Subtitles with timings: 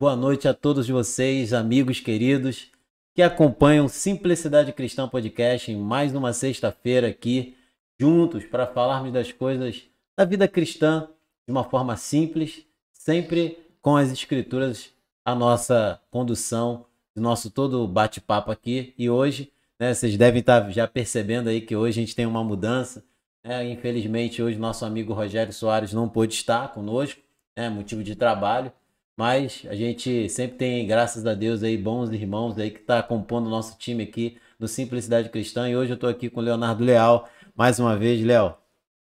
[0.00, 2.70] Boa noite a todos vocês, amigos queridos,
[3.16, 7.56] que acompanham Simplicidade Cristã Podcast em mais uma sexta-feira aqui,
[8.00, 9.82] juntos para falarmos das coisas
[10.16, 11.08] da vida cristã
[11.48, 14.92] de uma forma simples, sempre com as escrituras
[15.24, 16.86] a nossa condução,
[17.16, 18.94] o nosso todo bate-papo aqui.
[18.96, 22.44] E hoje, né, vocês devem estar já percebendo aí que hoje a gente tem uma
[22.44, 23.04] mudança.
[23.44, 23.68] Né?
[23.72, 27.20] Infelizmente, hoje nosso amigo Rogério Soares não pôde estar conosco,
[27.56, 28.72] né, motivo de trabalho.
[29.18, 33.48] Mas a gente sempre tem, graças a Deus, aí bons irmãos aí que está compondo
[33.48, 35.68] o nosso time aqui do Simplicidade Cristã.
[35.68, 37.28] E hoje eu estou aqui com o Leonardo Leal.
[37.56, 38.54] Mais uma vez, Léo.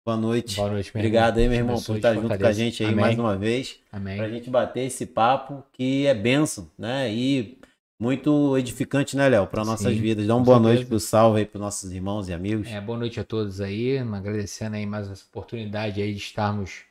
[0.06, 0.56] Boa noite.
[0.56, 1.42] Boa noite, meu Obrigado irmão.
[1.42, 3.00] aí, meu irmão, por estar junto com a gente aí Amém.
[3.04, 3.78] mais uma vez.
[3.92, 4.16] Amém.
[4.16, 7.12] Pra gente bater esse papo que é benção, né?
[7.12, 7.58] E
[8.00, 9.46] muito edificante, né, Léo?
[9.46, 10.26] Para nossas Sim, vidas.
[10.26, 10.74] Dá uma boa certeza.
[10.76, 12.66] noite pro salve aí pros nossos irmãos e amigos.
[12.68, 16.86] É, boa noite a todos aí, agradecendo aí mais essa oportunidade aí de estarmos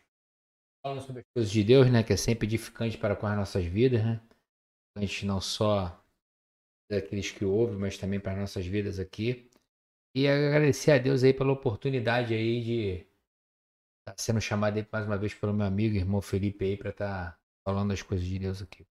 [0.86, 3.66] falando sobre as coisas de Deus, né, que é sempre edificante para com as nossas
[3.66, 4.22] vidas, né?
[4.96, 6.00] A gente não só
[6.88, 9.50] daqueles que ouvem, mas também para as nossas vidas aqui.
[10.16, 13.08] E agradecer a Deus aí pela oportunidade aí de
[14.00, 17.40] estar sendo chamado aí mais uma vez pelo meu amigo, irmão Felipe aí, para estar
[17.68, 18.86] falando das coisas de Deus aqui.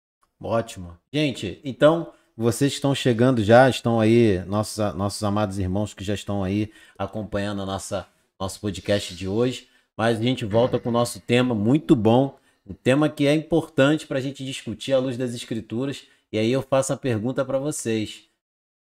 [0.40, 0.96] Ótimo.
[1.12, 6.14] Gente, então, vocês que estão chegando já, estão aí, nossos, nossos amados irmãos que já
[6.14, 9.69] estão aí acompanhando a nossa, nosso podcast de hoje.
[10.00, 12.34] Mas a gente volta com o nosso tema muito bom,
[12.66, 16.04] um tema que é importante para a gente discutir à luz das Escrituras.
[16.32, 18.22] E aí eu faço a pergunta para vocês: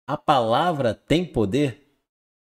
[0.08, 1.86] a palavra tem poder?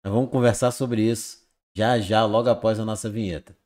[0.04, 1.38] Nós vamos conversar sobre isso
[1.76, 3.56] já já, logo após a nossa vinheta.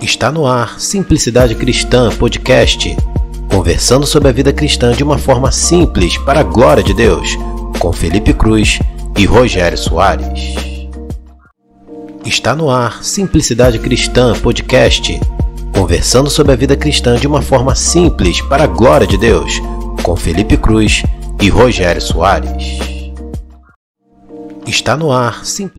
[0.00, 2.90] Está no ar Simplicidade Cristã Podcast.
[3.50, 7.30] Conversando sobre a vida cristã de uma forma simples para a glória de Deus,
[7.80, 8.78] com Felipe Cruz
[9.18, 10.75] e Rogério Soares.
[12.26, 15.12] Está no ar Simplicidade Cristã Podcast.
[15.72, 19.60] Conversando sobre a vida cristã de uma forma simples para a glória de Deus,
[20.04, 21.04] com Felipe Cruz
[21.40, 22.80] e Rogério Soares.
[24.66, 25.76] Está no ar Simplicidade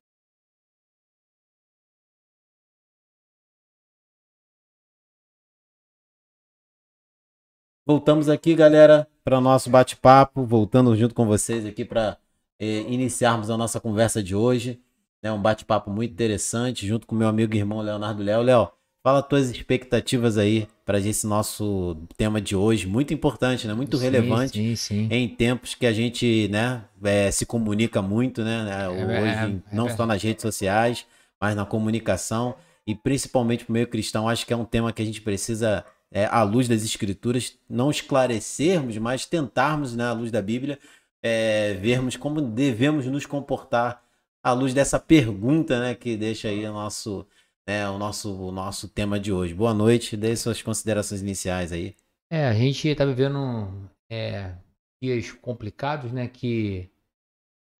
[7.86, 12.18] Voltamos aqui, galera, para o nosso bate-papo, voltando junto com vocês aqui para
[12.58, 14.82] iniciarmos a nossa conversa de hoje.
[15.24, 18.42] É um bate-papo muito interessante, junto com meu amigo e irmão Leonardo Léo.
[18.42, 18.70] Léo,
[19.04, 23.74] fala tuas expectativas aí para esse nosso tema de hoje, muito importante, né?
[23.74, 25.08] Muito Sim, relevante Sim, sim.
[25.12, 28.64] em tempos que a gente, né, é, se comunica muito, né?
[28.64, 31.06] né, Hoje, é- é não só nas redes sociais,
[31.42, 32.56] mas na comunicação
[32.86, 35.84] e principalmente para o meio cristão, acho que é um tema que a gente precisa,
[36.12, 40.80] é, à luz das escrituras, não esclarecermos, mas tentarmos, né, à luz da Bíblia,
[41.22, 44.07] é, vermos como devemos nos comportar
[44.48, 47.28] à luz dessa pergunta, né, que deixa aí o nosso,
[47.68, 49.54] né, o nosso, o nosso tema de hoje.
[49.54, 51.94] Boa noite, dê suas considerações iniciais aí.
[52.32, 54.56] É, a gente tá vivendo é,
[55.04, 56.30] dias complicados, né?
[56.30, 56.90] Que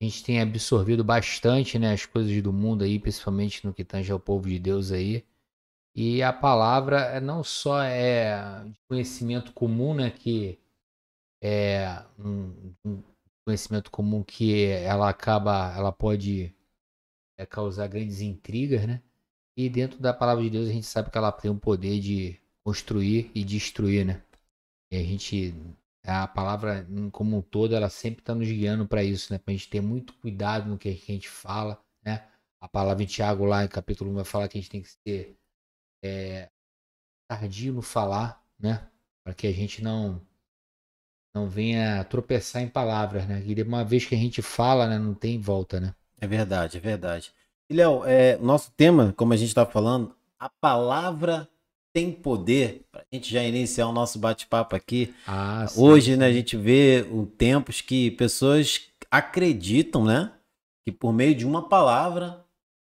[0.02, 1.94] a gente tem absorvido bastante, né?
[1.94, 5.26] As coisas do mundo aí, principalmente no que tange ao povo de Deus aí.
[5.96, 10.12] E a palavra é, não só é conhecimento comum, né?
[10.12, 10.60] Que
[11.42, 13.04] é um, um
[13.46, 16.54] conhecimento comum que ela acaba, ela pode
[17.38, 19.02] é, causar grandes intrigas, né?
[19.56, 22.40] E dentro da palavra de Deus a gente sabe que ela tem o poder de
[22.64, 24.22] construir e destruir, né?
[24.92, 25.54] E a gente,
[26.06, 29.40] a palavra como um todo, ela sempre está nos guiando para isso, né?
[29.40, 32.28] Para a gente ter muito cuidado no que a gente fala, né?
[32.62, 34.90] A palavra em Tiago lá em capítulo 1 vai falar que a gente tem que
[34.90, 35.38] ser
[36.04, 36.50] é,
[37.30, 38.90] tardio no falar, né?
[39.24, 40.22] Para que a gente não
[41.36, 43.44] não venha tropeçar em palavras, né?
[43.46, 45.96] E de uma vez que a gente fala, né, não tem volta, né?
[46.20, 47.32] É verdade, é verdade.
[47.70, 51.48] E, Léo, é, nosso tema, como a gente está falando, a palavra
[51.94, 52.86] tem poder.
[52.92, 55.14] Para a gente já iniciar o nosso bate-papo aqui.
[55.26, 60.32] Ah, Hoje, né, a gente vê um, tempos que pessoas acreditam, né,
[60.86, 62.46] que por meio de uma palavra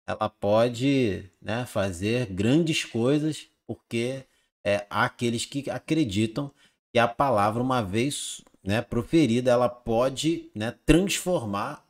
[0.07, 4.23] ela pode, né, fazer grandes coisas, porque
[4.63, 6.51] é, há aqueles que acreditam
[6.93, 11.80] que a palavra, uma vez, né, proferida, ela pode, né, transformar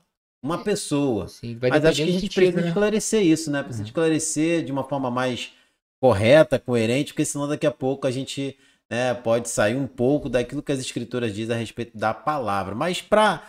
[0.41, 1.27] uma pessoa.
[1.27, 2.67] Sim, Mas acho que a gente sentido, precisa né?
[2.67, 3.61] esclarecer isso, né?
[3.63, 3.87] Precisa Uhum.
[3.87, 5.51] esclarecer de uma forma mais
[5.99, 8.57] correta, coerente, porque senão daqui a pouco a gente
[8.89, 12.73] né, pode sair um pouco daquilo que as escrituras dizem a respeito da palavra.
[12.75, 13.43] Mas para,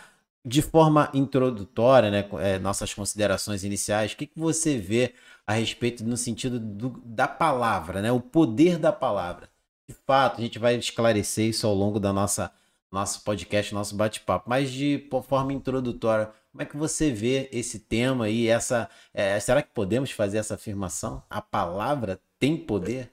[0.45, 5.13] de forma introdutória, né, é, nossas considerações iniciais, o que, que você vê
[5.45, 8.11] a respeito no sentido do- da palavra, né?
[8.11, 9.49] O poder da palavra.
[9.89, 12.51] De fato, a gente vai esclarecer isso ao longo da nossa
[12.89, 18.29] nosso podcast, nosso bate-papo, mas de forma introdutória, como é que você vê esse tema
[18.29, 21.23] e essa, é, será que podemos fazer essa afirmação?
[21.27, 23.09] A palavra tem poder?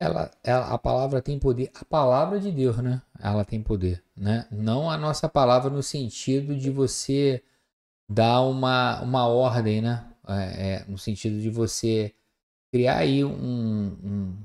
[0.00, 1.70] Ela, ela, a palavra tem poder.
[1.74, 3.02] A palavra de Deus, né?
[3.20, 4.48] Ela tem poder, né?
[4.50, 7.44] Não a nossa palavra no sentido de você
[8.08, 10.06] dar uma, uma ordem, né?
[10.26, 12.14] É, é, no sentido de você
[12.72, 14.38] criar aí um, um,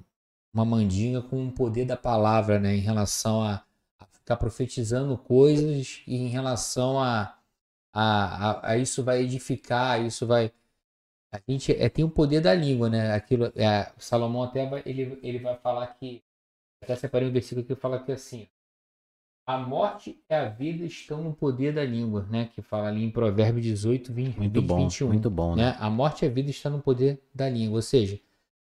[0.53, 2.75] uma mandinga com o poder da palavra, né?
[2.75, 3.63] Em relação a,
[3.97, 7.33] a ficar profetizando coisas e em relação a,
[7.95, 10.51] a, a, a isso vai edificar, isso vai
[11.31, 13.13] a gente é, tem o poder da língua, né?
[13.13, 16.23] Aquilo, é, Salomão até vai, ele, ele vai falar que
[16.81, 18.47] até separei um versículo que fala que assim
[19.47, 22.49] a morte e a vida estão no poder da língua, né?
[22.53, 25.07] Que fala ali em Provérbios 18, 20, muito 20, bom, 21.
[25.07, 25.71] Muito bom, né?
[25.71, 25.77] né?
[25.79, 27.77] A morte e a vida estão no poder da língua.
[27.77, 28.19] Ou seja,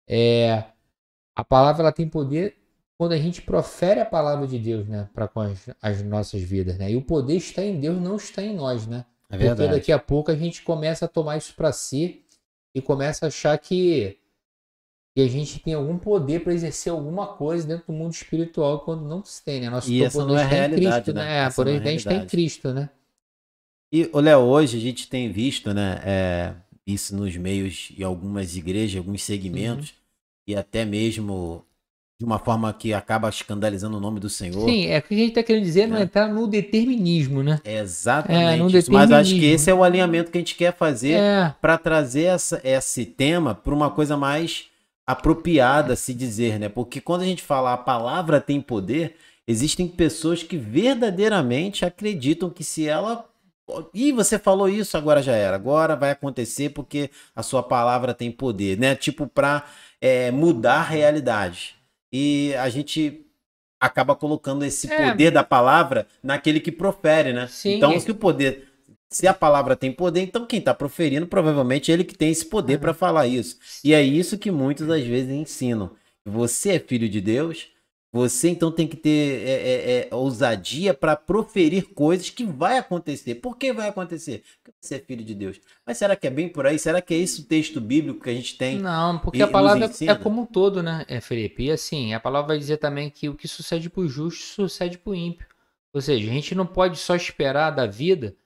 [0.06, 0.64] é,
[1.34, 2.58] a palavra ela tem poder
[2.98, 5.08] quando a gente profere a palavra de Deus, né?
[5.14, 6.90] Para com as, as, nossas vidas, né?
[6.90, 9.06] E o poder está em Deus, não está em nós, né?
[9.30, 9.60] É verdade.
[9.60, 12.24] Porque daqui a pouco a gente começa a tomar isso para si
[12.74, 14.18] e começa a achar que,
[15.14, 19.08] que a gente tem algum poder para exercer alguma coisa dentro do mundo espiritual quando
[19.08, 19.70] não se tem, né?
[19.70, 21.24] Nosso e essa não é realidade, Cristo, né?
[21.24, 21.46] né?
[21.46, 22.90] É, por é a gente está em Cristo, né?
[23.92, 26.54] E, Léo, hoje a gente tem visto, né, é,
[26.86, 29.96] isso nos meios e algumas igrejas, alguns segmentos, uhum.
[30.48, 31.65] e até mesmo
[32.18, 34.64] de uma forma que acaba escandalizando o nome do Senhor.
[34.64, 35.86] Sim, é o que a gente está querendo dizer, é.
[35.86, 37.60] não entrar no determinismo, né?
[37.62, 38.76] É exatamente.
[38.76, 41.54] É, Mas acho que esse é o alinhamento que a gente quer fazer é.
[41.60, 44.64] para trazer essa, esse tema para uma coisa mais
[45.06, 46.70] apropriada, se dizer, né?
[46.70, 49.16] Porque quando a gente fala a palavra tem poder,
[49.46, 53.26] existem pessoas que verdadeiramente acreditam que se ela
[53.92, 55.56] e você falou isso, agora já era.
[55.56, 58.94] Agora vai acontecer porque a sua palavra tem poder, né?
[58.94, 59.64] Tipo, para
[60.00, 61.76] é, mudar a realidade
[62.12, 63.26] e a gente
[63.80, 65.10] acaba colocando esse é.
[65.10, 67.46] poder da palavra naquele que profere, né?
[67.48, 67.76] Sim.
[67.76, 68.68] Então, se o poder,
[69.10, 72.46] se a palavra tem poder, então quem está proferindo provavelmente é ele que tem esse
[72.46, 73.58] poder para falar isso.
[73.84, 75.90] E é isso que muitas das vezes ensinam.
[76.24, 77.68] Você é filho de Deus,
[78.12, 83.36] você então tem que ter é, é, é, ousadia para proferir coisas que vai acontecer.
[83.36, 84.42] Por que vai acontecer?
[84.62, 85.60] Porque você é filho de Deus.
[85.84, 86.78] Mas será que é bem por aí?
[86.78, 88.78] Será que é esse o texto bíblico que a gente tem?
[88.78, 91.64] Não, porque a palavra é como um todo, né, é, Felipe?
[91.64, 94.96] E assim, a palavra vai dizer também que o que sucede para o justo sucede
[94.98, 95.46] para o ímpio.
[95.92, 98.36] Ou seja, a gente não pode só esperar da vida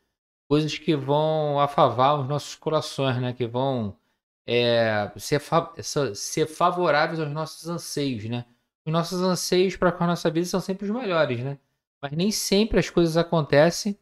[0.49, 3.33] coisas que vão afavar os nossos corações, né?
[3.33, 3.97] Que vão
[4.45, 5.73] é, ser, fa
[6.13, 8.45] ser favoráveis aos nossos anseios, né?
[8.87, 11.59] Os nossos anseios para com a nossa vida são sempre os melhores, né?
[12.01, 13.97] Mas nem sempre as coisas acontecem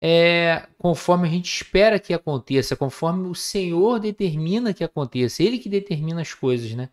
[0.00, 5.68] é, conforme a gente espera que aconteça, conforme o Senhor determina que aconteça, Ele que
[5.68, 6.88] determina as coisas, né?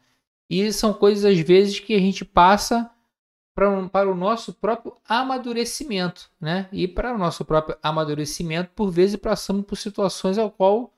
[0.50, 2.90] E são coisas às vezes que a gente passa
[3.56, 6.68] para, para o nosso próprio amadurecimento, né?
[6.72, 10.92] E para o nosso próprio amadurecimento, por vezes passamos por situações ao qual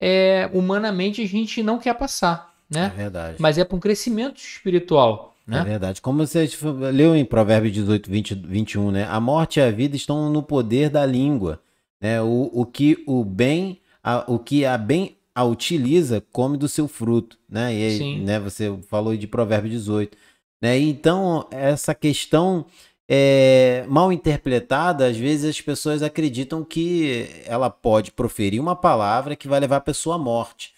[0.00, 2.92] é, humanamente a gente não quer passar, né?
[2.94, 3.36] É verdade.
[3.40, 5.35] Mas é para um crescimento espiritual.
[5.46, 5.60] Né?
[5.60, 6.02] É verdade.
[6.02, 6.48] Como você
[6.92, 9.06] leu em Provérbios 18, 20, 21, né?
[9.08, 11.60] A morte e a vida estão no poder da língua.
[12.00, 12.20] Né?
[12.20, 16.88] O, o que o bem, a, o que a bem a utiliza, come do seu
[16.88, 17.38] fruto.
[17.48, 17.74] Né?
[17.74, 18.20] E aí, Sim.
[18.22, 20.16] né, você falou de Provérbios 18.
[20.60, 20.78] Né?
[20.78, 22.64] Então, essa questão
[23.08, 29.46] é, mal interpretada, às vezes as pessoas acreditam que ela pode proferir uma palavra que
[29.46, 30.74] vai levar a pessoa à morte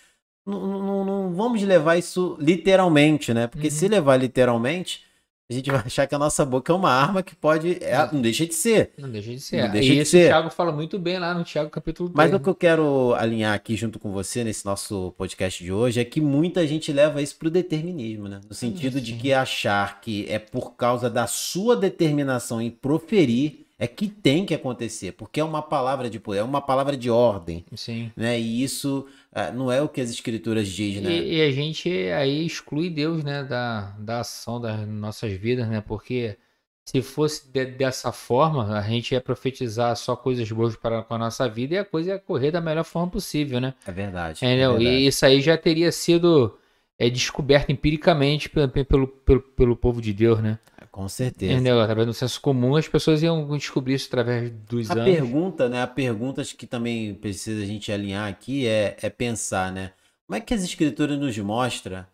[0.48, 3.46] não, não, vamos levar isso literalmente, né?
[3.46, 3.72] Porque uhum.
[3.72, 5.04] se levar literalmente,
[5.50, 7.78] a gente vai achar que a nossa boca é uma arma que pode.
[7.82, 8.93] É, não deixa de ser.
[8.98, 9.62] Não deixa de ser.
[9.62, 10.26] Não deixa e de ser.
[10.26, 12.17] o Thiago fala muito bem lá no Thiago capítulo 3.
[12.17, 16.00] Mas o que eu quero alinhar aqui junto com você nesse nosso podcast de hoje
[16.00, 18.40] é que muita gente leva isso pro determinismo, né?
[18.46, 23.86] No sentido de que achar que é por causa da sua determinação em proferir é
[23.86, 27.64] que tem que acontecer, porque é uma palavra de poder, é uma palavra de ordem.
[27.76, 28.10] Sim.
[28.17, 28.38] Né?
[28.38, 29.06] E isso
[29.55, 31.11] não é o que as escrituras dizem, né?
[31.11, 35.81] E, e, a gente aí exclui Deus, né, da, da ação das nossas vidas, né?
[35.81, 36.37] Porque
[36.85, 41.19] se fosse de, dessa forma, a gente ia profetizar só coisas boas para com a
[41.19, 43.75] nossa vida e a coisa ia correr da melhor forma possível, né?
[43.87, 44.44] É verdade.
[44.44, 44.85] É, é verdade.
[44.85, 46.58] E isso aí já teria sido
[46.99, 50.58] é, descoberto empiricamente pelo, pelo, pelo, pelo povo de Deus, né?
[50.98, 51.52] Com certeza.
[51.52, 51.81] Entendeu?
[51.81, 55.05] Através do senso comum, as pessoas iam descobrir isso através dos a anos.
[55.05, 55.81] A pergunta, né?
[55.81, 59.93] A pergunta que também precisa a gente alinhar aqui é, é pensar, né?
[60.26, 62.05] Como é que as escrituras nos mostram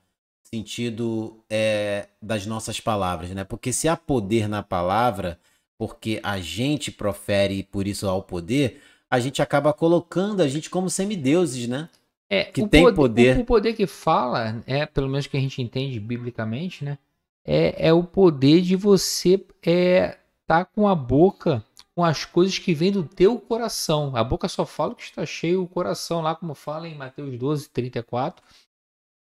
[0.42, 3.42] sentido é, das nossas palavras, né?
[3.42, 5.38] Porque se há poder na palavra,
[5.78, 10.46] porque a gente profere e por isso há o poder, a gente acaba colocando a
[10.46, 11.88] gente como semideuses, né?
[12.28, 13.38] É, que tem poder, poder.
[13.38, 16.98] O, o poder que fala, é pelo menos que a gente entende biblicamente, né?
[17.44, 22.74] É, é o poder de você é, tá com a boca com as coisas que
[22.74, 24.16] vêm do teu coração.
[24.16, 27.68] A boca só fala que está cheio o coração, lá como fala em Mateus 12,
[27.70, 28.42] 34.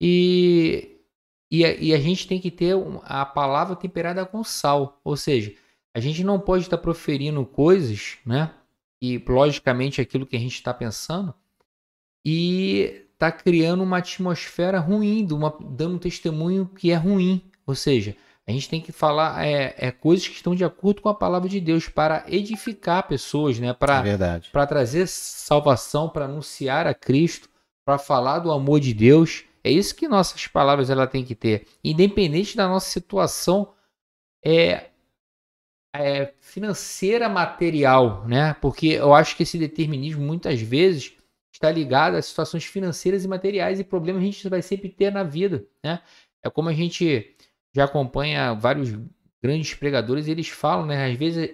[0.01, 0.97] E
[1.51, 4.99] E a, e a gente tem que ter a palavra temperada com sal.
[5.03, 5.55] Ou seja,
[5.95, 8.53] a gente não pode estar proferindo coisas, né?
[9.01, 11.33] E logicamente aquilo que a gente está pensando,
[12.25, 17.41] e tá criando uma atmosfera ruim, uma- dando um testemunho que é ruim.
[17.67, 18.15] Ou seja,
[18.47, 21.49] a gente tem que falar é, é coisas que estão de acordo com a palavra
[21.49, 23.67] de Deus para edificar pessoas, né?
[23.67, 24.49] É Para verdade.
[24.53, 27.49] para trazer salvação, para anunciar a Cristo,
[27.85, 29.43] para falar do amor de Deus.
[29.63, 33.73] É isso que nossas palavras ela tem que ter, independente da nossa situação
[34.41, 34.91] é,
[35.93, 38.53] é financeira material, né?
[38.61, 41.11] Porque eu acho que esse determinismo muitas vezes
[41.51, 45.23] está ligado a situações financeiras e materiais e problemas a gente vai sempre ter na
[45.23, 45.99] vida, né?
[46.41, 47.35] É como a gente
[47.77, 48.89] já acompanha vários
[49.39, 51.05] grandes pregadores, eles falam, né?
[51.05, 51.51] Às vezes,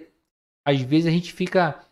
[0.64, 1.84] às vezes a gente fica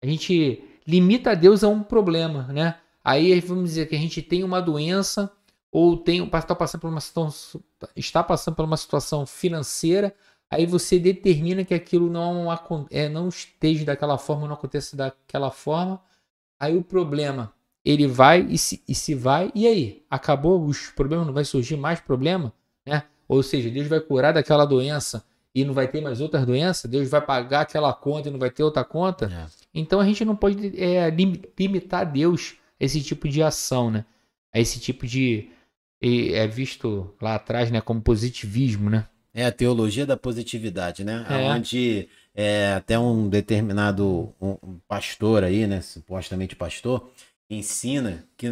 [0.00, 2.78] a gente limita Deus a um problema, né?
[3.02, 5.32] Aí vamos dizer que a gente tem uma doença
[5.72, 7.60] ou tem está passando por uma situação
[7.96, 10.14] está passando por uma situação financeira,
[10.48, 12.46] aí você determina que aquilo não
[12.90, 16.00] é, não esteja daquela forma, não aconteça daquela forma,
[16.60, 17.52] aí o problema
[17.84, 21.76] ele vai e se, e se vai e aí acabou os problemas, não vai surgir
[21.76, 22.52] mais problema?
[23.30, 25.22] Ou seja, Deus vai curar daquela doença
[25.54, 28.50] e não vai ter mais outras doenças, Deus vai pagar aquela conta e não vai
[28.50, 29.26] ter outra conta.
[29.26, 29.46] É.
[29.72, 34.04] Então a gente não pode é, lim- limitar Deus a esse tipo de ação, né?
[34.52, 35.48] A esse tipo de.
[36.02, 37.80] e É visto lá atrás, né?
[37.80, 39.06] Como positivismo, né?
[39.32, 41.24] É a teologia da positividade, né?
[41.30, 41.34] É.
[41.52, 45.80] Onde é, até um determinado um- um pastor aí, né?
[45.82, 47.08] Supostamente pastor,
[47.48, 48.48] ensina que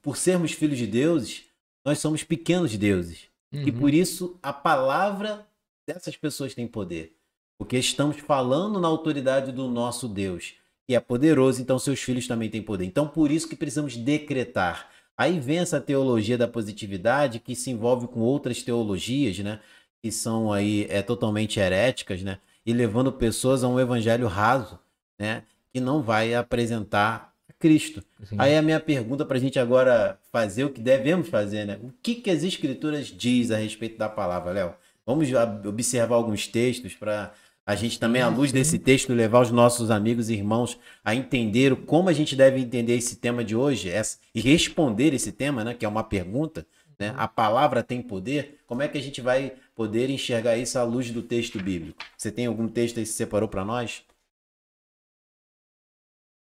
[0.00, 1.42] por sermos filhos de deuses,
[1.84, 3.30] nós somos pequenos deuses.
[3.52, 3.78] E Uhum.
[3.78, 5.46] por isso a palavra
[5.86, 7.16] dessas pessoas tem poder.
[7.58, 10.54] Porque estamos falando na autoridade do nosso Deus,
[10.86, 12.84] que é poderoso, então seus filhos também têm poder.
[12.84, 14.88] Então por isso que precisamos decretar.
[15.16, 19.60] Aí vem essa teologia da positividade que se envolve com outras teologias, né?
[20.02, 22.38] Que são aí é, totalmente heréticas, né?
[22.64, 24.78] E levando pessoas a um evangelho raso,
[25.18, 25.44] né?
[25.72, 27.31] Que não vai apresentar
[27.62, 28.02] Cristo.
[28.20, 31.78] Assim, Aí a minha pergunta para a gente agora fazer o que devemos fazer, né?
[31.82, 34.74] O que, que as escrituras diz a respeito da palavra, Léo?
[35.06, 35.28] Vamos
[35.66, 37.32] observar alguns textos para
[37.64, 38.52] a gente também, à Sim, luz sim.
[38.52, 42.96] desse texto, levar os nossos amigos e irmãos a entender como a gente deve entender
[42.96, 45.74] esse tema de hoje essa- e responder esse tema, né?
[45.74, 46.66] Que é uma pergunta,
[46.98, 47.14] né?
[47.16, 48.58] A palavra tem poder?
[48.66, 52.02] Como é que a gente vai poder enxergar isso à luz do texto bíblico?
[52.16, 54.02] Você tem algum texto aí que você separou para nós?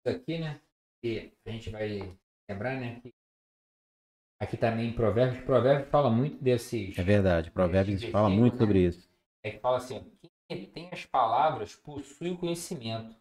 [0.04, 0.60] Aqui, né?
[1.02, 2.16] A gente vai
[2.48, 3.00] lembrar, né?
[3.00, 3.12] que
[4.40, 5.44] Aqui também em Provérbios.
[5.44, 6.98] Provérbios fala muito desses.
[6.98, 8.58] É verdade, Provérbios fala muito né?
[8.58, 9.10] sobre isso.
[9.44, 10.02] É que fala assim:
[10.48, 13.14] quem tem as palavras possui o conhecimento.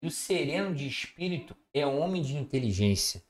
[0.00, 3.22] E o sereno de espírito é homem de inteligência.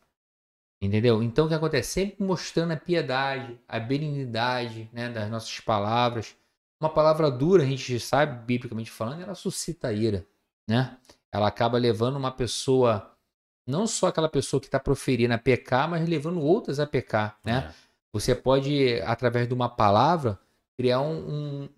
[0.81, 1.23] Entendeu?
[1.23, 1.91] Então o que acontece?
[1.91, 6.37] Sempre mostrando a piedade, a benignidade né, das nossas palavras.
[6.81, 10.27] Uma palavra dura, a gente sabe, biblicamente falando, ela suscita ira.
[10.69, 10.99] Né?
[11.31, 13.12] Ela acaba levando uma pessoa,
[13.67, 17.39] não só aquela pessoa que está proferindo a pecar, mas levando outras a pecar.
[17.45, 17.69] Né?
[17.71, 17.75] É.
[18.13, 20.39] Você pode, através de uma palavra,
[20.77, 21.69] criar um, um-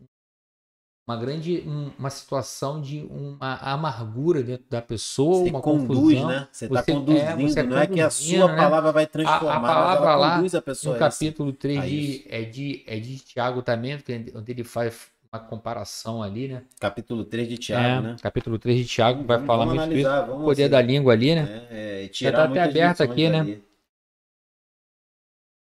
[1.06, 5.88] uma grande um- uma situação de uma amargura dentro da pessoa, Você uma conduz,
[6.18, 6.28] confusão.
[6.28, 6.48] né?
[6.50, 8.56] Você está Você- é, conduzindo, você não é que a conduzindo, sua né?
[8.56, 11.18] palavra vai A, transformar, a mas palavra lá, conduz a pessoa no a isso.
[11.18, 14.02] capítulo 3 a de, é, de, é de Tiago também,
[14.34, 16.62] onde ele faz uma comparação ali, né?
[16.80, 18.16] Capítulo 3 de Tiago, É, né?
[18.22, 20.82] Capítulo 3 de Tiago vai Vamos- falar vamos muito analisar, O vamos poder assim, da
[20.82, 21.48] língua ali, né?
[21.70, 23.60] É, é, tá tirar até aberto aqui, né?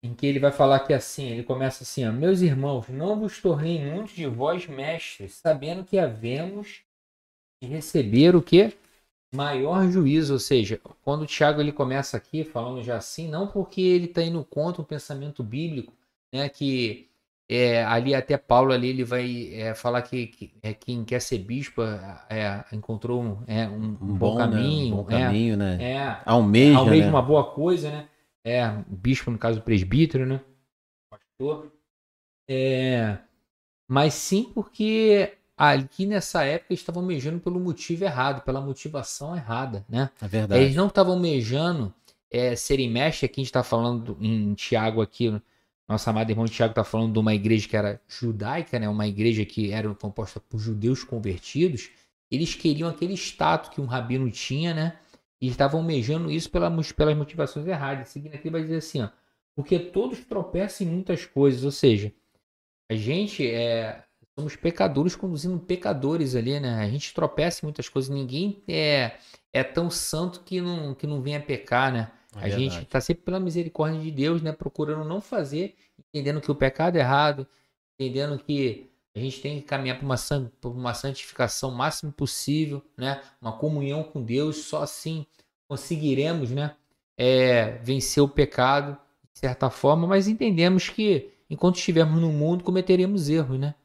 [0.04, 3.40] em que ele vai falar que assim, ele começa assim, ó, meus irmãos, não vos
[3.40, 6.82] tornei muitos de vós mestres, sabendo que havemos
[7.62, 8.74] de receber o que?
[9.34, 13.82] Maior juízo, ou seja, quando o Tiago ele começa aqui falando já assim, não porque
[13.82, 15.94] ele está indo contra o pensamento bíblico,
[16.34, 17.10] né, que
[17.54, 21.40] é, ali até Paulo ali ele vai é, falar que, que é, quem quer ser
[21.40, 21.82] bispo
[22.30, 24.38] é, encontrou um, é, um, Um bom, né?
[24.46, 25.78] caminho, Um bom é, caminho, né?
[25.82, 27.10] é, Almeja, almeja né?
[27.10, 28.08] uma boa coisa, né?
[28.44, 30.42] É, bispo, no caso, presbítero, né?
[31.10, 31.72] Pastor.
[32.50, 33.18] É,
[33.88, 39.86] mas sim porque aqui nessa época eles estavam almejando pelo motivo errado, pela motivação errada,
[39.90, 40.10] né?
[40.22, 40.64] É verdade.
[40.64, 41.94] Eles não estavam almejando
[42.32, 45.30] é, serem mestres, aqui a gente está falando do- em Tiago aqui,
[45.88, 48.88] nosso amado irmão Tiago está falando de uma igreja que era judaica, né?
[48.88, 51.90] Uma igreja que era composta por judeus convertidos.
[52.30, 54.98] Eles queriam aquele status que um rabino tinha, né?
[55.42, 58.10] E estavam almejando isso pela, pelas motivações erradas.
[58.10, 59.10] Seguindo aqui vai dizer assim, ó.
[59.56, 61.64] Porque todos tropeçam em muitas coisas.
[61.64, 62.14] Ou seja,
[62.90, 64.04] a gente é,
[64.38, 66.76] somos pecadores conduzindo pecadores ali, né?
[66.76, 68.10] A gente tropeça em muitas coisas.
[68.10, 69.18] Ninguém é,
[69.52, 72.12] é tão santo que não, que não venha pecar, né?
[72.38, 74.52] É a gente está sempre pela misericórdia de Deus, né?
[74.52, 75.76] Procurando não fazer
[76.14, 77.48] entendendo que o pecado é errado,
[78.00, 80.16] entendendo que a gente tem que caminhar para uma,
[80.64, 83.22] uma santificação máxima possível, né?
[83.42, 85.26] Uma comunhão com Deus, só assim
[85.68, 86.76] conseguiremos, né?
[87.18, 88.98] É, vencer o pecado
[89.34, 93.76] de certa forma, mas entendemos que enquanto estivermos no mundo cometeremos erros, né?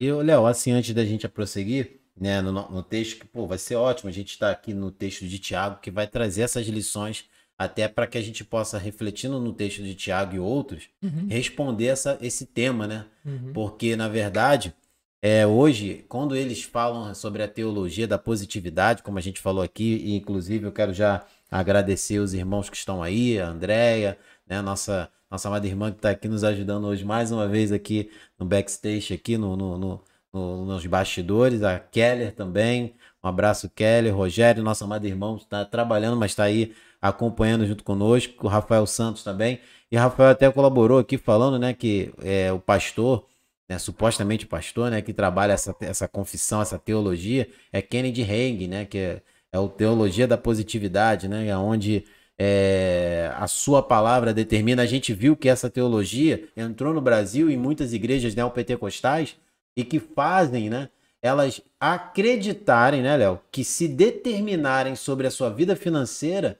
[0.00, 3.76] E, Léo, assim, antes da gente prosseguir, né, no, no texto, que pô, vai ser
[3.76, 7.26] ótimo a gente estar tá aqui no texto de Tiago, que vai trazer essas lições
[7.64, 11.26] até para que a gente possa, refletindo no texto de Tiago e outros, uhum.
[11.28, 13.06] responder essa, esse tema, né?
[13.24, 13.52] Uhum.
[13.52, 14.74] Porque, na verdade,
[15.20, 19.94] é, hoje, quando eles falam sobre a teologia da positividade, como a gente falou aqui,
[20.04, 25.08] e inclusive eu quero já agradecer os irmãos que estão aí, a Andréia, né, nossa,
[25.30, 29.14] nossa amada irmã que está aqui nos ajudando hoje mais uma vez aqui no backstage,
[29.14, 34.82] aqui no, no, no, no nos bastidores, a Keller também, um abraço Keller, Rogério, nosso
[34.82, 39.58] amado irmão, está trabalhando, mas está aí acompanhando junto conosco, o Rafael Santos também.
[39.90, 43.26] E Rafael até colaborou aqui falando, né, que é, o pastor,
[43.68, 48.84] né, supostamente pastor, né, que trabalha essa, essa confissão, essa teologia, é Kennedy Reagan, né,
[48.84, 52.04] que é, é o teologia da positividade, né, é onde
[52.38, 54.82] é, a sua palavra determina.
[54.82, 59.36] A gente viu que essa teologia entrou no Brasil em muitas igrejas neopentecostais
[59.76, 60.88] e que fazem, né,
[61.20, 66.58] elas acreditarem, né, Léo, que se determinarem sobre a sua vida financeira,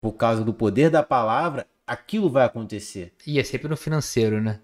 [0.00, 3.12] por causa do poder da palavra, aquilo vai acontecer.
[3.26, 4.60] E é sempre no financeiro, né?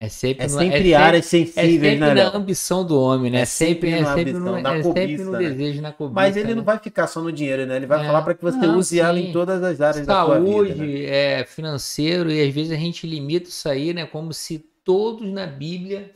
[0.00, 3.00] É sempre, é sempre no, é áreas sempre, sensíveis, é sempre né, na ambição do
[3.00, 3.40] homem, né?
[3.40, 5.38] É sempre, sempre, é sempre no, é cobiça, sempre no né?
[5.38, 6.14] desejo, na cobiça.
[6.14, 6.54] Mas ele né?
[6.56, 7.76] não vai ficar só no dinheiro, né?
[7.76, 8.06] Ele vai é.
[8.06, 9.00] falar para que você não, use sim.
[9.00, 10.76] ela em todas as áreas Saúde, da sua vida.
[10.76, 11.04] Saúde, né?
[11.04, 14.04] é, financeiro, e às vezes a gente limita isso aí, né?
[14.04, 16.10] Como se todos na Bíblia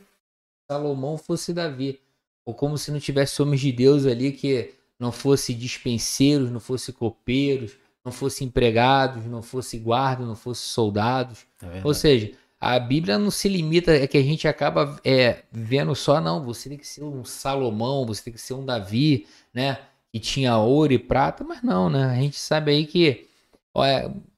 [0.69, 1.99] Salomão fosse Davi.
[2.45, 6.93] Ou como se não tivesse homens de Deus ali que não fosse dispenseiros, não fosse
[6.93, 7.77] copeiros,
[8.09, 11.45] não fosse empregados, não fosse guarda, não fosse soldados.
[11.61, 15.95] É Ou seja, a Bíblia não se limita, é que a gente acaba é, vendo
[15.95, 19.77] só, não, você tem que ser um Salomão, você tem que ser um Davi, né?
[20.11, 22.05] Que tinha ouro e prata, mas não, né?
[22.05, 23.27] A gente sabe aí que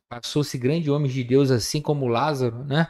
[0.10, 2.90] passou-se grandes homens de Deus, assim como Lázaro, né?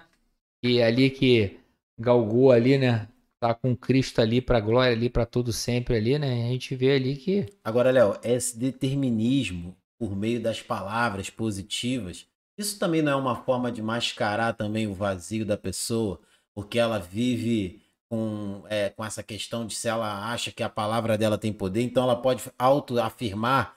[0.63, 1.60] E ali que
[1.98, 3.08] galgou ali, né?
[3.39, 6.46] Tá com Cristo ali para glória ali para todo sempre ali, né?
[6.46, 12.26] A gente vê ali que Agora, Léo, esse determinismo por meio das palavras positivas,
[12.58, 16.20] isso também não é uma forma de mascarar também o vazio da pessoa,
[16.56, 21.20] porque ela vive com, é, com essa questão de se ela acha que a palavra
[21.20, 23.76] dela tem poder, então ela pode autoafirmar,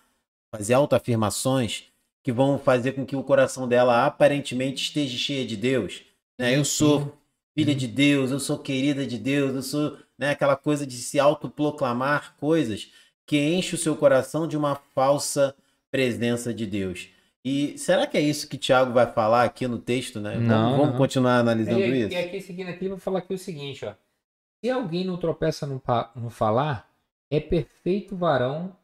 [0.50, 1.88] fazer autoafirmações
[2.22, 6.04] que vão fazer com que o coração dela aparentemente esteja cheio de Deus.
[6.38, 6.56] Né?
[6.56, 7.18] Eu sou
[7.54, 11.20] filha de Deus, eu sou querida de Deus, eu sou né, aquela coisa de se
[11.20, 12.88] autoproclamar coisas
[13.26, 15.54] que enche o seu coração de uma falsa
[15.94, 17.08] presença de Deus.
[17.44, 20.36] E será que é isso que Tiago vai falar aqui no texto, né?
[20.36, 22.12] Não, vamos, vamos continuar analisando e, isso?
[22.12, 23.94] E aqui seguindo aqui, vou falar aqui o seguinte, ó.
[24.60, 25.80] Se alguém não tropeça no,
[26.16, 26.92] no falar,
[27.30, 28.76] é perfeito varão,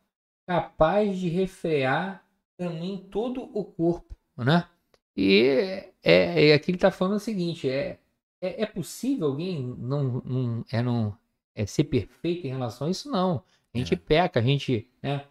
[0.47, 2.25] capaz de refrear
[2.57, 4.69] também todo o corpo, né?
[5.17, 7.99] E é, é aqui ele está falando o seguinte, é,
[8.41, 11.19] é, é, possível alguém não, não, é, não
[11.57, 13.11] é ser perfeito em relação a isso?
[13.11, 13.43] Não.
[13.75, 13.97] A gente é.
[13.97, 15.25] peca, a gente, né?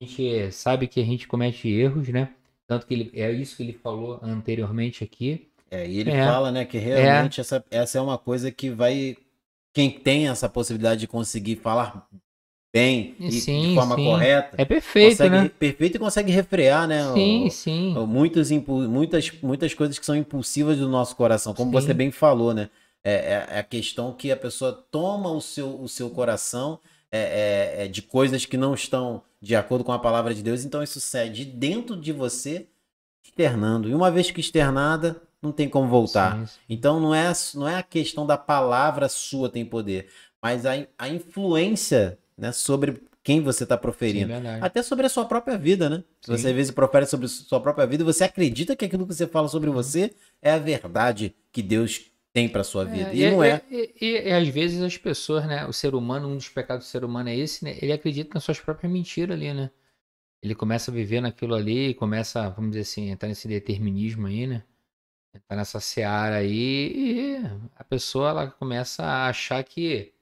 [0.00, 2.30] A gente sabe que a gente comete erros, né?
[2.66, 5.48] Tanto que ele, é isso que ele falou anteriormente aqui.
[5.70, 7.42] É, e ele é, fala, né, que realmente é.
[7.42, 9.16] essa, essa é uma coisa que vai.
[9.72, 12.08] Quem tem essa possibilidade de conseguir falar
[12.72, 14.04] bem e sim, de forma sim.
[14.04, 14.56] correta.
[14.60, 15.50] É perfeito, consegue, né?
[15.58, 17.12] Perfeito e consegue refrear, né?
[17.12, 17.94] Sim, o, sim.
[18.06, 21.86] muitas, muitas, muitas coisas que são impulsivas do nosso coração, como sim.
[21.86, 22.70] você bem falou, né?
[23.04, 26.78] É, é, é, a questão que a pessoa toma o seu, o seu coração
[27.10, 30.64] é, é, é, de coisas que não estão de acordo com a palavra de Deus,
[30.64, 32.66] então isso sai de dentro de você
[33.22, 33.88] externando.
[33.88, 36.38] E uma vez que externada, não tem como voltar.
[36.38, 36.58] Sim, sim.
[36.68, 40.08] Então não é, não é a questão da palavra sua tem poder,
[40.42, 44.32] mas a, a influência né, sobre quem você está proferindo.
[44.32, 46.02] Sim, Até sobre a sua própria vida, né?
[46.20, 49.14] Se você às vezes profere sobre a sua própria vida, você acredita que aquilo que
[49.14, 53.10] você fala sobre você é a verdade que Deus tem para sua vida.
[53.10, 53.62] É, e, e, não é.
[53.70, 55.66] E, e, e, às vezes as pessoas, né?
[55.66, 57.76] O ser humano, um dos pecados do ser humano é esse, né?
[57.82, 59.70] Ele acredita nas suas próprias mentiras ali, né?
[60.40, 64.62] Ele começa a viver naquilo ali, começa, vamos dizer assim, entrar nesse determinismo aí, né?
[65.34, 67.36] Entrar nessa seara aí e
[67.76, 70.12] a pessoa ela começa a achar que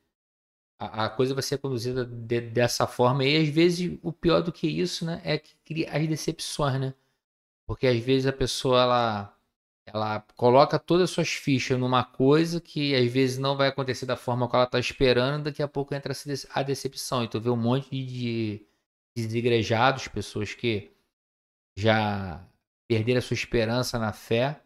[0.79, 3.25] a, a coisa vai ser conduzida de, dessa forma.
[3.25, 5.21] E às vezes o pior do que isso, né?
[5.25, 6.95] É que cria as decepções, né?
[7.67, 9.36] Porque às vezes a pessoa ela
[9.87, 14.17] ela coloca todas as suas fichas numa coisa que às vezes não vai acontecer da
[14.17, 16.13] forma que ela está esperando, daqui a pouco entra
[16.51, 17.23] a decepção.
[17.23, 18.67] E tu vê um monte de
[19.17, 20.91] desigrejados, pessoas que
[21.79, 22.45] já
[22.89, 24.61] perderam a sua esperança na fé,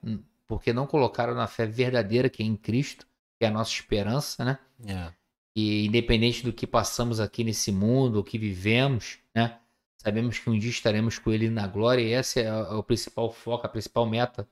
[0.46, 3.06] porque não colocaram na fé verdadeira que é em Cristo,
[3.38, 4.58] que é a nossa esperança, né?
[4.86, 5.12] É.
[5.54, 9.58] E independente do que passamos aqui nesse mundo, o que vivemos, né?
[9.98, 13.66] Sabemos que um dia estaremos com Ele na glória e esse é o principal foco,
[13.66, 14.48] a principal meta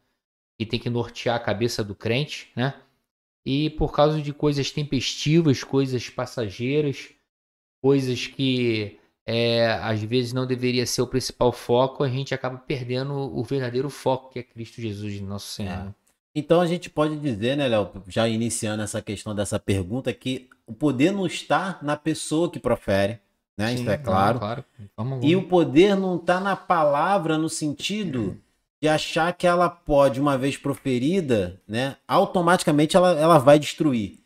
[0.58, 2.74] que tem que nortear a cabeça do crente, né?
[3.46, 7.10] E por causa de coisas tempestivas, coisas passageiras,
[7.80, 13.12] coisas que é, às vezes não deveria ser o principal foco, a gente acaba perdendo
[13.14, 15.70] o verdadeiro foco, que é Cristo Jesus, nosso Senhor.
[15.72, 15.94] É.
[16.34, 20.72] Então a gente pode dizer, né, Léo, já iniciando essa questão dessa pergunta, que o
[20.72, 23.18] poder não está na pessoa que profere,
[23.56, 23.68] né?
[23.74, 24.38] Sim, Isso é claro.
[24.38, 24.64] claro.
[24.96, 25.46] Vamos, E vamos.
[25.46, 28.36] o poder não está na palavra no sentido
[28.80, 34.18] de achar que ela pode, uma vez proferida, né, automaticamente ela, ela vai destruir.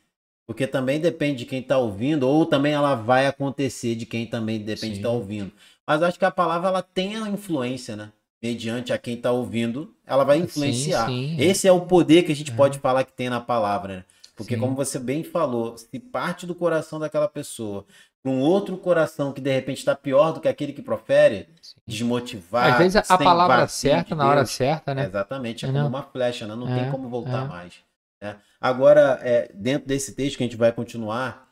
[0.46, 4.58] Porque também depende de quem está ouvindo, ou também ela vai acontecer de quem também
[4.58, 5.00] depende de Sim.
[5.00, 5.52] estar ouvindo.
[5.86, 8.12] Mas acho que a palavra ela tem a influência, né?
[8.42, 11.06] Mediante a quem está ouvindo, ela vai Sim, influenciar.
[11.06, 11.36] sim.
[11.38, 12.54] Esse é o poder que a gente É.
[12.54, 14.04] pode falar que tem na palavra, né?
[14.34, 14.60] Porque, Sim.
[14.60, 17.86] como você bem falou, se parte do coração daquela pessoa
[18.22, 21.74] para um outro coração que de repente está pior do que aquele que profere, Sim.
[21.87, 22.72] desmotivar.
[22.72, 25.04] Às vezes a palavra certa, de na hora certa, né?
[25.06, 25.85] Exatamente, é Entendeu?
[25.87, 26.54] como uma flecha, né?
[26.54, 27.48] Não É, tem como voltar é.
[27.48, 27.74] mais.
[28.20, 28.37] né?
[28.61, 31.48] Agora, é, dentro desse texto que a gente vai continuar,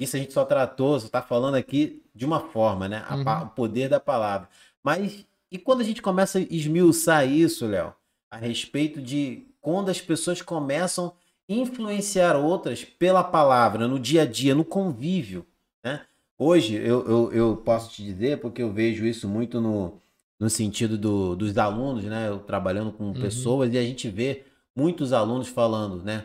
[0.00, 3.04] isso a gente só tratou, só está falando aqui de uma forma, né?
[3.10, 3.42] Uhum.
[3.44, 4.48] o poder da palavra.
[4.82, 7.94] Mas e quando a gente começa a esmiuçar isso, Léo,
[8.30, 11.12] a respeito de quando as pessoas começam
[11.48, 15.46] a influenciar outras pela palavra, no dia a dia, no convívio,
[15.86, 16.00] né?
[16.38, 20.00] Hoje, eu, eu, eu posso te dizer, porque eu vejo isso muito no,
[20.38, 22.28] no sentido do, dos alunos, né?
[22.28, 23.12] Eu trabalhando com Uhum.
[23.14, 24.44] pessoas e a gente vê
[24.76, 26.24] muitos alunos falando, né?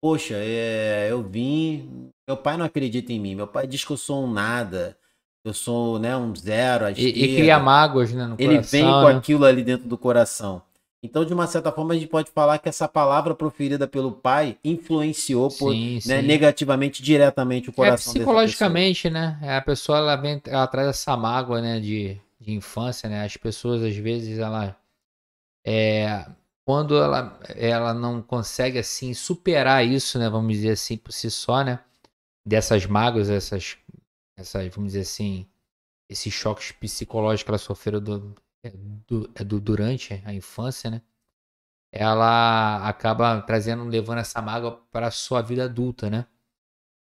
[0.00, 3.98] Poxa, é, eu vim, meu pai não acredita em mim, meu pai diz que eu
[3.98, 4.96] sou um nada,
[5.44, 8.24] eu sou né, um zero E, e cria mágoas, né?
[8.26, 9.14] No Ele coração, vem com né?
[9.18, 10.62] aquilo ali dentro do coração.
[11.02, 14.58] Então, de uma certa forma, a gente pode falar que essa palavra proferida pelo pai
[14.62, 16.26] influenciou por, Sim, né, sim.
[16.26, 19.38] negativamente, diretamente o É coração dessa psicologicamente, né?
[19.42, 23.24] É, A pessoa ela vem, ela traz essa mágoa, né, de, de infância, né?
[23.24, 24.76] As pessoas às vezes ela
[25.66, 26.26] é,
[26.64, 31.64] quando ela ela não consegue assim superar isso, né, vamos dizer assim por si só,
[31.64, 31.80] né?
[32.46, 33.78] Dessas mágoas, essas
[34.38, 35.46] essas, vamos dizer assim,
[36.10, 38.70] esses choques psicológicos que ela sofreu do, é,
[39.06, 41.02] do, é do- durante a infância, né?
[41.92, 46.26] Ela acaba trazendo, levando essa mágoa para a sua vida adulta, né?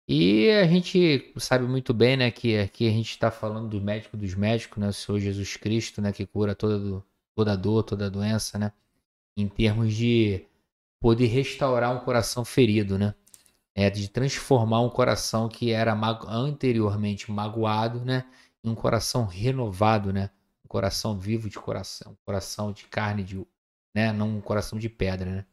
[0.07, 4.17] E a gente sabe muito bem, né, que aqui a gente está falando do médico
[4.17, 7.01] dos médicos, né, o Senhor Jesus Cristo, né, que cura toda,
[7.35, 8.71] toda dor, toda doença, né,
[9.37, 10.45] em termos de
[11.01, 13.15] poder restaurar um coração ferido, né,
[13.75, 18.25] é, de transformar um coração que era mago- anteriormente magoado, né,
[18.63, 20.29] em um coração renovado, né,
[20.73, 23.39] coração vivo de coração, coração de carne, de,
[23.95, 25.45] né, não um coração de pedra, né.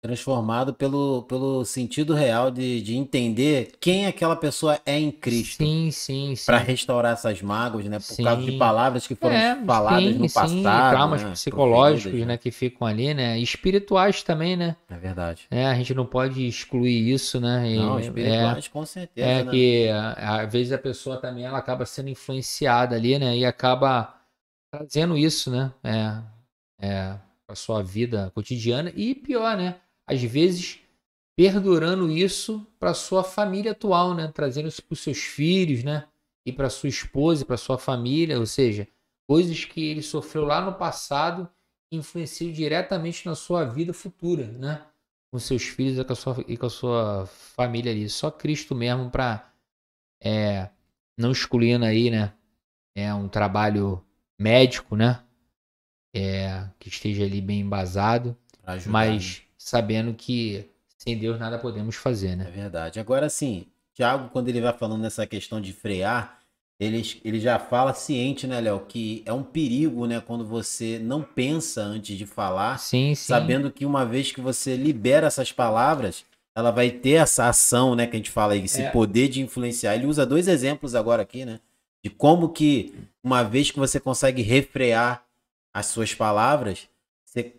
[0.00, 5.64] transformado pelo, pelo sentido real de, de entender quem aquela pessoa é em Cristo.
[5.64, 6.46] Sim, sim, sim.
[6.46, 7.98] Para restaurar essas mágoas, né?
[7.98, 8.22] Por Sim.
[8.22, 10.90] causa de palavras que foram É, faladas sim, no sim, passado.
[10.90, 11.30] traumas né?
[11.32, 15.48] psicológicos, Proferidas, né, que ficam ali, né, e espirituais também, né, É verdade.
[15.50, 19.44] é, a gente não pode excluir isso, né, e, Não, é, espirituais com certeza, é
[19.44, 19.50] né?
[19.50, 24.14] que às vezes a pessoa também ela acaba sendo influenciada ali, né, e acaba
[24.70, 26.22] trazendo isso, né, é,
[26.86, 30.80] é, para sua vida cotidiana e pior, né, às vezes
[31.36, 36.06] perdurando isso para sua família atual, né, trazendo isso para os seus filhos, né,
[36.44, 38.88] e para sua esposa, para sua família, ou seja,
[39.26, 41.48] coisas que ele sofreu lá no passado
[41.92, 44.84] influenciam diretamente na sua vida futura, né,
[45.30, 48.08] com seus filhos e com a sua, e com a sua família ali.
[48.08, 49.52] Só Cristo mesmo para
[50.22, 50.70] é,
[51.16, 52.32] não excluindo aí, né,
[52.94, 54.02] é um trabalho
[54.38, 55.20] médico, né,
[56.14, 58.92] é, que esteja ali bem embasado, ajudar, né?
[58.92, 60.64] mas sabendo que
[60.96, 62.50] sem Deus nada podemos fazer, É né?
[62.50, 62.98] verdade.
[63.00, 66.38] Agora sim, Tiago, quando ele vai falando nessa questão de frear,
[66.80, 71.22] ele, ele já fala ciente, né, Léo, que é um perigo, né, quando você não
[71.22, 73.26] pensa antes de falar, Sim, sim.
[73.26, 76.24] sabendo que uma vez que você libera essas palavras,
[76.56, 78.90] ela vai ter essa ação, né, que a gente fala aí, esse É.
[78.90, 79.96] poder de influenciar.
[79.96, 81.58] Ele usa dois exemplos agora aqui, né,
[82.04, 85.26] de como que uma vez que você consegue refrear
[85.74, 86.88] as suas palavras,
[87.24, 87.54] você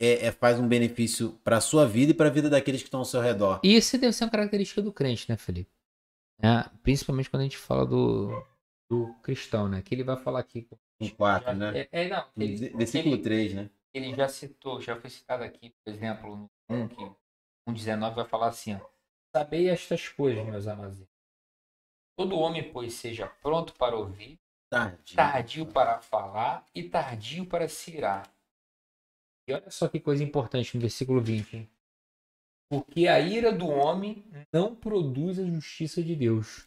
[0.00, 3.00] é, é- faz um benefício para sua vida e para a vida daqueles que estão
[3.00, 3.60] ao seu redor.
[3.62, 5.70] E isso deve ser uma característica do crente, né, Felipe?
[6.42, 8.44] É, principalmente quando a gente fala do,
[8.90, 9.80] do cristão, né?
[9.82, 10.66] Que ele vai falar aqui.
[11.00, 11.86] Um 4, né?
[11.92, 13.70] É, é, não, ele, Versículo ele- 3, né?
[13.94, 17.02] ele já citou, já foi citado aqui, por exemplo, no 1, que
[17.68, 18.80] 1,19 vai falar assim, ó.
[19.34, 20.98] Sabei estas coisas, meus amados.
[22.16, 24.38] Todo homem, pois, seja pronto para ouvir,
[24.70, 25.14] Tarde.
[25.14, 28.30] tardio para falar e tardio para se irar.
[29.48, 31.56] E olha só que coisa importante no versículo 20.
[31.56, 31.70] Hein?
[32.68, 36.66] Porque a ira do homem não produz a justiça de Deus.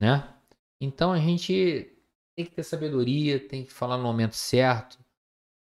[0.00, 0.34] Né?
[0.80, 1.96] Então a gente
[2.34, 4.98] tem que ter sabedoria, tem que falar no momento certo,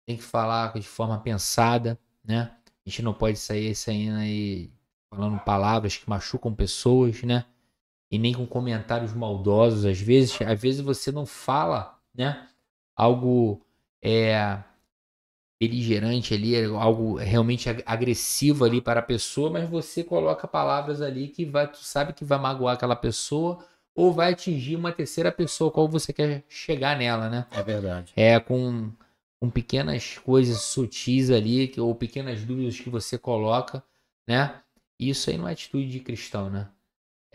[0.05, 2.55] tem que falar de forma pensada, né?
[2.85, 4.71] A gente não pode sair saindo aí
[5.09, 7.45] falando palavras que machucam pessoas, né?
[8.11, 9.85] E nem com comentários maldosos.
[9.85, 12.47] Às vezes, às vezes você não fala, né?
[12.95, 13.61] Algo
[14.01, 14.63] é,
[15.59, 21.45] beligerante ali, algo realmente agressivo ali para a pessoa, mas você coloca palavras ali que
[21.45, 23.65] vai, tu sabe que vai magoar aquela pessoa
[23.95, 27.47] ou vai atingir uma terceira pessoa qual você quer chegar nela, né?
[27.51, 28.11] É verdade.
[28.15, 28.91] É com,
[29.39, 33.81] com pequenas coisas sutis ali, que, ou pequenas dúvidas que você coloca,
[34.27, 34.61] né?
[34.99, 36.67] Isso aí não é atitude de cristão, né?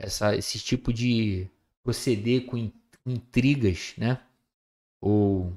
[0.00, 1.46] Essa, esse tipo de
[1.82, 2.70] proceder com
[3.06, 4.18] intrigas, né?
[5.00, 5.52] Ou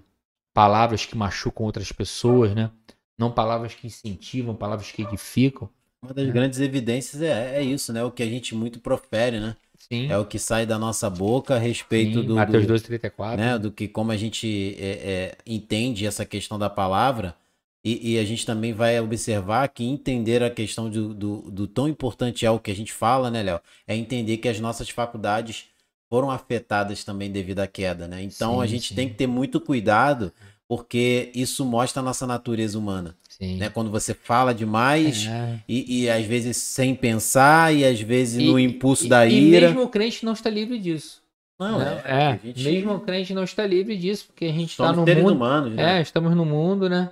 [0.53, 2.69] palavras que machucam outras pessoas, né?
[3.17, 5.69] Não palavras que incentivam, palavras que edificam.
[6.01, 6.33] Uma das né?
[6.33, 8.03] grandes evidências é, é isso, né?
[8.03, 9.55] O que a gente muito profere, né?
[9.77, 10.09] Sim.
[10.11, 12.35] É o que sai da nossa boca a respeito Sim, do.
[12.35, 13.37] Mateus 2, 34.
[13.37, 13.59] Né?
[13.59, 17.35] Do que como a gente é, é, entende essa questão da palavra.
[17.83, 21.85] E, e, a gente também vai observar que entender a questão do, do, do tão
[21.85, 23.59] importante é o que a gente fala, né, Léo?
[23.85, 25.65] É entender que as nossas faculdades
[26.09, 28.23] foram afetadas também devido à queda, né?
[28.23, 28.95] Então sim, a gente sim.
[28.95, 30.31] tem que ter muito cuidado,
[30.65, 33.17] porque isso mostra a nossa natureza humana.
[33.27, 33.57] Sim.
[33.57, 33.67] Né?
[33.69, 35.59] Quando você fala demais é.
[35.67, 39.57] e, e, às vezes sem pensar e às vezes e, no impulso e, da ira.
[39.57, 41.21] E mesmo o crente não está livre disso.
[41.59, 42.01] Não, né?
[42.05, 42.23] é.
[42.23, 42.39] é.
[42.43, 42.63] Gente...
[42.63, 45.33] Mesmo o crente não está livre disso, porque a gente está no mundo.
[45.33, 45.97] Humanos, né?
[45.97, 47.09] É, estamos no mundo, né?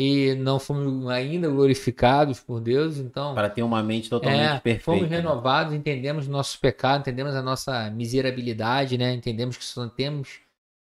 [0.00, 3.34] E não fomos ainda glorificados por Deus, então.
[3.34, 4.84] Para ter uma mente totalmente é, perfeita.
[4.84, 5.16] Fomos né?
[5.16, 9.12] renovados, entendemos nossos pecados, entendemos a nossa miserabilidade, né?
[9.12, 10.38] Entendemos que só temos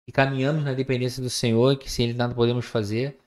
[0.06, 3.18] e caminhamos na dependência do Senhor, que sem Ele nada podemos fazer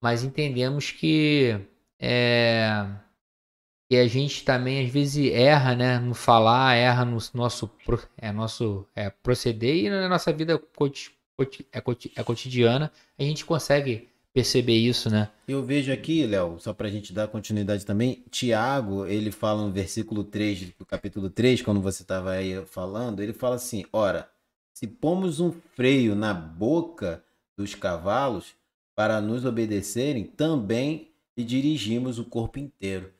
[0.00, 1.58] mas entendemos que
[1.98, 2.86] é,
[3.88, 7.70] que a gente também às vezes erra, né, no falar, erra no nosso
[8.16, 11.78] é nosso é, proceder e na nossa vida é,
[12.14, 15.30] é cotidiana a gente consegue perceber isso, né?
[15.48, 19.72] Eu vejo aqui, Léo, só para a gente dar continuidade também, Tiago, ele fala no
[19.72, 24.28] versículo 3 do capítulo 3, quando você estava aí falando, ele fala assim: Ora,
[24.74, 27.24] se pomos um freio na boca
[27.56, 28.52] dos cavalos,
[28.94, 33.10] para nos obedecerem, também lhe dirigimos o corpo inteiro.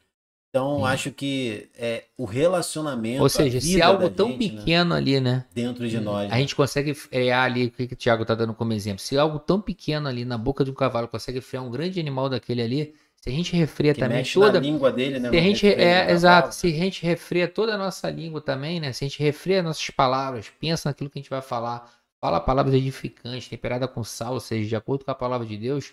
[0.57, 0.85] Então, Sim.
[0.87, 3.23] acho que é, o relacionamento.
[3.23, 5.45] Ou seja, se algo tão gente, né, pequeno né, ali, né?
[5.55, 6.33] Dentro de nós.
[6.33, 6.41] A né?
[6.41, 9.01] gente consegue frear ali, o que, que o Thiago está dando como exemplo.
[9.01, 12.31] Se algo tão pequeno ali na boca de um cavalo consegue frear um grande animal
[12.31, 14.57] daquele ali, se a gente refreia que também toda.
[14.57, 15.29] a língua dele, né?
[15.29, 16.55] Se a gente, é, exato.
[16.55, 18.95] Se a gente refreia toda a nossa língua também, né?
[18.95, 21.87] Se a gente refreia nossas palavras, pensa naquilo que a gente vai falar,
[22.19, 25.93] fala palavras edificantes, temperada com sal, ou seja, de acordo com a palavra de Deus,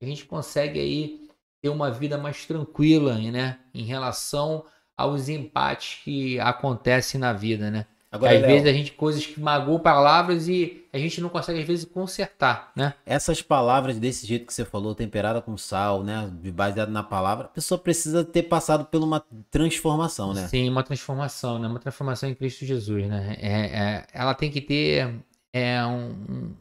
[0.00, 1.23] a gente consegue aí
[1.64, 7.86] ter uma vida mais tranquila, né, em relação aos empates que acontecem na vida, né?
[8.12, 11.60] Agora, às Léo, vezes a gente coisas que magoam palavras e a gente não consegue
[11.60, 12.92] às vezes consertar, né?
[13.04, 17.48] Essas palavras desse jeito que você falou, temperada com sal, né, baseado na palavra, a
[17.48, 20.46] pessoa precisa ter passado por uma transformação, né?
[20.46, 21.66] Sim, uma transformação, né?
[21.66, 23.36] Uma transformação em Cristo Jesus, né?
[23.40, 25.12] É, é, ela tem que ter
[25.52, 26.54] é um,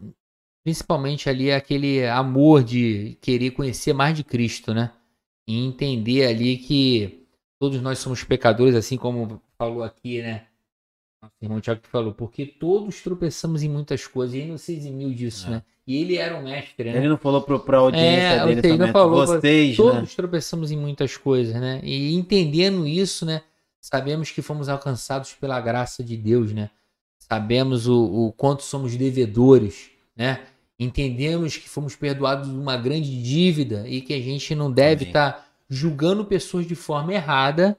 [0.64, 4.92] principalmente ali aquele amor de querer conhecer mais de Cristo, né?
[5.48, 7.26] E entender ali que
[7.60, 10.46] todos nós somos pecadores, assim como falou aqui, né?
[11.22, 15.14] Nosso irmão Tiago falou, porque todos tropeçamos em muitas coisas, e ele não se eximiu
[15.14, 15.52] disso, é.
[15.52, 15.64] né?
[15.86, 16.98] E ele era um mestre, né?
[16.98, 20.16] Ele não falou pro, pra audiência é, dele também, não falou, vocês, todos né?
[20.16, 21.82] tropeçamos em muitas coisas, né?
[21.84, 23.42] E entendendo isso, né?
[23.82, 26.70] Sabemos que fomos alcançados pela graça de Deus, né?
[27.34, 30.46] sabemos o, o quanto somos devedores, né?
[30.80, 35.32] Entendemos que fomos perdoados de uma grande dívida e que a gente não deve estar
[35.32, 37.78] tá julgando pessoas de forma errada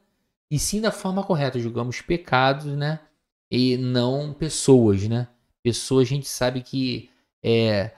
[0.51, 1.59] e sim da forma correta.
[1.59, 3.01] Julgamos pecados, né?
[3.51, 5.29] E não pessoas, né?
[5.63, 7.11] Pessoas a gente sabe que
[7.43, 7.93] é,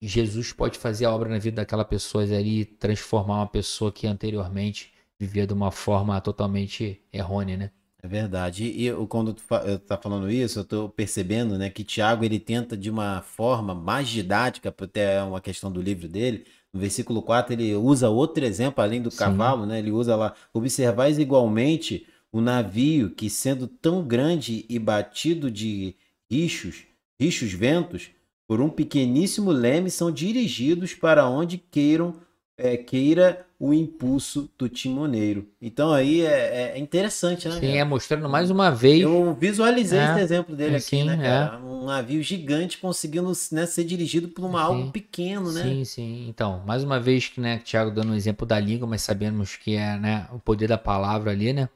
[0.00, 4.92] Jesus pode fazer a obra na vida daquela pessoa ali, transformar uma pessoa que anteriormente
[5.18, 7.70] vivia de uma forma totalmente errônea, né?
[8.08, 8.64] É verdade.
[8.64, 12.74] E eu, quando tu está falando isso, eu estou percebendo né, que Tiago ele tenta
[12.74, 16.46] de uma forma mais didática, até é uma questão do livro dele.
[16.72, 19.18] No versículo 4, ele usa outro exemplo, além do Sim.
[19.18, 19.78] cavalo, né?
[19.78, 25.94] Ele usa lá, observais igualmente o navio que, sendo tão grande e batido de
[26.30, 26.84] rixos,
[27.20, 28.10] rixos ventos,
[28.46, 32.14] por um pequeníssimo leme, são dirigidos para onde queiram
[32.56, 35.48] é, queira o impulso do timoneiro.
[35.60, 37.58] Então aí é, é interessante, né?
[37.58, 39.00] Sim, é mostrando mais uma vez.
[39.02, 41.22] Eu visualizei É, esse exemplo dele é, aqui, né, é.
[41.22, 41.58] cara?
[41.58, 44.64] Um navio gigante conseguindo né, ser dirigido por uma Sim.
[44.64, 45.62] algo pequeno, né?
[45.62, 46.28] Sim, sim.
[46.28, 49.74] Então, mais uma vez que, né, Tiago dando um exemplo da língua, mas sabemos que
[49.74, 51.68] é, né, o poder da palavra ali, né?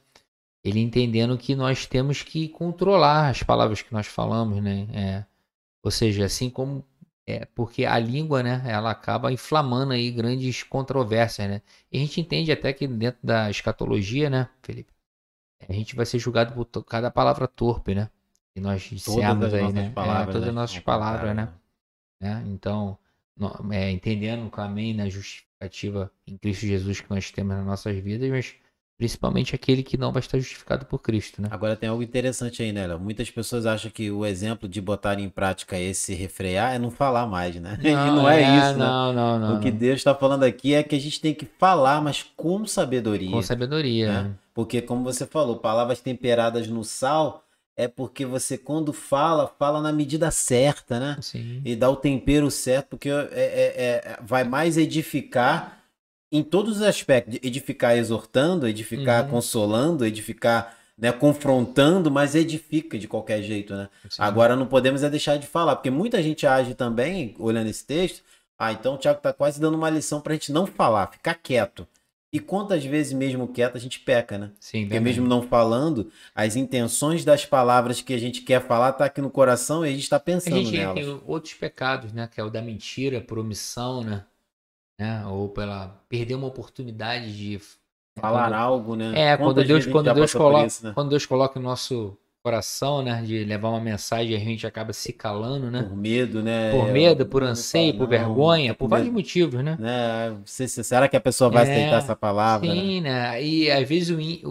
[0.65, 4.87] Ele entendendo que nós temos que controlar as palavras que nós falamos, né?
[4.95, 5.25] É,
[5.83, 6.85] ou seja, assim como
[7.27, 11.63] é, porque a língua, né, ela acaba inflamando aí grandes controvérsias, né?
[11.91, 14.93] E a gente entende até que dentro da escatologia, né, Felipe,
[15.69, 18.11] a gente vai ser julgado por cada palavra torpe, né?
[18.55, 19.87] Que nós Todas dissemos aí, né?
[19.87, 20.27] É, palavras.
[20.27, 21.49] todas né, as nossas palavras, né?
[22.21, 22.43] né?
[22.47, 22.99] Então,
[23.37, 28.29] no- é, entendendo também na justificativa em Cristo Jesus que nós temos nas nossas vidas,
[28.31, 28.55] mas
[29.03, 31.49] principalmente aquele que não vai estar justificado por Cristo, né?
[31.51, 33.01] Agora tem algo interessante aí, né, Léo?
[33.01, 37.27] Muitas pessoas acham que o exemplo de botar em prática esse refrear é não falar
[37.27, 37.77] mais, né?
[37.83, 38.87] e não é, isso, né?
[38.87, 39.57] Não, não, não.
[39.57, 39.77] o que não.
[39.77, 43.29] Deus está falando aqui é que a gente tem que falar, mas com sabedoria.
[43.33, 44.23] Com sabedoria.
[44.23, 44.31] né?
[44.55, 47.43] Porque, como você falou, palavras temperadas no sal
[47.77, 51.17] é porque você, quando fala, fala na medida certa, né?
[51.21, 51.61] Sim.
[51.65, 55.82] E dá o tempero certo, porque é, é- é- vai mais edificar
[56.33, 57.39] em todos os aspectos.
[57.43, 59.31] Edificar exortando, edificar Uhum.
[59.31, 63.89] consolando, edificar né, confrontando, mas edifica de qualquer jeito, né?
[64.09, 64.23] sim.
[64.23, 68.23] Agora não podemos é deixar de falar, porque muita gente age também, olhando esse texto,
[68.59, 71.87] ah, então o Tiago tá quase dando uma lição pra gente não falar, ficar quieto.
[72.33, 74.51] E quantas vezes mesmo quieto a gente peca, né?
[74.61, 79.05] Sim, Porque mesmo não falando, as intenções das palavras que a gente quer falar tá
[79.05, 80.95] aqui no coração e a gente tá A pensando gente nelas.
[80.95, 82.29] tem outros pecados, né?
[82.33, 84.25] Que é o da mentira por omissão, né?
[85.03, 85.27] Né?
[85.27, 87.61] Ou pela perder uma oportunidade de
[88.21, 89.13] Falar quando- algo, né?
[89.19, 90.93] É, quando Quantas Deus, quando Deus passou por coloca, isso, né?
[90.95, 95.13] quando Deus coloca no nosso coração, né, de levar uma mensagem, a gente acaba se
[95.13, 95.81] calando, né?
[95.83, 96.71] Por medo, né?
[96.73, 99.77] Por medo, por anseio, por vergonha, tá por vários motivos, né?
[99.79, 100.37] Né?
[100.45, 102.67] Se- se- será que a pessoa vai É, aceitar essa palavra?
[102.75, 102.81] né?
[102.81, 103.43] Sim, né?
[103.43, 104.11] E às vezes
[104.45, 104.49] o,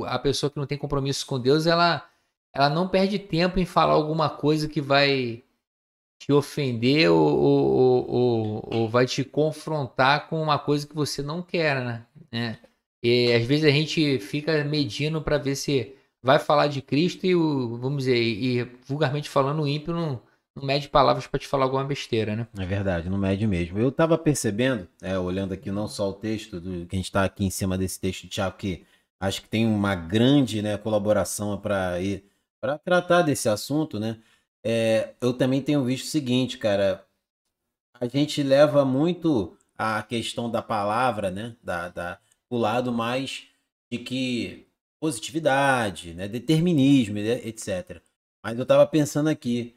[0.00, 2.04] o- a pessoa que não tem compromisso com Deus, ela,
[2.52, 5.42] ela não perde tempo em falar alguma coisa que vai
[6.24, 11.42] te ofender ou, ou, ou- ou- vai te confrontar com uma coisa que você não
[11.42, 12.06] quer, né?
[12.32, 12.56] É.
[13.02, 17.34] E às vezes a gente fica medindo para ver se vai falar de Cristo e
[17.34, 20.22] o, vamos dizer, e vulgarmente falando, o ímpio não,
[20.56, 22.48] não mede palavras para te falar alguma besteira, né?
[22.58, 23.78] É verdade, não mede mesmo.
[23.78, 27.24] Eu tava percebendo, é, olhando aqui não só o texto, do, que a gente tá
[27.24, 28.86] aqui em cima desse texto de Tiago, que
[29.20, 31.98] acho que tem uma grande né, colaboração para
[32.82, 34.18] tratar desse assunto, né?
[34.64, 37.06] É, eu também tenho visto o seguinte, cara,
[38.00, 41.56] a gente leva muito a questão da palavra, né?
[41.62, 43.48] Da, da, o lado mais
[43.90, 44.66] de que
[45.00, 46.28] positividade, né?
[46.28, 48.02] Determinismo, né, etc.
[48.42, 49.76] Mas eu tava pensando aqui,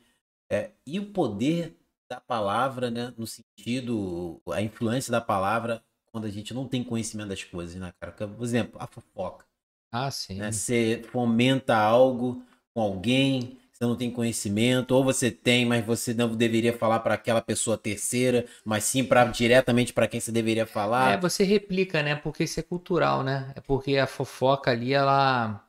[0.49, 1.77] é, e o poder
[2.09, 3.13] da palavra, né?
[3.17, 7.93] No sentido, a influência da palavra quando a gente não tem conhecimento das coisas, né,
[7.99, 8.11] cara?
[8.13, 9.45] Por exemplo, a fofoca,
[9.91, 10.35] Ah, sim.
[10.37, 10.51] né?
[10.51, 12.41] Você fomenta algo
[12.73, 17.13] com alguém, você não tem conhecimento, ou você tem, mas você não deveria falar para
[17.13, 21.13] aquela pessoa terceira, mas sim para diretamente para quem você deveria falar.
[21.13, 22.15] É, você replica, né?
[22.15, 23.53] Porque isso é cultural, né?
[23.55, 25.63] É porque a fofoca ali, ela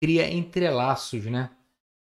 [0.00, 1.50] cria entrelaços, né?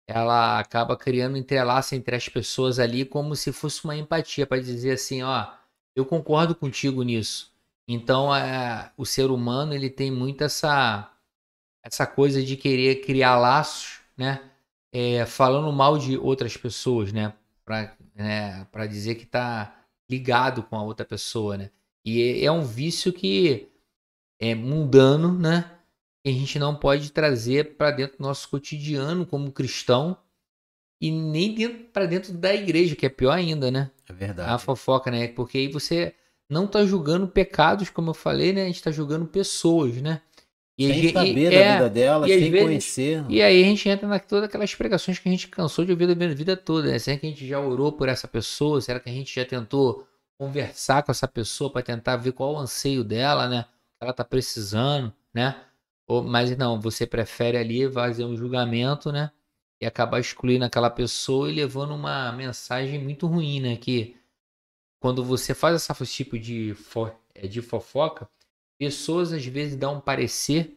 [0.09, 4.93] Ela acaba criando entrelaço entre as pessoas ali como se fosse uma empatia para dizer
[4.93, 5.47] assim, ó,
[5.95, 7.53] eu concordo contigo nisso.
[7.87, 11.11] Então, é, o ser humano, ele tem muito essa
[11.83, 14.41] essa coisa de querer criar laços, né?
[14.97, 17.35] É, falando mal de outras pessoas, né?
[17.65, 18.65] Para né?
[18.71, 19.77] pra dizer que tá
[20.09, 21.71] ligado com a outra pessoa, né?
[22.05, 23.69] E é- é um vício que
[24.41, 25.79] é mundano, né?
[26.23, 30.17] Que a gente não pode trazer para dentro do nosso cotidiano como cristão
[31.01, 33.91] e nem dentro para dentro da igreja, que é pior ainda, né?
[34.09, 34.51] É verdade.
[34.51, 35.27] A fofoca, né?
[35.29, 36.15] Porque aí você
[36.49, 38.63] não tá julgando pecados, como eu falei, né?
[38.63, 40.21] A gente tá julgando pessoas, né?
[40.77, 43.25] E, a sem gente- saber e- da é, vida dela, e sem vezes- conhecer.
[43.29, 46.11] e aí a gente entra na todas aquelas pregações que a gente cansou de ouvir
[46.11, 46.91] a vida toda.
[46.91, 46.99] Né?
[46.99, 48.81] Será que a gente já orou por essa pessoa?
[48.81, 50.07] Será que a gente já tentou
[50.37, 53.67] conversar com essa pessoa para tentar ver qual o anseio dela, né?
[54.01, 55.55] Ela tá precisando, né?
[56.09, 59.31] Ou, mas não, você prefere ali fazer um julgamento, né?
[59.81, 63.77] E acabar excluindo aquela pessoa e levando uma mensagem muito ruim, né?
[63.77, 64.17] Que
[65.01, 68.29] quando você faz esse tipo de, fo- eh, de fofoca,
[68.79, 70.77] pessoas às vezes dão um parecer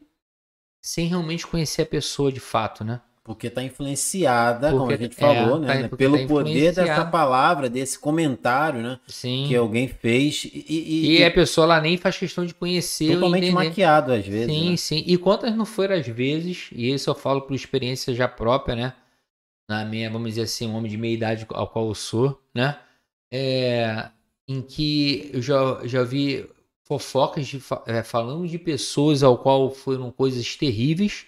[0.83, 3.01] sem realmente conhecer a pessoa de fato, né?
[3.23, 5.67] Porque tá influenciada, como a Porque- gente falou, é, né?
[5.67, 8.97] tá- né, porque Pelo tá poder dessa palavra, desse comentário, né?
[9.05, 9.45] Sim.
[9.49, 13.51] Que alguém fez e, e- E a pessoa lá nem faz questão de conhecer totalmente
[13.51, 14.55] maquiado às vezes.
[14.55, 14.77] Sim, né?
[14.77, 15.03] sim.
[15.05, 18.93] E quantas não foram as vezes, e isso eu falo por experiência já própria, né?
[19.69, 22.79] Na minha, vamos dizer assim, um homem de meia idade ao qual eu sou, né?
[23.29, 24.09] É,
[24.47, 26.47] em que eu já, já vi
[26.87, 31.25] fofocas de, é, falando de pessoas ao qual foram coisas terríveis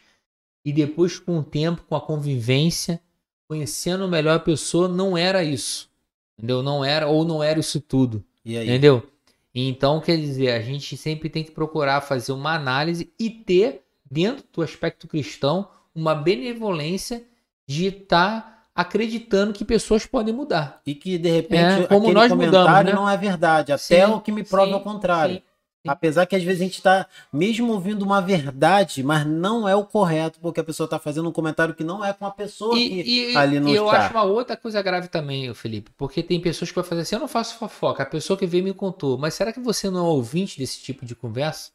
[0.63, 3.01] e depois com o tempo, com a convivência,
[3.47, 5.89] conhecendo melhor a pessoa, não era isso.
[6.37, 6.63] Entendeu?
[6.63, 8.23] Não era ou não era isso tudo.
[8.45, 8.55] E?
[8.57, 9.03] Entendeu?
[9.53, 14.45] Então, quer dizer, a gente sempre tem que procurar fazer uma análise e ter, dentro
[14.53, 17.25] do aspecto cristão, uma benevolência
[17.67, 20.81] de estar acreditando que pessoas podem mudar.
[20.85, 22.93] E que de repente É, como nós comentário mudamos, né?
[22.93, 25.35] não é verdade, até Sim, o que me prova sim, ao contrário.
[25.35, 25.41] sim.
[25.87, 29.85] Apesar que às vezes a gente está mesmo ouvindo uma verdade, mas não é o
[29.85, 33.01] correto, porque a pessoa está fazendo um comentário que não é com a pessoa que
[33.01, 33.97] E, e- ali não e eu está.
[34.05, 37.21] acho uma outra coisa grave também, Felipe, porque tem pessoas que vão fazer assim, eu
[37.21, 40.09] não faço fofoca, a pessoa que veio me contou, mas será que você não é
[40.09, 41.71] ouvinte desse tipo de conversa?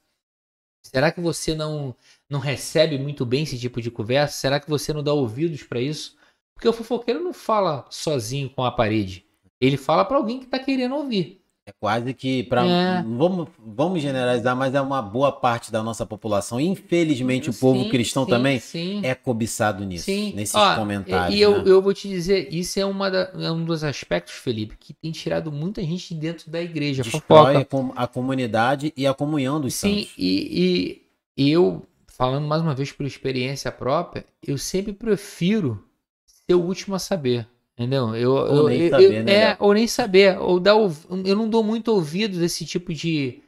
[0.82, 1.94] Será que você não,
[2.28, 4.36] não recebe muito bem esse tipo de conversa?
[4.36, 6.16] Será que você não dá ouvidos para isso?
[6.54, 9.24] Porque o fofoqueiro não fala sozinho com a parede,
[9.60, 11.40] ele fala para alguém que tá querendo ouvir.
[11.66, 13.02] É quase que para É.
[13.02, 16.60] vamos, vamos generalizar, mas é uma boa parte da nossa população.
[16.60, 19.00] Infelizmente, o povo Sim, cristão sim, também sim.
[19.02, 20.34] é cobiçado nisso, Sim.
[20.34, 21.34] nesses Ó, comentários.
[21.34, 21.70] E eu, né?
[21.70, 25.10] eu vou te dizer, isso é, uma da- é um dos aspectos, Felipe, que tem
[25.10, 27.02] tirado muita gente dentro da igreja.
[27.02, 27.20] Destrói
[27.54, 27.58] Fofoca.
[27.60, 30.12] a, com- a comunidade e a comunhão dos Sim, santos.
[30.18, 31.00] e,
[31.34, 35.82] e eu, falando mais uma vez por experiência própria, eu sempre prefiro
[36.26, 37.48] ser o último a saber.
[37.76, 38.14] Entendeu?
[38.14, 40.38] Eu, Ou eu- nem eu- saber, eu- né, É, ou nem saber.
[40.38, 43.42] Ou dar, eu não dou muito ouvido desse tipo de.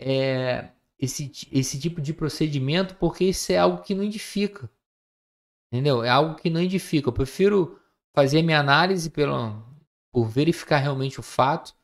[0.00, 4.68] é, esse, esse tipo de procedimento, porque isso é algo que não edifica.
[5.72, 6.02] Entendeu?
[6.02, 7.08] É algo que não edifica.
[7.08, 7.78] Eu prefiro
[8.14, 9.62] fazer minha análise pelo,
[10.12, 11.74] por verificar realmente o fato,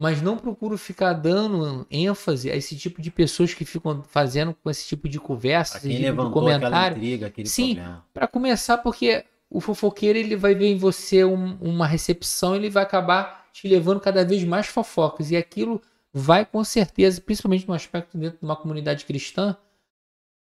[0.00, 4.70] mas não procuro ficar dando ênfase a esse tipo de pessoas que ficam fazendo com
[4.70, 6.96] esse tipo de conversa, esse tipo de comentário.
[6.96, 7.74] intriga, Sim.
[8.14, 12.82] Para começar, porque o fofoqueiro ele vai ver em você um- uma recepção, ele vai
[12.82, 15.80] acabar te levando cada vez mais fofocas e aquilo
[16.12, 19.56] vai com certeza, principalmente no aspecto dentro de uma comunidade cristã,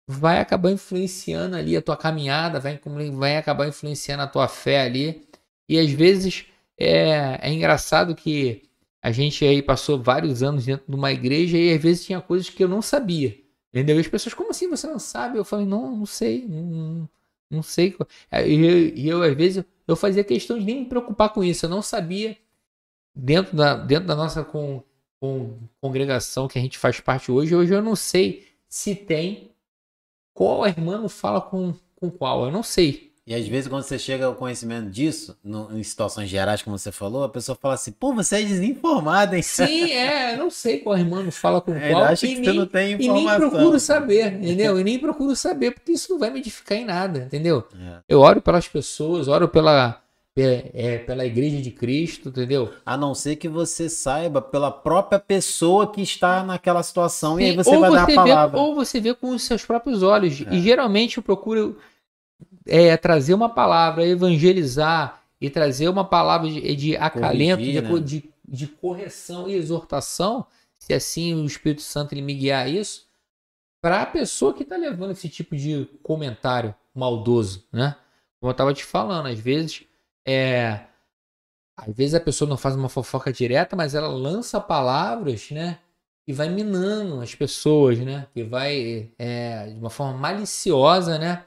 [0.07, 2.79] vai acabar influenciando ali a tua caminhada, vai,
[3.13, 5.27] vai acabar influenciando a tua fé ali.
[5.67, 6.45] E às vezes
[6.77, 8.63] é, é engraçado que
[9.01, 12.49] a gente aí passou vários anos dentro de uma igreja e às vezes tinha coisas
[12.49, 13.37] que eu não sabia.
[13.73, 13.97] Entendeu?
[13.97, 15.37] E as pessoas, como assim você não sabe?
[15.37, 17.09] Eu falei, não, não sei, não, não
[17.63, 17.95] sei.
[18.47, 21.65] E eu, eu, às vezes, eu fazia questão de nem me preocupar com isso.
[21.65, 22.37] Eu não sabia,
[23.15, 24.83] dentro da, dentro da nossa con,
[25.19, 29.51] con- congregação que a gente faz parte hoje, hoje eu não sei se tem
[30.33, 32.45] qual irmã não fala com, com qual.
[32.45, 33.10] Eu não sei.
[33.25, 36.91] E às vezes, quando você chega ao conhecimento disso, no- em situações gerais, como você
[36.91, 39.43] falou, a pessoa fala assim: pô, você é desinformado, hein?
[39.43, 42.03] Sim, é, não sei qual irmã não fala com Ele qual.
[42.03, 43.49] acha e que nem, você não tem e nem informação.
[43.51, 44.79] procuro saber, entendeu?
[44.79, 47.63] E nem procuro saber, porque isso não vai me edificar em nada, entendeu?
[47.79, 47.97] É.
[48.09, 50.01] Eu oro pelas pessoas, oro pela,
[50.33, 52.71] pe- é, pela igreja de Cristo, entendeu?
[52.83, 57.51] A não ser que você saiba pela própria pessoa que está naquela situação e aí
[57.51, 58.59] Sim, você vai dar a vê- palavra.
[58.59, 60.41] ou você vê com os seus próprios olhos.
[60.41, 60.55] É.
[60.55, 61.77] E geralmente eu procuro
[62.65, 67.99] é, trazer uma palavra, evangelizar e trazer uma palavra de, de acalento, Corrigir, de, né?
[67.99, 70.45] de, de correção e exortação,
[70.77, 73.07] se assim o Espírito Santo ele me guiar a isso,
[73.81, 77.95] para a pessoa que está levando esse tipo de comentário maldoso, né?
[78.39, 79.83] Como eu estava te falando, às vezes
[80.25, 80.81] é,
[81.75, 85.79] às vezes a pessoa não faz uma fofoca direta, mas ela lança palavras, né?
[86.25, 88.27] Que vai minando as pessoas, né?
[88.33, 91.45] Que vai é, de uma forma maliciosa, né?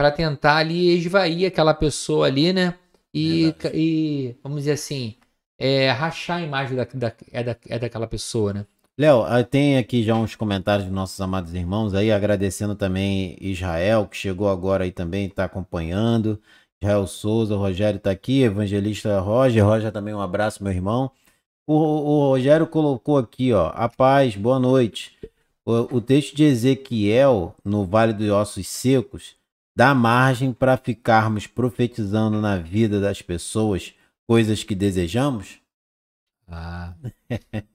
[0.00, 2.72] Para tentar ali esvair aquela pessoa ali, né?
[3.14, 5.14] E, e vamos dizer assim,
[5.58, 8.64] é, rachar a imagem da, da- é, da, é daquela pessoa, né?
[8.98, 14.06] Léo, ah, tem aqui já uns comentários dos nossos amados irmãos aí, agradecendo também Israel,
[14.06, 16.40] que chegou agora aí também, está acompanhando.
[16.82, 19.62] Israel Souza, o Rogério está aqui, evangelista Roger.
[19.66, 21.10] Roger também, um abraço, meu irmão.
[21.66, 25.14] O, o Rogério colocou aqui, ó, a paz, boa noite.
[25.62, 29.38] O, o texto de Ezequiel, no Vale dos Ossos Secos,
[29.76, 33.94] dá margem para ficarmos profetizando na vida das pessoas
[34.26, 35.58] coisas que desejamos?
[36.48, 36.94] Ah,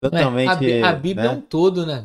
[0.00, 0.82] Totalmente.
[0.82, 1.34] a, a Bíblia é né?
[1.34, 2.04] um todo, né?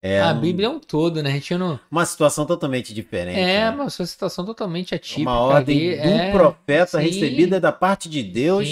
[0.00, 1.30] É a um- Bíblia é um todo, né?
[1.30, 1.80] A gente não.
[1.90, 3.40] uma situação totalmente diferente.
[3.40, 3.70] É, né?
[3.70, 5.30] uma situação totalmente atípica.
[5.30, 7.06] uma ordem ali, do é, profeta sim.
[7.06, 8.68] recebida da parte de Deus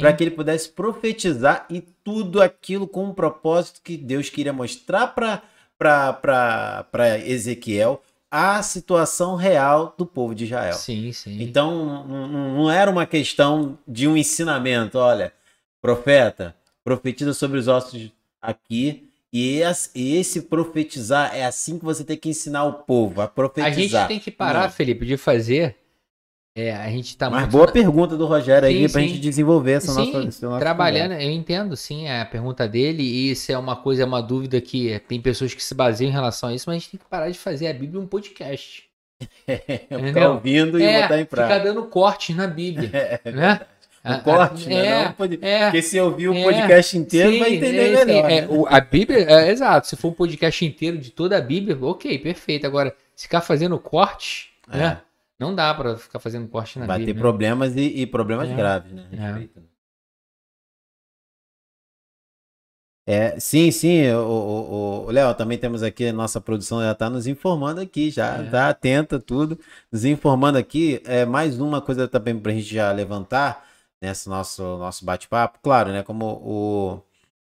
[0.00, 5.08] para que ele pudesse profetizar e tudo aquilo com um propósito que Deus queria mostrar
[5.08, 5.42] para
[7.26, 10.74] Ezequiel a situação real do povo de Israel.
[10.74, 11.42] Sim, sim.
[11.42, 15.32] Então não, era uma questão de um ensinamento, olha,
[15.82, 16.54] profeta,
[16.84, 18.10] profetiza sobre os ossos
[18.40, 19.06] aqui.
[19.32, 19.60] E
[19.94, 24.02] esse, profetizar é assim que você tem que ensinar o povo a A profetizar.
[24.02, 24.70] gente tem que parar, Não.
[24.70, 25.76] Felipe, de fazer
[26.62, 29.08] É, a gente tá Mas muito boa pergunta do Rogério aí Sim, pra sim.
[29.08, 31.24] gente desenvolver essa Sim, nossa, trabalhando, conversa.
[31.24, 35.00] eu entendo sim a pergunta dele, e isso é uma coisa, é uma dúvida que
[35.08, 37.30] tem pessoas que se baseiam em relação a isso, mas a gente tem que parar
[37.30, 38.84] de fazer a Bíblia um podcast.
[39.46, 40.32] Ficar Entendeu?
[40.32, 41.60] ouvindo e é, botar em ficar prática.
[41.64, 42.90] dando cortes na Bíblia,
[43.24, 43.60] É, né?
[44.04, 44.86] Um corte, né?
[44.86, 45.64] É, Não, pode- é.
[45.64, 48.30] Porque se ouvir o É, podcast inteiro, Sim, vai entender é, sim, melhor.
[48.30, 48.46] é, né?
[48.48, 49.86] o- a Bíblia, é, exato.
[49.88, 52.66] Se for um podcast inteiro de toda a Bíblia, ok, perfeito.
[52.66, 54.76] Agora, ficar fazendo cortes, É.
[54.78, 54.98] né?
[55.40, 57.20] Não dá pra ficar fazendo corte na Vai ter né?
[57.20, 58.54] problemas e, e problemas É.
[58.54, 59.08] graves, né?
[59.12, 59.16] É.
[59.16, 59.62] Respeito.
[63.06, 67.10] É, sim, sim, o, o, o- Léo, também temos aqui, a nossa produção já está
[67.10, 68.50] nos informando aqui, já É.
[68.50, 69.58] tá atenta a tudo,
[69.90, 71.02] nos informando aqui.
[71.04, 73.66] É mais uma coisa também para a gente já levantar
[74.00, 75.58] nesse nosso, nosso bate-papo.
[75.62, 76.02] Claro, né?
[76.04, 77.02] Como o,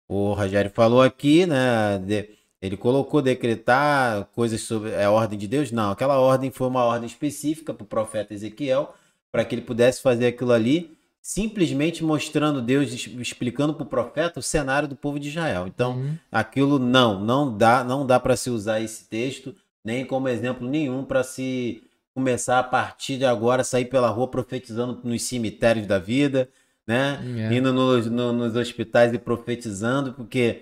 [0.10, 2.00] o Rogério falou aqui, né?
[2.00, 2.30] de-
[2.66, 5.72] ele colocou decretar coisas sobre a ordem de Deus.
[5.72, 8.94] Não, aquela ordem foi uma ordem específica para o profeta Ezequiel,
[9.32, 14.44] para que ele pudesse fazer aquilo ali, simplesmente mostrando Deus, explicando para o profeta o
[14.44, 15.66] cenário do povo de Israel.
[15.68, 16.16] Então, Uhum.
[16.32, 21.04] aquilo não, não dá, não dá para se usar esse texto nem como exemplo nenhum
[21.04, 26.50] para se começar a partir de agora sair pela rua profetizando nos cemitérios da vida,
[26.88, 27.20] né?
[27.50, 27.54] É.
[27.54, 30.62] Indo nos, no- nos hospitais e profetizando, porque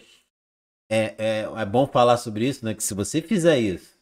[0.94, 2.74] é, é, é bom falar sobre isso, né?
[2.76, 3.94] Que se você fizer isso,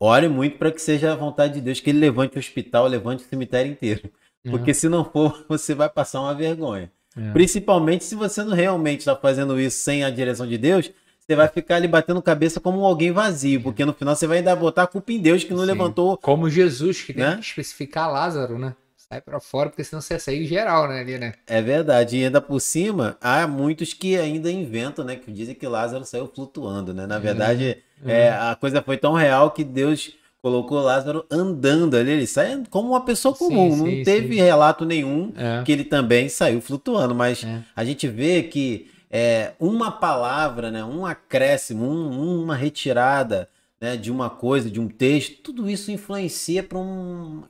[0.00, 3.24] ore muito para que seja a vontade de Deus que ele levante o hospital, levante
[3.24, 4.10] o cemitério inteiro.
[4.44, 4.50] É.
[4.50, 6.90] Porque se não for, você vai passar uma vergonha.
[7.16, 7.30] É.
[7.32, 10.90] Principalmente se você não realmente está fazendo isso sem a direção de Deus,
[11.20, 14.56] você vai ficar ali batendo cabeça como alguém vazio, porque no final você vai ainda
[14.56, 15.66] botar a culpa em Deus que não Sim.
[15.66, 16.16] levantou.
[16.16, 17.34] Como Jesus, que tem Né?
[17.34, 18.74] que especificar Lázaro, né?
[19.12, 21.00] Sai pra fora, porque senão você sair geral, né?
[21.00, 21.34] Ali, né?
[21.46, 22.16] É verdade.
[22.16, 25.16] E ainda por cima, há muitos que ainda inventam, né?
[25.16, 27.06] Que dizem que Lázaro saiu flutuando, né?
[27.06, 32.10] Na verdade, é, a coisa foi tão real que Deus colocou Lázaro andando ali.
[32.10, 33.84] Ele sai como uma pessoa Sim, comum.
[33.84, 34.40] sim, não teve sim.
[34.40, 35.62] relato nenhum É.
[35.62, 37.60] que ele também saiu flutuando, mas É.
[37.76, 43.46] a gente vê que é, uma palavra, né, um acréscimo, um- uma retirada
[43.78, 47.42] né, de uma coisa, de um texto, tudo isso influencia para um,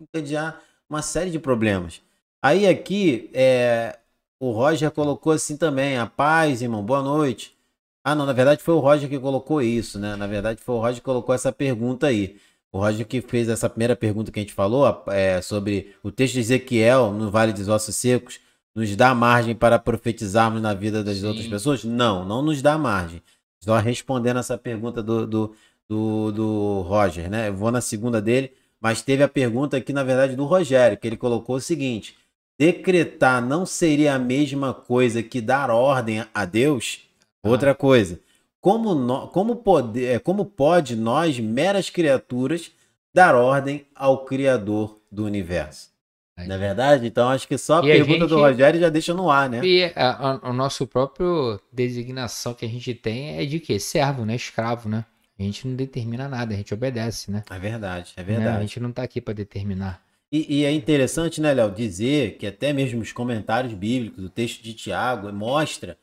[0.93, 2.03] uma série de problemas.
[2.43, 3.99] Aí aqui é,
[4.39, 7.57] o Roger colocou assim também, a paz, irmão, boa noite.
[8.05, 10.17] Ah, não, na verdade foi o Roger que colocou isso, né?
[10.17, 12.37] Na verdade foi o Roger que colocou essa pergunta aí.
[12.71, 16.35] O Roger que fez essa primeira pergunta que a gente falou é, sobre o texto
[16.35, 18.39] de Ezequiel no Vale dos Ossos Secos
[18.75, 21.27] nos dá margem para profetizarmos na vida das Sim.
[21.27, 21.85] outras pessoas?
[21.85, 23.23] Não, não nos dá margem.
[23.61, 25.55] Só respondendo essa pergunta do, do,
[25.89, 27.49] do, do Roger, né?
[27.49, 31.07] Eu vou na segunda dele, mas teve a pergunta aqui, na verdade, do Rogério, que
[31.07, 32.17] ele colocou o seguinte:
[32.59, 37.01] decretar não seria a mesma coisa que dar ordem a Deus?
[37.45, 38.21] Outra coisa.
[38.61, 42.71] Como, nó- como, pode, é, como pode nós, meras criaturas,
[43.13, 45.91] dar ordem ao Criador do universo?
[46.39, 47.07] É verdade?
[47.07, 49.51] Então acho que só a E a pergunta do gente- Rogério já deixa no ar,
[49.51, 49.61] né?
[49.65, 53.79] E a, a, o nosso próprio designação que a gente tem é de quê?
[53.79, 54.35] Servo, né?
[54.35, 55.05] Escravo, né?
[55.43, 57.43] A gente não determina nada, a gente obedece, né?
[57.51, 58.35] É verdade, é Né?
[58.35, 58.61] A verdade.
[58.63, 60.03] gente não tá aqui pra determinar.
[60.31, 64.63] E, e é interessante, né, Léo, dizer que até mesmo os comentários bíblicos, o texto
[64.63, 65.99] de Tiago, mostra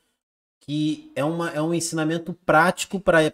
[0.60, 3.34] que é, uma, é um ensinamento prático para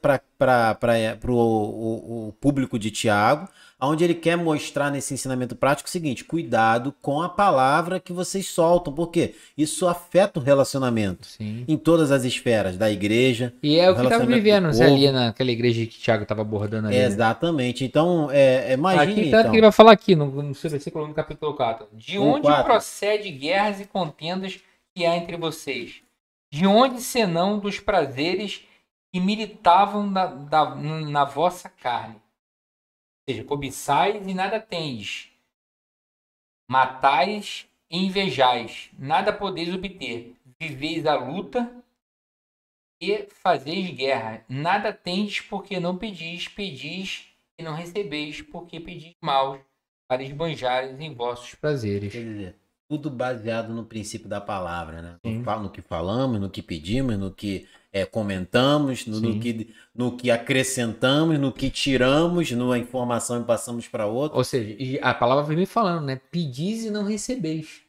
[1.27, 3.49] o, o, o público de Tiago,
[3.85, 8.47] onde ele quer mostrar nesse ensinamento prático o seguinte: cuidado com a palavra que vocês
[8.47, 11.63] soltam, porque isso afeta o relacionamento Sim.
[11.67, 13.53] em todas as esferas da igreja.
[13.63, 16.41] E é o que tava relacionamento vivendo do ali naquela igreja que o Thiago tava
[16.41, 16.97] abordando ali.
[16.97, 17.05] né?
[17.05, 17.83] Exatamente.
[17.85, 19.11] Então, é, é, imagine.
[19.11, 19.51] Aqui tanto então.
[19.51, 21.87] que ele vai falar aqui no, no seu versículo no capítulo 4.
[21.93, 22.63] De onde quatro.
[22.65, 24.59] procede guerras e contendas
[24.95, 26.01] que há entre vocês?
[26.51, 28.61] De onde senão dos prazeres
[29.13, 32.15] que militavam na, da- na vossa carne?
[33.27, 35.31] Ou seja, cobiçais e nada tendes.
[36.69, 40.35] Matais e invejais, nada podeis obter.
[40.59, 41.83] Viveis a luta
[43.01, 44.45] e fazeis guerra.
[44.47, 47.27] Nada tendes porque não pedis, pedis
[47.59, 49.59] e não recebeis porque pedis mal
[50.07, 52.11] para esbanjares em vossos prazeres.
[52.11, 52.55] Quer dizer,
[52.87, 55.19] tudo baseado no princípio da palavra, né?
[55.25, 55.39] Sim.
[55.39, 60.29] No que falamos, no que pedimos, no que é, comentamos, no, no que, no que
[60.29, 64.37] acrescentamos, no que tiramos, na informação e passamos para outro.
[64.37, 66.19] Ou seja, a palavra vem me falando, né?
[66.29, 67.83] Pedis e não recebeis.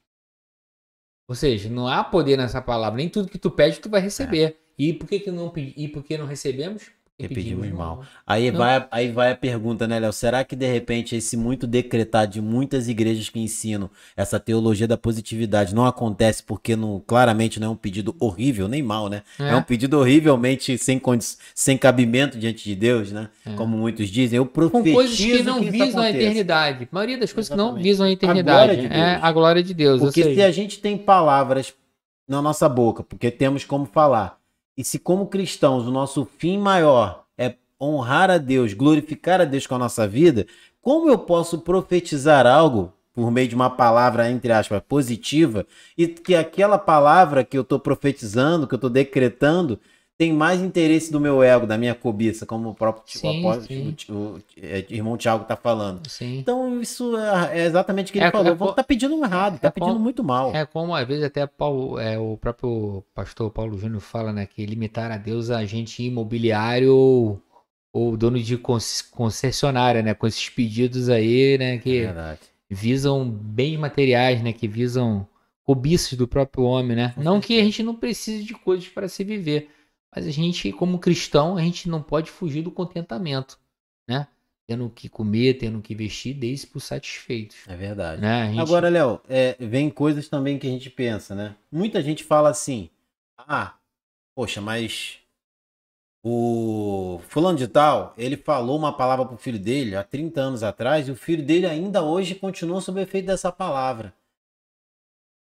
[1.28, 2.98] Ou seja, não há poder nessa palavra.
[2.98, 4.57] Nem tudo que tu pede tu vai receber.
[4.78, 5.52] E por que, que não?
[5.57, 6.92] E por que não recebemos?
[7.19, 8.05] Que pedimos mal.
[8.27, 10.12] Aí vai, aí vai a pergunta, né, Léo?
[10.12, 14.99] Será que de repente esse muito decretado de muitas igrejas que ensinam essa teologia da
[14.99, 19.23] positividade não acontece porque não, claramente não é um pedido horrível, nem mal, né?
[19.39, 21.01] É, é um pedido horrivelmente sem,
[21.55, 23.31] sem cabimento diante de Deus, né?
[23.47, 23.55] É.
[23.55, 24.37] Como muitos dizem.
[24.37, 26.85] Eu profetizo Com coisas que não que visam a eternidade.
[26.85, 27.73] A maioria das coisas Exatamente.
[27.73, 28.87] que não visam a eternidade.
[28.89, 30.01] A é a glória de Deus.
[30.01, 31.73] Porque se a gente tem palavras
[32.29, 34.39] na nossa boca, porque temos como falar
[34.77, 39.66] e se, como cristãos, o nosso fim maior é honrar a Deus, glorificar a Deus
[39.66, 40.47] com a nossa vida,
[40.83, 45.66] como eu posso profetizar algo por meio de uma palavra, entre aspas, positiva,
[45.97, 49.81] e que aquela palavra que eu estou profetizando, que eu estou decretando,
[50.19, 53.97] tem mais interesse do meu ego, da minha cobiça, como o próprio sim, sim.
[54.09, 56.09] O, o, o, é, irmão Tiago está falando.
[56.09, 56.39] Sim.
[56.39, 58.71] Então, isso é, é, exatamente o que ele é, falou.
[58.71, 60.55] É, tá pedindo errado, tá é pedindo como, muito mal.
[60.55, 64.47] É como às vezes até Paulo, é, o próprio pastor Paulo Júnior fala, né?
[64.47, 67.43] Que limitar a Deus a agente imobiliário ou,
[67.93, 70.14] ou dono de concessionária, né?
[70.14, 71.77] Com esses pedidos aí, né?
[71.77, 72.09] Que
[72.71, 74.55] visam bens materiais, né?
[74.55, 75.29] Que visam
[75.62, 77.12] cobiças do próprio homem, né?
[77.19, 79.69] Não que a gente não precise de coisas para se viver
[80.14, 83.59] mas a gente, como cristão, a gente não pode fugir do contentamento,
[84.09, 84.28] né?
[84.66, 87.57] Tendo que comer, tendo que vestir, desde por satisfeitos.
[87.68, 88.20] É verdade.
[88.20, 88.48] Né?
[88.48, 88.61] Gente...
[88.61, 91.54] Agora, Léo, é, vem coisas também que a gente pensa, né?
[91.70, 92.90] Muita gente fala assim:
[93.38, 93.74] ah,
[94.34, 95.20] poxa, mas
[96.28, 101.07] o fulano de tal, ele falou uma palavra pro filho dele há 30 anos atrás
[101.07, 104.12] e o filho dele ainda hoje continua sob efeito dessa palavra.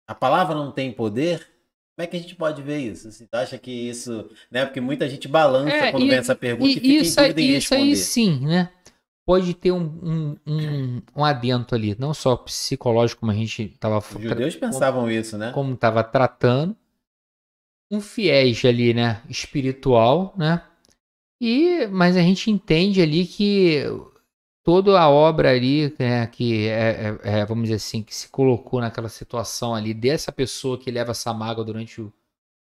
[0.06, 1.53] A palavra não tem poder?
[1.96, 3.12] Como é que a gente pode ver isso?
[3.12, 4.30] Você acha que isso.
[4.50, 4.66] Né?
[4.66, 7.24] Porque muita gente balança é, quando e, vem essa pergunta e, e fica isso, em
[7.24, 8.70] dúvida em isso aí sim, né?
[9.26, 14.00] Pode ter um, um, um, um adento ali, não só psicológico, como a gente estava
[14.00, 15.52] Os judeus pensavam como, isso, né?
[15.54, 16.76] Como estava tratando.
[17.92, 19.22] Um fiéis ali, né?
[19.30, 20.64] Espiritual, né?
[21.40, 23.84] E, mas a gente entende ali que
[24.64, 28.80] toda a obra ali, né, que é, é, é, vamos dizer assim, que se colocou
[28.80, 32.12] naquela situação ali dessa pessoa que leva essa mágoa durante o,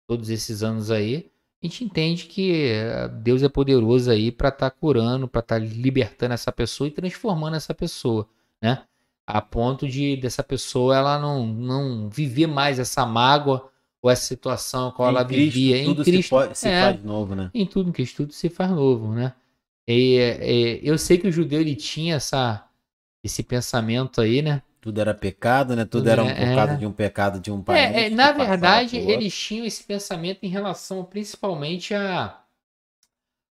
[0.08, 1.30] todos esses anos aí,
[1.62, 5.60] a gente entende que eh, Deus é poderoso aí para estar tá curando, para estar
[5.60, 8.28] tá libertando essa pessoa e transformando essa pessoa,
[8.60, 8.84] né?
[9.28, 13.70] A ponto de dessa pessoa ela não, não viver mais essa mágoa
[14.02, 15.78] ou essa situação qual ela Cristo, vivia.
[15.78, 17.52] Em Cristo, se, pode, se é, faz novo, né?
[17.54, 19.34] Em tudo, em Cristo tudo se faz novo, né?
[19.88, 22.68] E, e, eu sei que o judeu ele tinha essa,
[23.24, 24.62] esse pensamento aí, né?
[24.80, 25.86] Tudo era pecado, né?
[25.86, 27.80] Tudo, Tudo era um é, causa de um pecado de um pai.
[27.80, 32.40] É, é na verdade, eles tinham esse pensamento em relação principalmente a.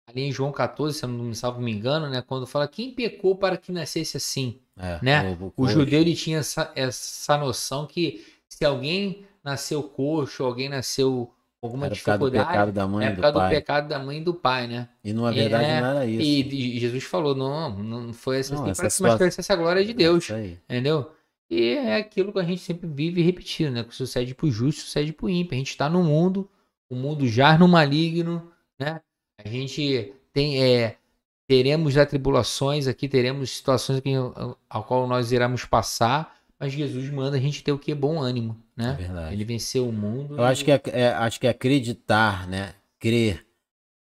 [0.08, 2.20] Ali em João 14, se eu não me salvo me engano, né?
[2.20, 4.58] Quando fala quem pecou para que nascesse assim.
[4.76, 5.38] É, né?
[5.40, 10.68] O, o, o judeu ele tinha essa, essa noção que se alguém nasceu coxo, alguém
[10.68, 11.32] nasceu
[11.62, 12.72] alguma era dificuldade.
[12.72, 14.88] da mãe é por causa do, do pecado da mãe e do pai, né?
[15.04, 16.22] E na verdade é, não era isso.
[16.22, 19.26] E, Jesus falou: não, não foi essa, não, essa situação...
[19.26, 20.30] mas essa glória de Deus.
[20.30, 21.12] É entendeu?
[21.50, 23.84] E é aquilo que a gente sempre vive repetindo, né?
[23.84, 25.54] Que sucede pro justo, sucede pro ímpio.
[25.54, 26.48] A gente está no mundo,
[26.88, 29.00] o mundo já no maligno, né?
[29.44, 30.62] A gente tem.
[30.62, 30.96] É,
[31.48, 34.12] teremos atribulações aqui, teremos situações aqui
[34.68, 37.94] ao qual nós iremos passar mas Jesus manda a gente ter o que?
[37.94, 38.90] Bom ânimo, né?
[38.90, 39.34] É verdade.
[39.34, 40.36] Ele venceu o mundo.
[40.36, 40.46] Eu e...
[40.46, 42.74] acho, que é, é, acho que é acreditar, né?
[42.98, 43.46] Crer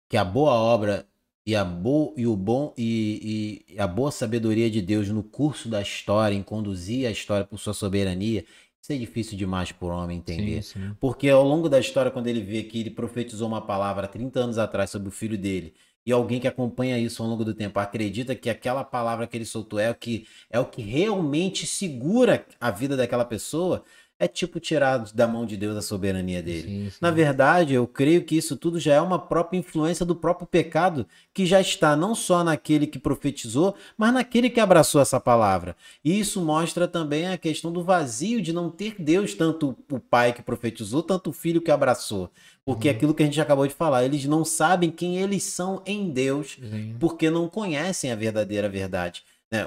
[0.08, 1.04] que a boa obra
[1.44, 5.68] e a, bo, e o bom e, e, a boa sabedoria de Deus no curso
[5.68, 8.44] da história, em conduzir a história por sua soberania,
[8.80, 10.62] isso é difícil demais para o homem entender.
[10.62, 10.96] Sim, sim.
[11.00, 14.58] Porque ao longo da história, quando ele vê que ele profetizou uma palavra 30 anos
[14.58, 15.74] atrás sobre o filho dele,
[16.06, 19.44] e alguém que acompanha isso ao longo do tempo acredita que aquela palavra que ele
[19.44, 23.84] soltou é o que é o que realmente segura a vida daquela pessoa,
[24.18, 26.62] é tipo tirar da mão de Deus a soberania dele.
[26.62, 26.96] Sim, sim.
[27.00, 31.06] Na verdade, eu creio que isso tudo já é uma própria influência do próprio pecado
[31.34, 35.76] que já está não só naquele que profetizou, mas naquele que abraçou essa palavra.
[36.02, 40.32] E isso mostra também a questão do vazio de não ter Deus, tanto o pai
[40.32, 42.30] que profetizou, tanto o filho que abraçou.
[42.64, 42.94] Porque uhum.
[42.94, 46.58] aquilo que a gente acabou de falar, eles não sabem quem eles são em Deus,
[46.58, 46.96] sim.
[46.98, 49.64] porque não conhecem a verdadeira verdade né,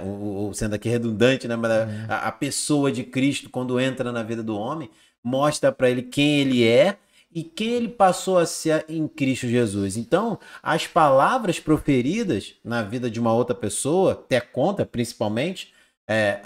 [0.54, 2.06] sendo aqui redundante, né, mas é.
[2.08, 4.90] a, a, pessoa de Cristo, quando entra na vida do homem,
[5.24, 6.98] mostra para ele quem ele é
[7.32, 9.96] e quem ele passou a ser em Cristo Jesus.
[9.98, 15.74] Então, as palavras proferidas na vida de uma outra pessoa, até conta principalmente,
[16.08, 16.42] é,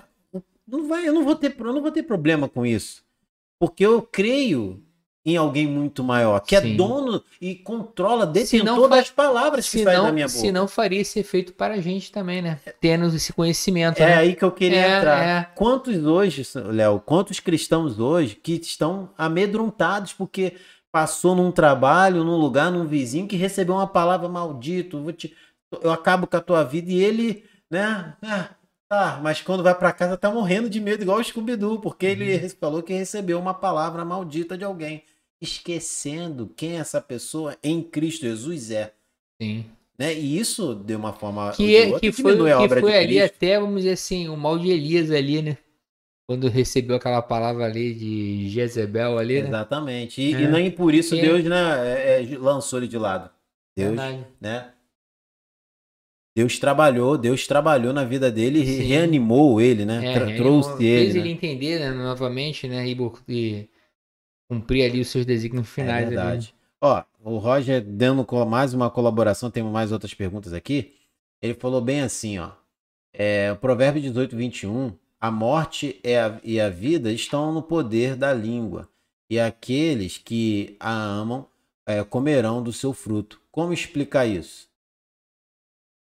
[0.68, 3.04] não vai, eu não vou ter, eu não vou ter problema com isso,
[3.60, 4.84] porque eu creio
[5.26, 6.74] em alguém muito maior, que é Sim.
[6.74, 10.38] é dono e controla, detentor das palavras que saem da minha boca.
[10.38, 12.60] Se não faria esse efeito para a gente também, né?
[12.82, 14.02] Tendo esse conhecimento.
[14.02, 14.16] É né?
[14.16, 15.24] aí que eu queria é, entrar.
[15.24, 15.44] É.
[15.56, 20.56] Quantos hoje, Léo, quantos cristãos hoje que estão amedrontados porque
[20.92, 25.34] passou num trabalho, num lugar, num vizinho que recebeu uma palavra maldito, vou te,
[25.82, 28.14] eu acabo com a tua vida e ele, né?
[28.22, 28.50] Ah,
[28.90, 32.36] tá, mas quando vai para casa tá morrendo de medo igual o Scooby-Doo, porque ele
[32.36, 32.50] Uhum.
[32.60, 35.04] falou que recebeu uma palavra maldita de alguém,
[35.44, 38.94] esquecendo quem essa pessoa em Cristo Jesus é.
[39.42, 39.66] Sim.
[40.00, 40.14] Né?
[40.16, 43.18] E isso, de uma forma Que, é, outra, que foi, que obra foi de ali
[43.20, 43.36] Cristo.
[43.36, 45.58] até, vamos dizer assim, o mal de Elias ali, né?
[46.28, 49.50] Quando recebeu aquela palavra ali de Jezebel ali, né?
[49.50, 50.22] Exatamente.
[50.22, 50.42] E, É.
[50.42, 51.22] e nem por isso É.
[51.22, 53.30] Deus né, é, é, lançou ele de lado.
[53.78, 54.26] Deus, Verdade.
[54.42, 54.70] né?
[56.36, 60.12] Deus trabalhou, Deus trabalhou na vida dele e reanimou ele, né?
[60.12, 61.20] É, Tra- ele trouxe fez ele.
[61.20, 61.30] ele né?
[61.36, 62.88] entender, né, novamente, né?
[62.88, 63.70] E, e
[64.54, 66.04] cumprir ali os seus desígnios finais.
[66.04, 66.16] É ali.
[66.16, 66.56] verdade.
[66.82, 70.94] Ó, o Roger dando mais uma colaboração, temos mais outras perguntas aqui.
[71.42, 72.52] Ele falou bem assim, ó.
[73.14, 74.94] É, o provérbio 18, 21.
[75.20, 78.90] A morte e a, e a vida estão no poder da língua,
[79.30, 81.48] e aqueles que a amam
[81.88, 83.40] é, comerão do seu fruto.
[83.50, 84.68] Como explicar isso?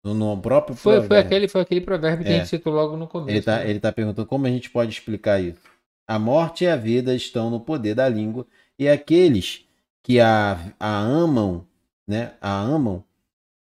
[0.04, 1.26] No, no próprio Foi, foi, provérbio.
[1.28, 2.40] aquele, foi aquele provérbio que a É.
[2.40, 3.32] gente citou logo no começo.
[3.32, 3.80] Ele tá, né?
[3.80, 5.67] tá perguntando como a gente pode explicar isso.
[6.08, 8.48] A morte e a vida estão no poder da língua,
[8.80, 9.66] e aqueles
[10.02, 11.68] que a, a amam,
[12.08, 13.04] né, a amam,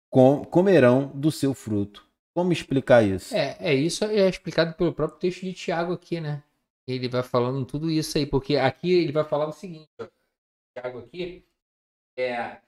[0.10, 2.08] com- comerão do seu fruto.
[2.36, 3.34] Como explicar isso?
[3.36, 6.44] É, é isso é explicado pelo próprio texto de Tiago aqui, né?
[6.88, 10.08] Ele vai falando tudo isso aí, porque aqui ele vai falar o seguinte, ó.
[10.78, 11.44] Tiago aqui
[12.18, 12.60] é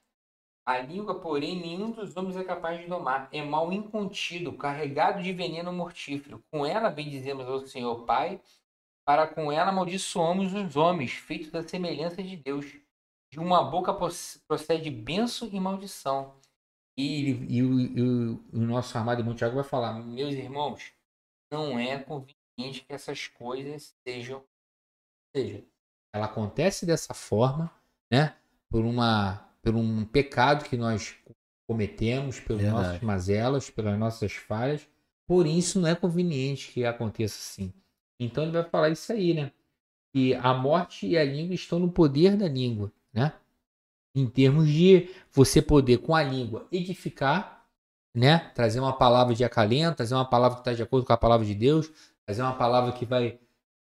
[0.66, 3.30] a língua, porém, nenhum dos homens é capaz de domar.
[3.32, 6.44] É mal incontido, carregado de veneno mortífero.
[6.52, 8.42] Com ela bendizemos ao Senhor Pai,
[9.08, 12.66] para com ela amaldiçoamos os homens, feitos da semelhança de Deus.
[13.32, 13.94] De uma boca
[14.48, 16.36] procede bênção e maldição.
[16.98, 20.92] E, ele- e o, e o- nosso armado irmão Tiago vai falar: Meus irmãos,
[21.52, 24.44] não é conveniente que essas coisas sejam.
[25.36, 25.64] Seja,
[26.14, 27.72] ela acontece dessa forma,
[28.12, 28.36] né?
[28.70, 31.16] Por, uma, por um pecado que nós
[31.70, 32.86] cometemos, pelas Verdade.
[32.88, 34.88] nossas mazelas, pelas nossas falhas.
[35.28, 37.74] Por isso não é conveniente que aconteça assim.
[38.20, 39.52] Então ele vai falar isso aí, né?
[40.14, 43.34] Que a morte e a língua estão no poder da língua, né?
[44.16, 47.66] Em termos de você poder com a língua edificar,
[48.16, 48.52] né?
[48.56, 51.46] Trazer uma palavra de acalento, trazer uma palavra que está de acordo com a palavra
[51.46, 51.92] de Deus,
[52.26, 53.40] trazer uma palavra que vai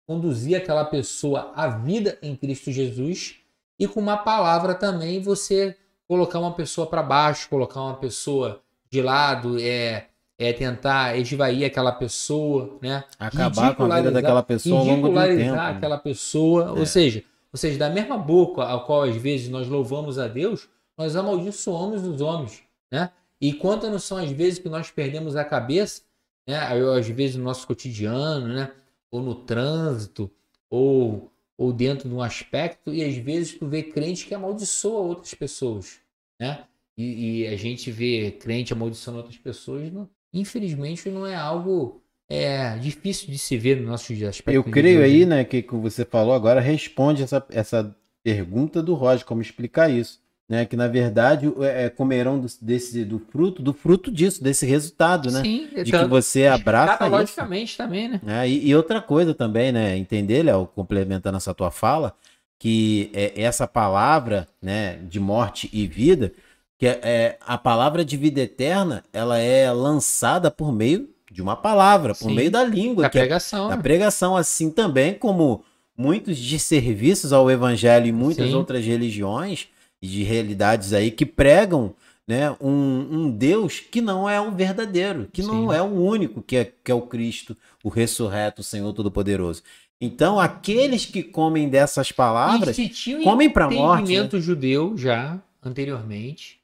[0.06, 3.36] conduzir aquela pessoa à vida em Cristo Jesus
[3.78, 5.76] e com uma palavra também você
[6.06, 10.07] colocar uma pessoa para baixo, colocar uma pessoa de lado, é,
[10.38, 13.02] é tentar esvair aquela pessoa, né?
[13.18, 15.52] Acabar com a vida daquela pessoa ao longo do tempo.
[15.54, 15.58] né?
[15.70, 16.70] aquela pessoa, É.
[16.80, 20.68] ou seja, ou seja, da mesma boca a qual às vezes nós louvamos a Deus,
[20.96, 23.10] nós amaldiçoamos os homens, né?
[23.40, 26.02] E quantas não são as vezes que nós perdemos a cabeça,
[26.46, 26.56] né?
[26.58, 28.70] Às vezes no nosso cotidiano, né?
[29.10, 30.30] Ou no trânsito,
[30.70, 35.34] ou, ou dentro de um aspecto, e às vezes tu vê crente que amaldiçoa outras
[35.34, 35.98] pessoas,
[36.40, 36.64] né?
[36.96, 42.76] E, e a gente vê crente amaldiçoando outras pessoas, não- infelizmente não é algo é,
[42.76, 44.50] difícil de se ver no nosso aspecto.
[44.50, 45.36] Eu creio aí, né?
[45.36, 50.20] né, que que você falou agora responde essa, essa pergunta do Roger, como explicar isso.
[50.50, 54.64] Né, que na verdade é, é, comerão do, desse, do fruto, do fruto disso, desse
[54.64, 55.42] resultado, né?
[55.42, 57.02] Sim, De que tanto- você abraça isso.
[57.02, 58.20] Escatologicamente também, né?
[58.26, 59.94] É, e, e outra coisa também, né?
[59.98, 62.14] Entender, Léo, complementando essa tua fala,
[62.58, 66.32] que é, essa palavra, né, de morte e vida,
[66.78, 71.56] que é, é, a palavra de vida eterna, ela é lançada por meio de uma
[71.56, 72.34] palavra, por Sim.
[72.36, 73.68] meio da língua, Da que é pregação.
[73.68, 73.82] da né?
[73.82, 75.64] pregação, assim também como
[75.96, 78.54] muitos desserviços ao evangelho e muitas Sim.
[78.54, 79.66] outras religiões
[80.00, 81.92] e de realidades aí que pregam
[82.26, 85.76] né, um, um Deus que não é um verdadeiro, que não Sim.
[85.76, 89.62] é o único que é, que é o Cristo, o ressurreto, o Senhor Todo-Poderoso.
[90.00, 92.76] Então, aqueles que comem dessas palavras
[93.24, 93.96] comem para morte.
[94.02, 94.02] né?
[94.04, 96.57] entendimento judeu já anteriormente,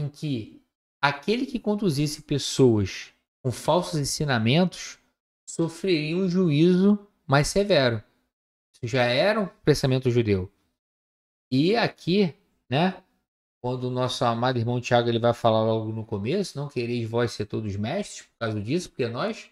[0.00, 0.62] em que
[1.00, 4.98] aquele que conduzisse pessoas com falsos ensinamentos
[5.48, 8.02] sofreria um juízo mais severo.
[8.72, 10.50] Isso já era um pensamento judeu.
[11.50, 12.34] E aqui,
[12.68, 13.02] né,
[13.60, 17.32] quando o nosso amado irmão Tiago ele vai falar logo no começo, não quereis vós
[17.32, 19.50] ser todos mestres por causa disso, porque nós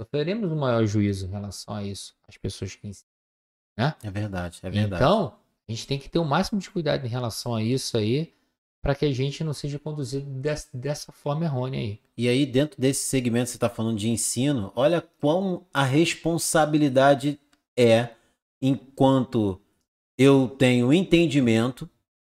[0.00, 3.08] sofreremos um maior juízo em relação a isso, as pessoas que ensinam.
[4.02, 5.02] É verdade, é verdade.
[5.02, 5.36] Então,
[5.68, 8.32] a gente tem que ter o máximo de cuidado em relação a isso aí,
[8.84, 12.00] para que a gente não seja conduzido des- dessa forma errônea aí.
[12.18, 17.40] E aí, dentro desse segmento que você está falando de ensino, olha quão a responsabilidade
[17.78, 18.10] é
[18.60, 19.58] enquanto
[20.18, 21.88] eu tenho entendimento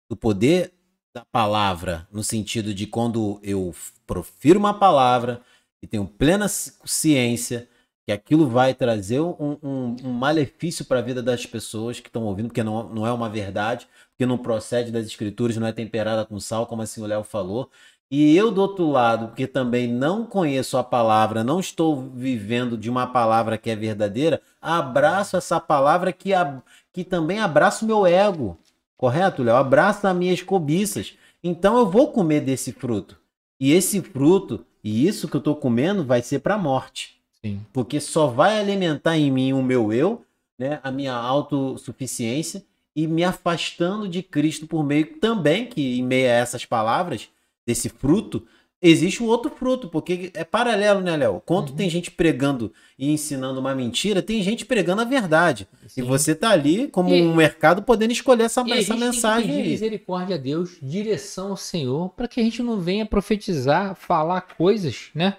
[0.10, 0.72] do poder
[1.14, 3.76] da palavra, no sentido de quando eu
[4.08, 5.42] profiro uma palavra
[5.84, 7.68] e tenho plena ci- ciência
[8.08, 12.24] que aquilo vai trazer um, um, um malefício para a vida das pessoas que estão
[12.24, 16.26] ouvindo, porque não, não é uma verdade, porque não procede das escrituras, não é temperada
[16.26, 17.70] com sal, como assim o Léo falou.
[18.10, 22.90] E eu, do outro lado, porque também não conheço a palavra, não estou vivendo de
[22.90, 26.62] uma palavra que é verdadeira, abraço essa palavra que, a,
[26.94, 28.58] que também abraça o meu ego.
[28.96, 29.58] Correto, Léo?
[29.58, 31.16] Abraça as minhas cobiças.
[31.44, 33.18] Então eu vou comer desse fruto.
[33.60, 37.20] E esse fruto, e isso que eu estou comendo, vai ser para a morte.
[37.44, 37.60] Sim.
[37.74, 40.24] Porque só vai alimentar em mim o meu eu,
[40.58, 42.64] né, a minha autossuficiência
[42.96, 47.30] e me afastando de Cristo por meio também que em meio a essas palavras
[47.66, 48.46] desse fruto
[48.82, 51.42] existe um outro fruto, porque é paralelo, né, Léo?
[51.44, 51.76] Quando uhum.
[51.76, 55.68] tem gente pregando e ensinando uma mentira, tem gente pregando a verdade.
[55.88, 56.02] Sim.
[56.02, 59.62] E você tá ali como e, um mercado podendo escolher essa, essa mensagem tem que
[59.64, 64.42] pedir misericórdia a Deus, direção ao Senhor, para que a gente não venha profetizar, falar
[64.42, 65.38] coisas, né?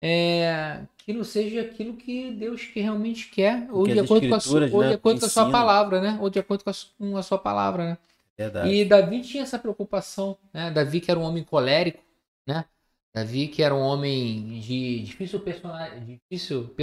[0.00, 4.40] É, que não seja aquilo que Deus que realmente quer, ou de acordo, com a,
[4.40, 6.18] sua, ou de né, acordo com a sua palavra, né?
[6.20, 7.98] Ou de acordo com a, com a sua palavra, né?
[8.36, 8.68] Verdade.
[8.68, 10.70] E Davi tinha essa preocupação, né?
[10.70, 12.02] Davi que era um homem colérico,
[12.46, 12.64] né?
[13.12, 16.76] Davi que era um homem de difícil, personalidade, difícil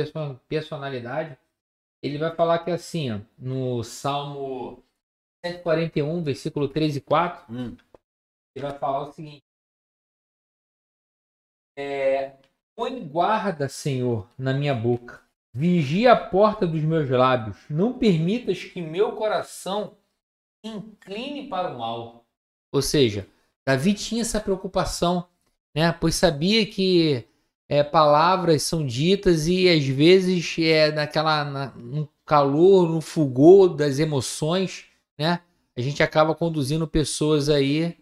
[0.50, 1.38] personalidade.
[2.04, 4.84] Ele vai falar que assim, ó, no Salmo
[5.46, 7.78] 141, versículo 3 e 4, hum.
[8.56, 9.44] ele vai falar o seguinte:
[11.78, 12.34] é,
[12.76, 15.22] Põe guarda, Senhor, na minha boca.
[15.54, 17.58] Vigia a porta dos meus lábios.
[17.70, 19.98] Não permitas que meu coração
[20.62, 22.26] incline para o mal.
[22.74, 23.28] Ou seja,
[23.66, 25.26] Davi tinha essa preocupação,
[25.74, 25.94] né?
[25.94, 27.26] Pois sabia que
[27.70, 34.00] é, palavras são ditas e às vezes é naquela na, no calor, no fulgor das
[34.00, 34.86] emoções,
[35.18, 35.40] né?
[35.78, 37.98] A gente acaba conduzindo pessoas aí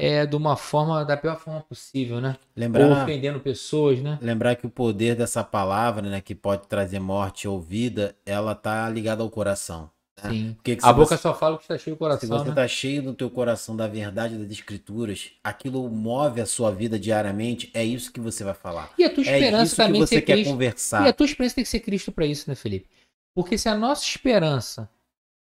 [0.00, 2.36] é, de uma forma, da pior forma possível, né?
[2.54, 4.16] Lembrar, ou ofendendo pessoas, né?
[4.22, 8.88] Lembrar que o poder dessa palavra, né, que pode trazer morte ou vida, ela tá
[8.88, 9.90] ligada ao coração.
[10.22, 10.30] Né?
[10.30, 10.52] Sim.
[10.54, 12.20] Porque a boca você, só fala que está cheio do coração.
[12.20, 12.50] Se você né?
[12.50, 17.68] está cheio no teu coração da verdade das escrituras, aquilo move a sua vida diariamente,
[17.74, 18.92] é isso que você vai falar.
[18.96, 20.50] E a tua é esperança é também que você quer Cristo.
[20.52, 21.06] conversar.
[21.06, 22.86] E a tua esperança tem que ser Cristo para isso, né, Felipe?
[23.34, 24.88] Porque se a nossa esperança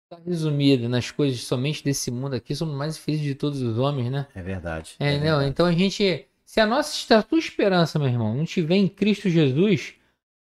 [0.10, 4.12] Tá resumido nas coisas somente desse mundo aqui, somos mais felizes de todos os homens,
[4.12, 4.28] né?
[4.36, 4.95] É verdade.
[4.99, 5.49] É, é não, verdade.
[5.49, 9.30] então a gente, se a nossa a tua esperança, meu irmão, não tiver em Cristo
[9.30, 9.95] Jesus,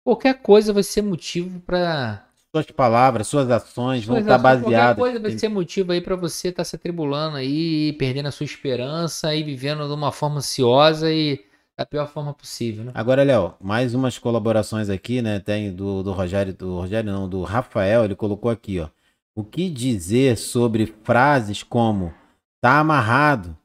[0.03, 4.95] qualquer coisa vai ser motivo para suas palavras, suas ações suas vão estar baseadas.
[4.95, 8.31] Qualquer coisa vai ser motivo aí para você estar tá se atribulando aí, perdendo a
[8.31, 11.43] sua esperança e vivendo de uma forma ansiosa e
[11.75, 12.91] da pior forma possível, né?
[12.93, 15.39] Agora, Léo, mais umas colaborações aqui, né?
[15.39, 18.89] Tem do, do Rogério, do Rogério não, do Rafael, ele colocou aqui, ó.
[19.35, 22.13] O que dizer sobre frases como
[22.61, 23.57] tá amarrado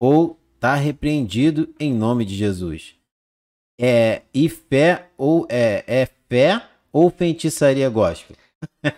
[0.00, 2.96] ou tá repreendido em nome de Jesus?
[3.80, 6.60] É e fé ou é, é fé
[6.92, 8.36] ou feitiçaria gospel?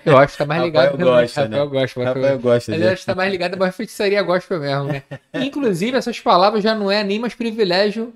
[0.05, 1.71] Eu acho que tá mais ligado Rafael gosta, Rafael né?
[1.71, 2.73] gosta, Rafael gosta.
[2.73, 5.03] Mas eu acho que tá mais ligado a feitiçaria gospel mesmo, né?
[5.35, 8.15] Inclusive, essas palavras já não é nem mais privilégio,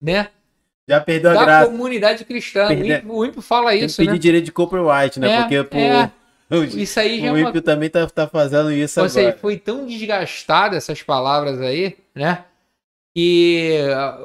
[0.00, 0.28] né?
[0.88, 1.70] Já perdeu a da graça.
[1.70, 2.68] comunidade cristã.
[2.68, 4.18] O ímpio, o ímpio fala isso, Tem que pedir né?
[4.18, 5.30] direito de copyright, né?
[5.30, 5.78] É, Porque por...
[5.78, 6.12] é.
[6.64, 7.48] Isso aí já o é uma...
[7.48, 9.22] ímpio também tá, tá fazendo isso Ou agora.
[9.22, 12.44] seja, foi tão desgastada essas palavras aí, né?
[13.14, 13.78] Que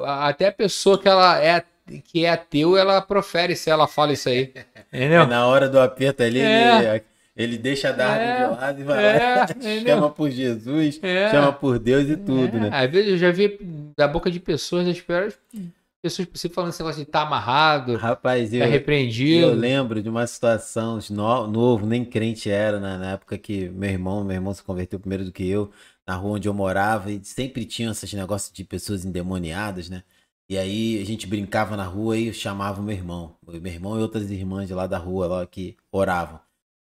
[0.04, 1.62] até a pessoa que ela é
[2.04, 4.52] que é ateu, ela profere se ela fala isso aí.
[4.92, 5.22] Entendeu?
[5.22, 6.94] É, na hora do aperto ali, É.
[6.94, 7.02] ele,
[7.36, 8.36] ele deixa a Darwin É.
[8.36, 9.94] de lado e vai É, lá, entendeu?
[9.96, 11.30] chama por Jesus, É.
[11.30, 12.70] chama por Deus e tudo, É, né?
[12.72, 13.58] Às vezes eu já vi
[13.96, 15.38] da boca de pessoas, das piores
[16.02, 19.46] pessoas possíveis falando esse negócio de tá amarrado, Rapaz, tá eu, repreendido.
[19.46, 22.96] eu lembro de uma situação no, novo, nem crente era, né?
[22.96, 25.70] na época que meu irmão, meu irmão se converteu primeiro do que eu,
[26.06, 30.02] na rua onde eu morava, e sempre tinha esses negócios de pessoas endemoniadas, né?
[30.50, 33.36] E aí a gente brincava na rua e eu chamava o meu irmão.
[33.46, 36.40] Meu irmão e outras irmãs de lá da rua lá que oravam.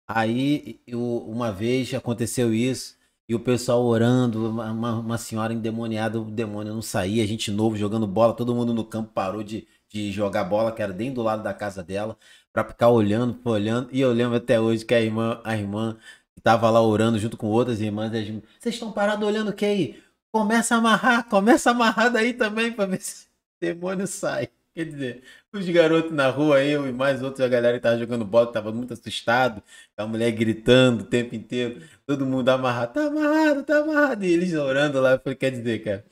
[0.08, 2.96] Aí eu, uma vez aconteceu isso
[3.28, 7.76] e o pessoal orando, uma, uma- senhora endemoniada, o demônio não saía, a gente novo
[7.78, 11.24] jogando bola, todo mundo no campo parou de, de jogar bola, que era dentro do
[11.24, 12.18] lado da casa dela,
[12.54, 13.90] pra ficar olhando, olhando.
[13.92, 15.98] E eu lembro até hoje que a irmã, a irmã
[16.36, 20.04] que tava lá orando junto com outras irmãs, vocês estão parados olhando o que aí?
[20.32, 23.30] Começa a amarrar, começa a amarrar daí também pra ver se o
[23.62, 24.50] demônio sai.
[24.76, 25.24] Quer dizer,
[25.54, 28.74] os garotos na rua, eu e mais outros, a galera que tava jogando bola, tava
[28.74, 29.64] muito assustado,
[29.96, 34.54] a mulher gritando o tempo inteiro, todo mundo amarrado, tá amarrado, tá amarrado, e eles
[34.54, 36.06] orando lá, falei, quer dizer, cara,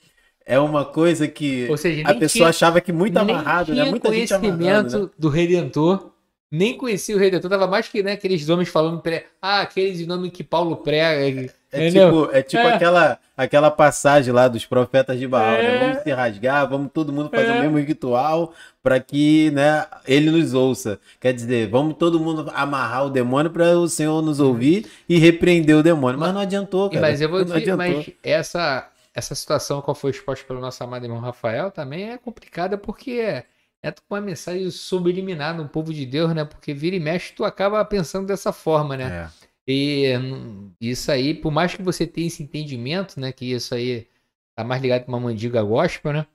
[0.45, 3.83] é uma coisa que seja, a pessoa tinha- achava que muito amarrado, né?
[3.85, 5.03] Muita gente conhecimento né?
[5.17, 6.12] do Redentor,
[6.53, 10.31] nem conhecia o Redentor, tava mais que né, aqueles homens falando, pré, ah, aqueles nomes
[10.31, 11.51] que Paulo prega.
[11.71, 12.27] É entendeu?
[12.27, 12.73] tipo, é tipo É.
[12.75, 15.75] Aquela, aquela passagem lá dos profetas de Baal, né?
[15.75, 15.79] É.
[15.79, 17.57] Vamos se rasgar, vamos todo mundo fazer É.
[17.57, 20.99] o mesmo ritual para que né, ele nos ouça.
[21.19, 25.75] Quer dizer, vamos todo mundo amarrar o demônio para o Senhor nos ouvir e repreender
[25.75, 26.19] o demônio.
[26.19, 27.01] Mas não adiantou, cara.
[27.01, 31.19] Mas eu vou dizer, mas essa, essa situação qual foi exposta pelo nosso amado irmão
[31.19, 33.43] Rafael também é complicada porque
[33.83, 36.45] é uma mensagem subliminar no povo de Deus, né?
[36.45, 39.29] Porque vira e mexe, tu acaba pensando dessa forma, né?
[39.29, 39.43] É.
[39.67, 43.33] E hum, isso aí, por mais que você tenha esse entendimento, né?
[43.33, 44.07] Que isso aí
[44.55, 46.25] tá mais ligado com uma mandiga gospel, né?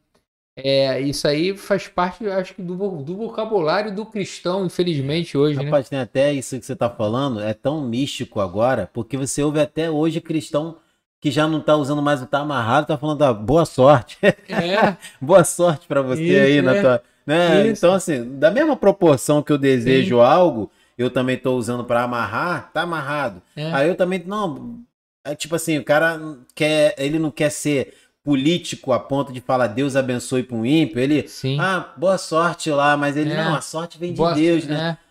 [0.57, 5.57] É, isso aí faz parte, eu acho que, do, do vocabulário do cristão, infelizmente, hoje,
[5.57, 5.67] né?
[5.67, 9.61] Rapaz, tem até isso que você tá falando, é tão místico agora, porque você ouve
[9.61, 10.77] até hoje cristão
[11.21, 14.19] que já não tá usando mais o tá amarrado, tá falando da boa sorte.
[14.23, 16.81] É, boa sorte pra você Isso, aí na é.
[16.81, 17.69] tua, né?
[17.69, 22.71] Então assim, da mesma proporção que eu desejo algo, eu também tô usando pra amarrar,
[22.73, 23.43] tá amarrado.
[23.55, 23.71] é.
[23.73, 24.81] Aí eu também não,
[25.25, 26.21] é tipo assim, o cara
[26.55, 31.01] quer, ele não quer ser político a ponto de falar Deus abençoe para um ímpio,
[31.01, 31.59] ele Sim.
[31.61, 33.37] ah, boa sorte lá, mas ele É.
[33.45, 34.99] não, a sorte vem de Boa- Deus, né?
[35.05, 35.09] é.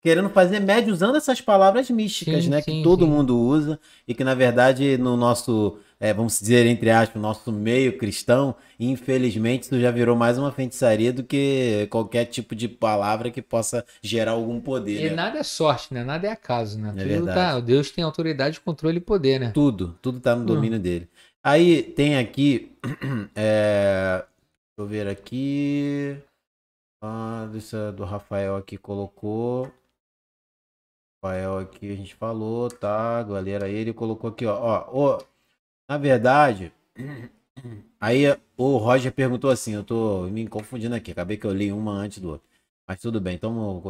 [0.00, 2.60] querendo fazer média usando essas palavras místicas, Sim, né?
[2.62, 3.10] sim, que todo sim.
[3.10, 7.98] mundo usa e que, na verdade, no nosso, é, vamos dizer, entre aspas, nosso meio
[7.98, 13.42] cristão, infelizmente, isso já virou mais uma feitiçaria do que qualquer tipo de palavra que
[13.42, 15.00] possa gerar algum poder.
[15.00, 15.16] E né?
[15.16, 16.04] nada é sorte, né?
[16.04, 16.90] Nada é acaso, né?
[16.90, 17.34] É Tudo verdade.
[17.34, 19.50] tá, Deus tem autoridade, controle e poder, né?
[19.50, 20.46] Tudo, tudo tá no Hum.
[20.46, 21.08] domínio dele.
[21.42, 22.72] Aí tem aqui,
[23.34, 26.16] é, deixa eu ver aqui,
[27.02, 27.48] ah,
[27.96, 29.70] do Rafael aqui colocou,
[31.22, 35.22] Rafael aqui a gente falou, tá, galera, ele colocou aqui, ó, ó, ó,
[35.88, 36.72] na verdade,
[38.00, 38.24] aí
[38.56, 42.18] o Roger perguntou assim, eu tô me confundindo aqui, acabei que eu li uma antes
[42.18, 42.46] do outro.
[42.86, 43.82] Mas tudo bem, estamos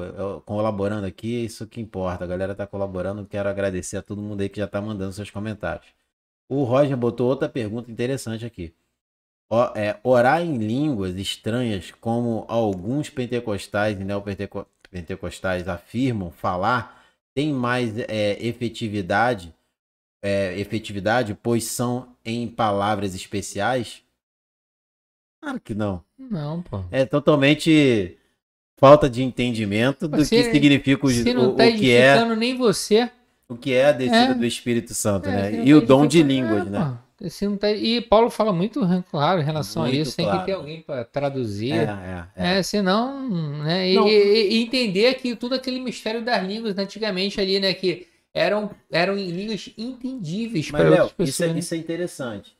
[0.44, 2.24] colaborando aqui, isso que importa.
[2.24, 3.24] A galera tá colaborando.
[3.26, 5.86] Quero agradecer a todo mundo aí que já tá mandando seus comentários.
[6.48, 8.74] O Roger botou outra pergunta interessante aqui.
[9.50, 17.96] Ó, é, orar em línguas estranhas, como alguns pentecostais e neopentecostais afirmam falar, tem mais
[17.98, 19.54] é, efetividade,
[20.22, 24.02] é, efetividade, pois são em palavras especiais?
[25.40, 26.02] Claro que não.
[26.18, 26.82] Não, pô.
[26.90, 28.16] É totalmente
[28.76, 32.24] falta de entendimento do Você- que significa o, Se não o, tá o que é
[32.34, 33.10] nem você.
[33.48, 34.34] o que é a descida É.
[34.34, 35.64] do Espírito Santo, é, né?
[35.64, 36.78] E tá o dom de línguas, é, né?
[36.78, 37.08] pô.
[37.58, 37.72] Tá...
[37.72, 40.16] E Paulo fala muito claro em relação Muito a isso.
[40.16, 40.40] Tem claro.
[40.40, 41.72] que ter alguém para traduzir.
[41.72, 41.82] É,
[42.36, 42.62] É, é, é.
[42.62, 43.28] senão,
[43.64, 43.88] né?
[43.90, 48.06] E, e- e entender que tudo aquele mistério das línguas, né, antigamente ali, né, que
[48.38, 51.54] eram, eram em línguas entendíveis Mas, para outras isso é, pessoas.
[51.54, 51.60] né?
[51.60, 52.56] isso é interessante.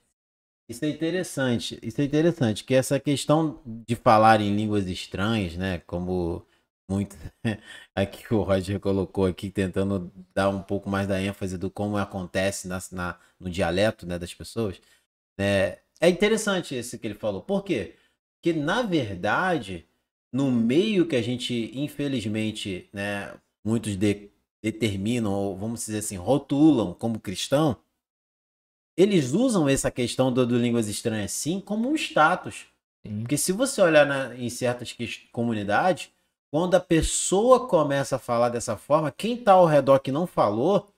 [0.69, 1.79] Isso é interessante.
[1.83, 5.79] Isso é interessante, que essa questão de falar em línguas estranhas, né?
[5.81, 6.47] Como
[6.91, 7.17] muito
[7.95, 12.69] aqui o Roger colocou aqui, tentando dar um pouco mais da ênfase do como acontece
[12.69, 14.81] na, na- no dialeto né, das pessoas.
[15.39, 15.79] né?
[16.01, 17.43] É interessante esse que ele falou.
[17.43, 17.97] Por quê?
[18.37, 19.87] Porque, na verdade,
[20.33, 24.31] no meio que a gente, infelizmente, né, muitos de-
[24.71, 27.77] determinam, ou vamos dizer assim, rotulam como cristão,
[28.97, 32.67] eles usam essa questão do, do línguas estranhas sim como um status.
[33.07, 33.21] Sim.
[33.21, 34.95] Porque se você olhar na- em certas
[35.31, 36.11] comunidades,
[36.51, 40.89] quando a pessoa começa a falar dessa forma, quem tá ao redor que não falou,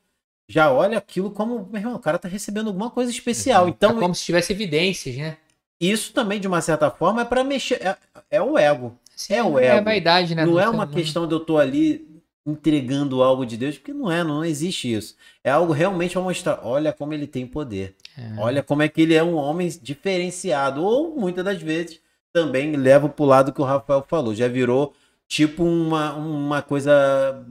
[0.48, 3.68] já olha aquilo como, meu irmão, o cara tá recebendo alguma coisa especial.
[3.68, 5.36] Então, é como se tivesse evidências, né?
[5.80, 7.80] isso também, de uma certa forma, é para mexer.
[7.82, 7.96] É,
[8.30, 8.94] é o ego.
[9.16, 9.84] Sim, É o É ego.
[9.84, 10.44] vaidade, né?
[10.44, 12.06] Não é uma questão de eu tô ali
[12.50, 15.16] entregando algo de Deus, porque não é, não existe isso.
[15.42, 17.94] É algo realmente para mostrar, olha como ele tem poder.
[18.16, 18.34] É.
[18.38, 20.82] Olha como é que ele é um homem diferenciado.
[20.82, 22.00] Ou muitas das vezes
[22.32, 24.34] também leva pro lado que o Rafael falou.
[24.34, 24.94] Já virou
[25.26, 27.44] tipo uma, uma coisa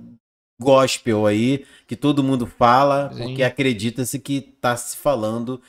[0.59, 3.23] gospel aí, que todo mundo fala, Sim.
[3.23, 5.61] porque acredita-se que tá se falando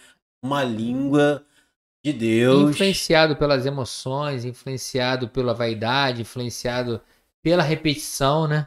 [0.42, 1.44] uma língua
[2.04, 2.70] de Deus.
[2.70, 7.00] Influenciado pelas emoções, influenciado pela vaidade, influenciado
[7.42, 8.66] pela repetição, né?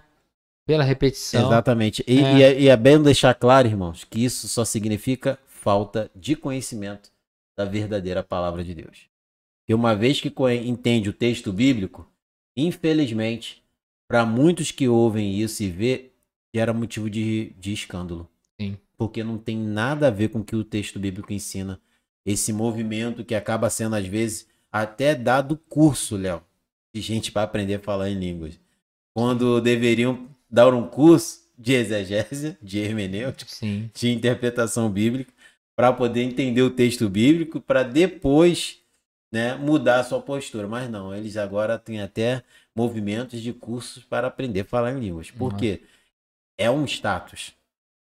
[0.65, 1.45] Pela repetição.
[1.45, 2.03] Exatamente.
[2.07, 2.37] E É.
[2.37, 7.11] e é, e é bem deixar claro, irmãos, que isso só significa falta de conhecimento
[7.55, 9.07] da verdadeira palavra de Deus.
[9.67, 10.33] E uma vez que
[10.65, 12.09] entende o texto bíblico,
[12.55, 13.63] infelizmente,
[14.07, 16.11] para muitos que ouvem isso e vê,
[16.53, 18.29] gera motivo de, de escândalo.
[18.59, 18.77] Sim.
[18.97, 21.79] Porque não tem nada a ver com o que o texto bíblico ensina.
[22.25, 26.41] Esse movimento que acaba sendo, às vezes, até dado curso, Léo,
[26.93, 28.59] de gente para aprender a falar em línguas.
[29.13, 33.89] Quando deveriam dar um curso de exegese, de hermenêutica, Sim.
[33.93, 35.33] de interpretação bíblica,
[35.75, 38.79] para poder entender o texto bíblico, para depois
[39.31, 40.67] né, mudar a sua postura.
[40.67, 42.43] Mas não, eles agora têm até
[42.75, 45.31] movimentos de cursos para aprender a falar em línguas.
[45.31, 45.81] Por quê?
[46.55, 47.53] É um status.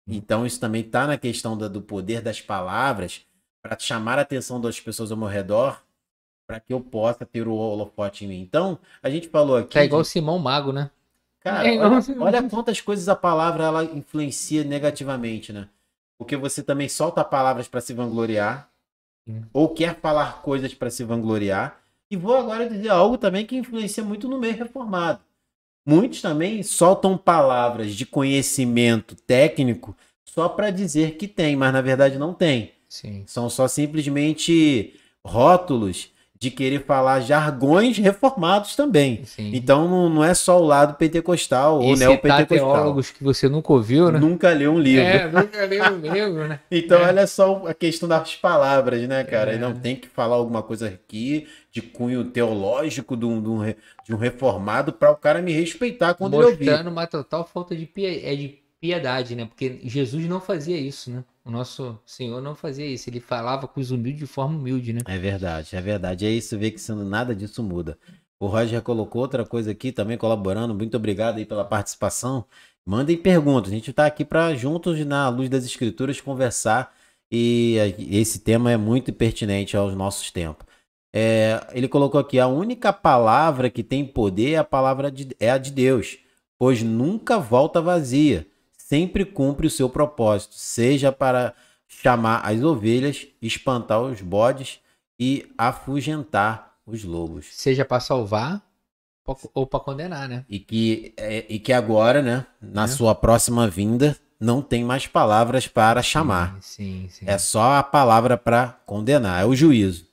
[0.08, 3.22] Então, isso também está na questão da- do poder das palavras
[3.62, 5.84] para chamar a atenção das pessoas ao meu redor
[6.48, 8.42] para que eu possa ter o holofote em mim.
[8.42, 9.76] Então, a gente falou aqui.
[9.76, 10.90] Tá igual de- Simão Mago, né?
[11.42, 15.68] Cara, É olha, olha quantas coisas a palavra ela influencia negativamente, né?
[16.18, 18.70] Porque você também solta palavras para se vangloriar,
[19.28, 19.44] Sim.
[19.52, 21.82] ou quer falar coisas para se vangloriar.
[22.12, 25.20] E vou agora dizer algo também que influencia muito no meio reformado.
[25.84, 32.20] Muitos também soltam palavras de conhecimento técnico só para dizer que tem, mas na verdade
[32.20, 32.74] não tem.
[32.88, 33.24] Sim.
[33.26, 36.11] São só simplesmente rótulos
[36.42, 39.24] de querer falar jargões reformados também.
[39.26, 39.52] Sim.
[39.54, 42.74] Então não, não é só o lado pentecostal ou e neopentecostal.
[42.74, 44.18] teólogos que você nunca ouviu, né?
[44.20, 45.06] Nunca leu um livro.
[45.06, 46.60] É, nunca leu um livro, né?
[46.72, 47.10] Então, É.
[47.10, 49.54] olha só a questão das palavras, né, cara?
[49.54, 49.58] É.
[49.60, 54.92] Não tem que falar alguma coisa aqui de cunho teológico de um, de um reformado
[54.92, 56.66] para o cara me respeitar quando ele ouvir.
[56.66, 59.46] Mostrando uma total falta de, é de piedade, né?
[59.46, 61.24] Porque Jesus não fazia isso, né?
[61.46, 63.10] O nosso Senhor não fazia isso.
[63.10, 65.02] Ele falava com os humildes de forma humilde, né?
[65.06, 66.26] É verdade, é verdade.
[66.26, 67.98] É isso, vê que sendo nada disso muda.
[68.40, 70.74] O Roger colocou outra coisa aqui também colaborando.
[70.74, 72.44] Muito obrigado aí pela participação.
[72.84, 73.72] Mandem perguntas.
[73.72, 76.92] A gente está aqui para juntos na luz das escrituras conversar
[77.32, 77.78] e
[78.10, 80.66] esse tema é muito pertinente aos nossos tempos.
[81.14, 85.52] É, ele colocou aqui a única palavra que tem poder é a palavra de, é
[85.52, 86.18] a de Deus,
[86.58, 88.48] pois nunca volta vazia,
[88.92, 91.54] sempre cumpre o seu propósito, seja para
[91.88, 94.82] chamar as ovelhas, espantar os bodes
[95.18, 97.46] e afugentar os lobos.
[97.52, 98.62] Seja para salvar
[99.54, 100.44] ou para condenar, né?
[100.50, 102.88] E que, é, e que agora, né, na É.
[102.88, 106.58] sua próxima vinda, não tem mais palavras para chamar.
[106.60, 107.24] Sim, sim.
[107.26, 110.06] É só a palavra para condenar, é o juízo.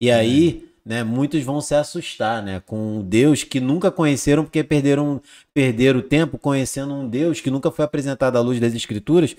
[0.00, 5.20] E aí, né, muitos vão se assustar, né, com Deus que nunca conheceram porque perderam
[5.52, 9.36] perderam o tempo conhecendo um Deus que nunca foi apresentado à luz das escrituras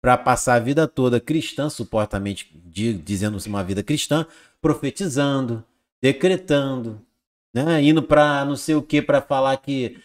[0.00, 4.26] para passar a vida toda cristã, supostamente di- dizendo-se uma vida cristã,
[4.60, 5.64] profetizando,
[6.02, 7.00] decretando,
[7.54, 9.96] né, indo para não sei o que para falar que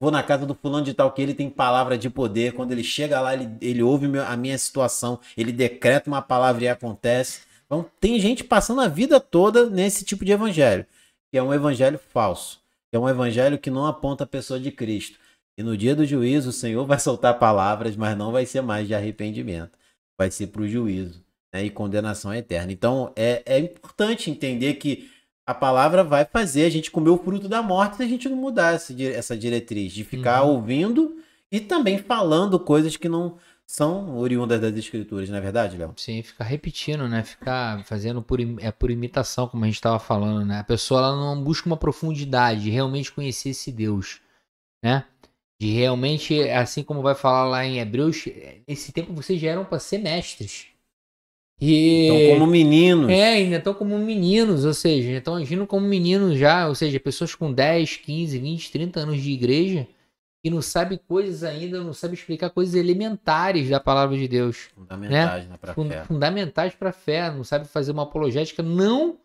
[0.00, 2.52] vou na casa do fulano de tal que ele tem palavra de poder.
[2.54, 6.68] Quando ele chega lá, ele, ele ouve a minha situação, ele decreta uma palavra e
[6.68, 7.42] acontece.
[7.70, 10.84] Então, tem gente passando a vida toda nesse tipo de evangelho,
[11.30, 12.58] que é um evangelho falso,
[12.90, 15.18] que é um evangelho que não aponta a pessoa de Cristo.
[15.56, 18.88] E no dia do juízo, o Senhor vai soltar palavras, mas não vai ser mais
[18.88, 19.70] de arrependimento,
[20.18, 21.22] vai ser para o juízo
[21.54, 22.72] né, e condenação eterna.
[22.72, 25.08] Então, é, é importante entender que
[25.46, 28.36] a palavra vai fazer a gente comer o fruto da morte se a gente não
[28.36, 30.54] mudar essa, di- essa diretriz, de ficar Uhum.
[30.54, 31.16] ouvindo
[31.52, 33.36] e também falando coisas que não
[33.70, 35.94] são oriundas das escrituras, não é verdade, Léo?
[35.96, 37.22] Sim, ficar repetindo, né?
[37.22, 40.58] Ficar fazendo por, é por imitação, como a gente estava falando, né?
[40.58, 44.20] A pessoa ela não busca uma profundidade, de realmente conhecer esse Deus,
[44.82, 45.04] né?
[45.60, 48.24] De realmente, assim como vai falar lá em Hebreus,
[48.66, 50.66] nesse tempo vocês já eram para ser mestres.
[51.60, 56.36] E Então, como meninos, é, ainda estão como meninos, ou seja, estão agindo como meninos
[56.36, 59.86] já, ou seja, pessoas com 10, 15, 20, 30 anos de igreja
[60.42, 65.48] que não sabe coisas ainda, não sabe explicar coisas elementares da palavra de Deus fundamentais
[65.48, 66.04] né, para fé.
[66.04, 68.62] fundamentais para a fé, não sabe fazer uma apologética.
[68.62, 69.18] Não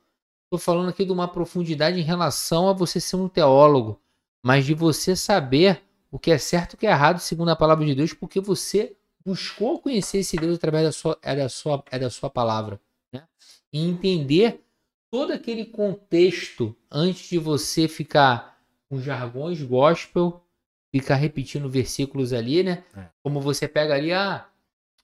[0.44, 4.00] estou falando aqui de uma profundidade em relação a você ser um teólogo,
[4.44, 7.56] mas de você saber o que é certo e o que é errado segundo a
[7.56, 8.96] palavra de Deus, porque você
[9.26, 12.80] buscou conhecer esse Deus através da sua, é da sua, é da sua palavra.
[13.12, 13.24] Né?
[13.72, 14.64] E entender
[15.10, 20.45] todo aquele contexto antes de você ficar com jargões gospel,
[21.02, 22.84] ficar repetindo versículos ali, né?
[22.98, 23.02] É.
[23.24, 24.46] Como você pega ali, ah,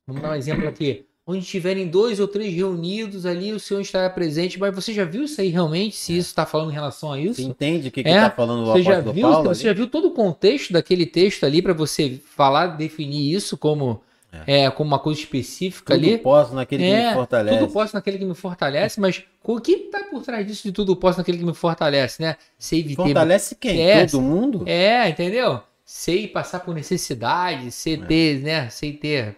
[0.08, 1.06] vamos dar um exemplo aqui.
[1.26, 4.60] Onde estiverem dois ou três reunidos ali, o Senhor estará presente.
[4.60, 5.96] Mas você já viu isso aí realmente?
[5.96, 6.18] Se É.
[6.18, 7.36] isso está falando em relação a isso?
[7.36, 9.44] Você entende o que É, está falando o Você já, viu, Paulo?
[9.44, 9.70] você ali?
[9.70, 14.02] já viu todo o contexto daquele texto ali para você falar, definir isso como,
[14.48, 14.70] é.
[14.72, 16.18] como uma coisa específica Tudo ali?
[16.18, 17.60] posso naquele que É, me fortalece.
[17.60, 20.96] Tudo posso naquele que me fortalece, mas o que tá por trás disso de tudo
[20.96, 22.36] posso naquele que me fortalece, né?
[22.68, 23.80] Ter Fortalece quem?
[23.80, 24.64] É, Todo mundo?
[24.68, 25.62] é, entendeu?
[25.94, 28.06] Sei passar por necessidade, sei É.
[28.06, 28.70] ter, né?
[28.70, 29.38] Sei ter,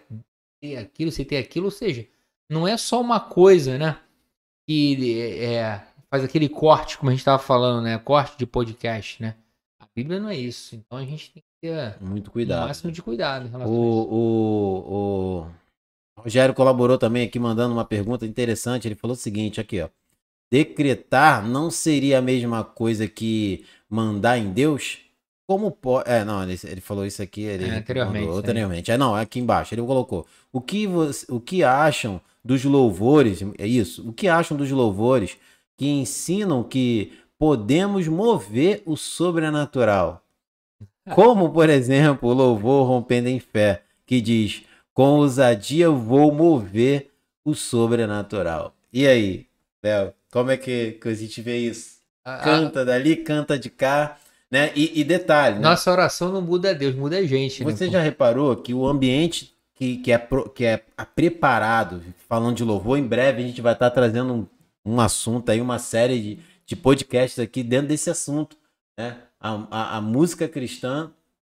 [0.62, 1.66] ter aquilo, sei ter aquilo.
[1.66, 2.06] Ou seja,
[2.48, 3.98] não é só uma coisa, né?
[4.70, 5.82] Que é,
[6.12, 7.98] faz aquele corte, como a gente estava falando, né?
[7.98, 9.36] Corte de podcast, né?
[9.82, 10.76] A Bíblia não é isso.
[10.76, 12.68] Então a gente tem que ter Muito o cuidado.
[12.68, 14.10] máximo de cuidado em relação a O, isso.
[14.14, 15.48] o,
[16.18, 18.88] o Rogério colaborou também aqui mandando uma pergunta interessante.
[18.88, 19.90] Ele falou o seguinte aqui, ó.
[20.52, 25.00] Decretar não seria a mesma coisa que mandar em Deus?
[25.48, 26.10] Como pode.
[26.10, 27.42] É, não, ele, ele falou isso aqui.
[27.42, 28.92] Ele É, anteriormente, mandou anteriormente.
[28.92, 29.74] É, não, é aqui embaixo.
[29.74, 30.26] Ele colocou.
[30.52, 33.42] O que, você, o que acham dos louvores?
[33.58, 34.08] É isso?
[34.08, 35.38] O que acham dos louvores
[35.78, 40.24] que ensinam que podemos mover o sobrenatural.
[41.14, 44.64] Como, por exemplo, o louvor Rompendo em Fé, que diz:
[44.94, 47.10] Com ousadia vou mover
[47.44, 48.74] o sobrenatural.
[48.92, 49.46] E aí,
[49.84, 51.98] Léo, como é que, que a gente vê isso?
[52.24, 54.18] Canta dali, canta de cá,
[54.54, 54.72] né?
[54.76, 55.62] E, e detalhe, né?
[55.64, 57.64] Nossa oração não muda a Deus, muda a gente.
[57.64, 57.92] Você né?
[57.94, 60.84] já reparou que o ambiente que, que, é, pro- que é
[61.16, 65.60] preparado, falando de louvor, em breve a gente vai estar trazendo um, um assunto aí,
[65.60, 68.56] uma série de, de podcasts aqui dentro desse assunto.
[68.96, 69.18] Né?
[69.40, 71.10] A, a, a música cristã,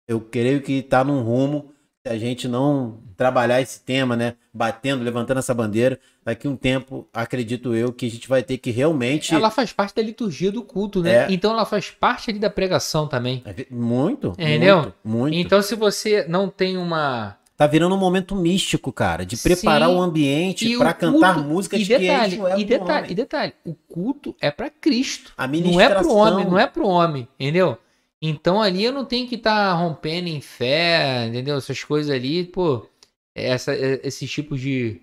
[0.08, 1.72] eu creio que está num rumo,
[2.06, 4.34] se a gente não trabalhar esse tema, né?
[4.54, 8.58] Batendo, levantando essa bandeira, daqui a um tempo, acredito eu, que a gente vai ter
[8.58, 9.34] que realmente.
[9.34, 11.24] Ela faz parte da liturgia do culto, né?
[11.24, 11.26] É.
[11.30, 13.42] Então ela faz parte ali da pregação também.
[13.70, 14.76] Muito, Entendeu?
[14.82, 15.34] muito, muito.
[15.36, 19.96] Então se você não tem uma Tá virando um momento místico, cara, de preparar Sim.
[19.96, 23.10] o ambiente para cantar culto- músicas e que detalhe, o ego e detalhe, homem.
[23.10, 25.32] e detalhe, o culto é para Cristo.
[25.36, 27.76] A Não é pro homem, não é pro homem, entendeu?
[28.20, 31.56] Então ali eu não tenho que estar rompendo em fé, entendeu?
[31.56, 32.86] Essas coisas ali, pô,
[33.34, 35.00] essa, esses tipos de,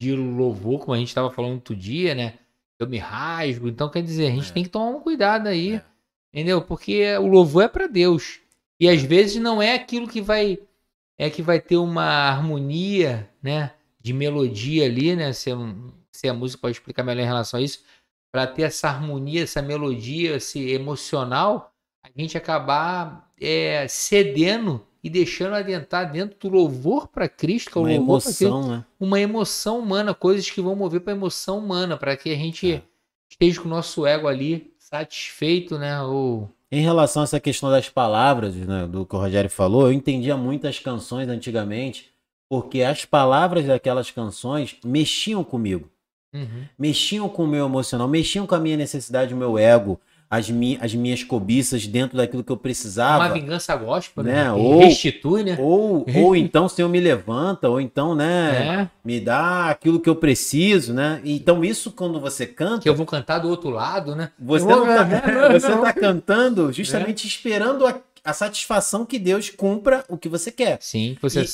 [0.00, 2.34] de louvor, como a gente tava falando outro dia, né?
[2.78, 3.68] Eu me rasgo.
[3.68, 4.52] Então, quer dizer, a gente É.
[4.52, 5.84] tem que tomar um cuidado aí, É.
[6.34, 6.60] entendeu?
[6.62, 8.40] Porque o louvor é para Deus.
[8.80, 10.58] E às vezes não é aquilo que vai
[11.18, 15.32] é que vai ter uma harmonia, né, de melodia ali, né?
[15.32, 15.50] Se,
[16.10, 17.84] se a música pode explicar melhor em relação a isso,
[18.32, 21.71] para ter essa harmonia, essa melodia, esse emocional,
[22.02, 27.80] a gente acabar é, cedendo e deixando adentrar dentro do louvor para Cristo, que é
[27.80, 28.84] o uma louvor Cristo, emoção, né?
[29.00, 32.82] uma emoção humana, coisas que vão mover para emoção humana, para que a gente É.
[33.30, 36.00] esteja com o nosso ego ali satisfeito, né?
[36.02, 39.92] Ou Em relação a essa questão das palavras, né, do que o Rogério falou, eu
[39.92, 42.10] entendia muitas canções antigamente,
[42.48, 45.90] porque as palavras daquelas canções mexiam comigo,
[46.34, 46.64] Uhum.
[46.78, 50.00] mexiam com o meu emocional, mexiam com a minha necessidade, o meu ego,
[50.34, 53.28] as, mi as minhas cobiças dentro daquilo que eu uma precisava.
[53.34, 54.44] vingança gospel, Né?
[54.44, 54.52] né?
[54.52, 55.58] Ou- restitui, né?
[55.60, 60.16] Ou, ou então, Senhor me levanta, ou então, né, É, me dá aquilo que eu
[60.16, 61.20] preciso, né?
[61.22, 64.30] Então, isso quando você canta, que eu vou cantar do outro lado, né?
[64.38, 65.20] você não vou- tá, né?
[65.52, 70.78] você tá cantando justamente esperando a, a satisfação que Deus cumpra o que você quer.
[70.80, 71.44] Sim, você.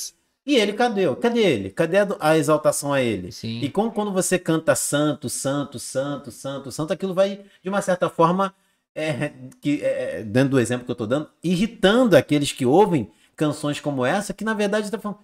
[0.47, 1.13] E ele, cadê?
[1.17, 1.71] Cadê ele?
[1.71, 3.33] Cadê a, a exaltação a ele?
[3.33, 3.59] Sim.
[3.61, 8.09] E como quando você canta santo, santo, santo, santo, santo, aquilo vai, de uma certa
[8.09, 8.55] forma,
[9.01, 13.81] é, que, é, dando do exemplo que eu tô dando, irritando aqueles que ouvem canções
[13.81, 15.19] como essa, que na verdade tá falando,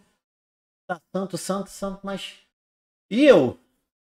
[0.86, 2.34] tá santo, santo, santo, mas.
[3.10, 3.58] E eu?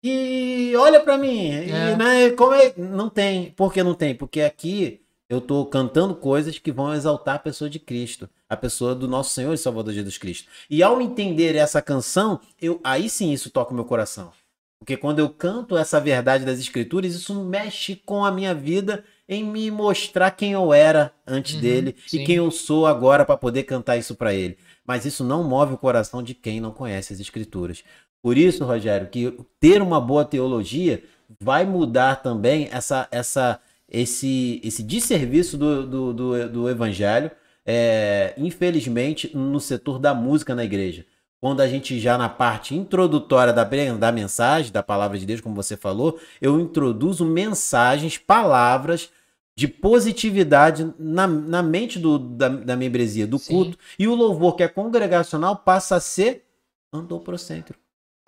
[0.02, 1.96] E olha pra mim, e, É.
[1.96, 2.72] né, como é?
[2.76, 3.50] Não tem.
[3.52, 4.14] Por que não tem?
[4.14, 8.94] Porque aqui eu tô cantando coisas que vão exaltar a pessoa de Cristo, a pessoa
[8.94, 10.48] do nosso Senhor e Salvador Jesus Cristo.
[10.70, 14.32] E ao entender essa canção, eu aí sim isso toca o meu coração.
[14.80, 19.44] Porque quando eu canto essa verdade das escrituras, isso mexe com a minha vida em
[19.44, 22.22] me mostrar quem eu era antes Uhum, dele sim.
[22.22, 24.56] e quem eu sou agora para poder cantar isso para ele.
[24.86, 27.82] Mas isso não move o coração de quem não conhece as escrituras.
[28.22, 31.02] Por isso, Rogério, que ter uma boa teologia
[31.40, 37.30] vai mudar também essa, essa, esse, esse desserviço do, do, do, do evangelho,
[37.66, 41.04] é, infelizmente, no setor da música na igreja.
[41.40, 45.54] Quando a gente já na parte introdutória da, da mensagem, da palavra de Deus, como
[45.54, 49.10] você falou, eu introduzo mensagens, palavras
[49.58, 53.52] de positividade na, na mente do, da, da membresia, do Sim.
[53.54, 53.78] culto.
[53.98, 56.44] E o louvor que é congregacional passa a ser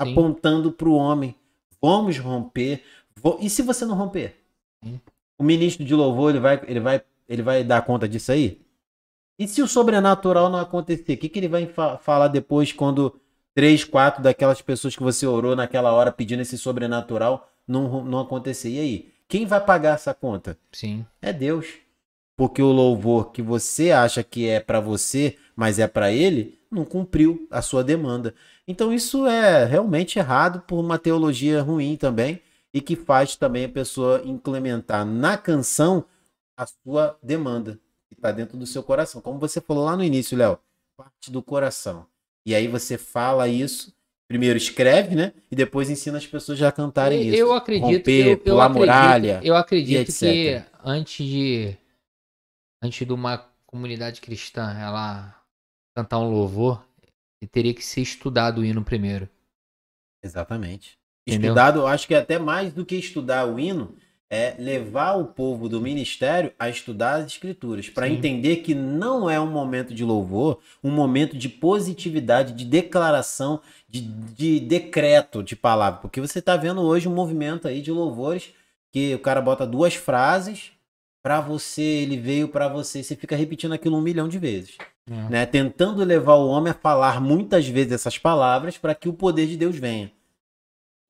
[0.03, 0.11] Sim.
[0.13, 1.37] apontando para o homem.
[1.81, 2.83] Vamos romper.
[3.15, 4.41] Vo- E se você não romper?
[4.83, 5.01] Sim.
[5.39, 8.61] O ministro de louvor ele vai, ele vai, ele vai dar conta disso aí?
[9.39, 11.13] E se o sobrenatural não acontecer?
[11.13, 13.15] O que, que ele vai fa- falar depois quando
[13.55, 18.71] três, quatro daquelas pessoas que você orou naquela hora pedindo esse sobrenatural não, não acontecer?
[18.71, 19.13] E aí?
[19.31, 20.59] Quem vai pagar essa conta?
[20.73, 21.07] Sim.
[21.23, 21.75] É Deus.
[22.37, 26.85] Porque o louvor que você acha que é para você, mas é para ele, não
[26.85, 28.35] cumpriu a sua demanda.
[28.67, 32.43] Então isso é realmente errado por uma teologia ruim também
[32.75, 36.05] e que faz também a pessoa implementar na canção
[36.57, 37.79] a sua demanda
[38.09, 39.21] que está dentro do seu coração.
[39.21, 40.59] Como você falou lá no início, Léo,
[40.97, 42.05] parte do coração.
[42.45, 43.95] E aí você fala isso,
[44.31, 45.33] primeiro escreve, né?
[45.51, 47.37] E depois ensina as pessoas já a cantarem isso.
[47.37, 50.21] Eu acredito, Romper, eu, eu pular acredito, muralha, eu acredito etc.
[50.21, 51.77] que antes de
[52.81, 55.35] antes de uma comunidade cristã ela
[55.97, 56.87] cantar um louvor,
[57.51, 59.29] teria que ser estudado o hino primeiro.
[60.23, 60.97] Exatamente.
[61.27, 61.49] Entendeu?
[61.49, 63.97] Estudado, eu acho que até mais do que estudar o hino,
[64.31, 69.41] é levar o povo do ministério a estudar as escrituras, para entender que não é
[69.41, 76.01] um momento de louvor, um momento de positividade, de declaração, de, de decreto de palavra.
[76.01, 78.55] Porque você está vendo hoje um movimento aí de louvores
[78.93, 80.71] que o cara bota duas frases,
[81.23, 83.03] pra você, ele veio pra você.
[83.03, 84.79] Você fica repetindo aquilo um milhão de vezes.
[85.09, 85.31] É.
[85.31, 85.47] Né?
[85.47, 89.57] Tentando levar o homem a falar muitas vezes essas palavras para que o poder de
[89.57, 90.13] Deus venha.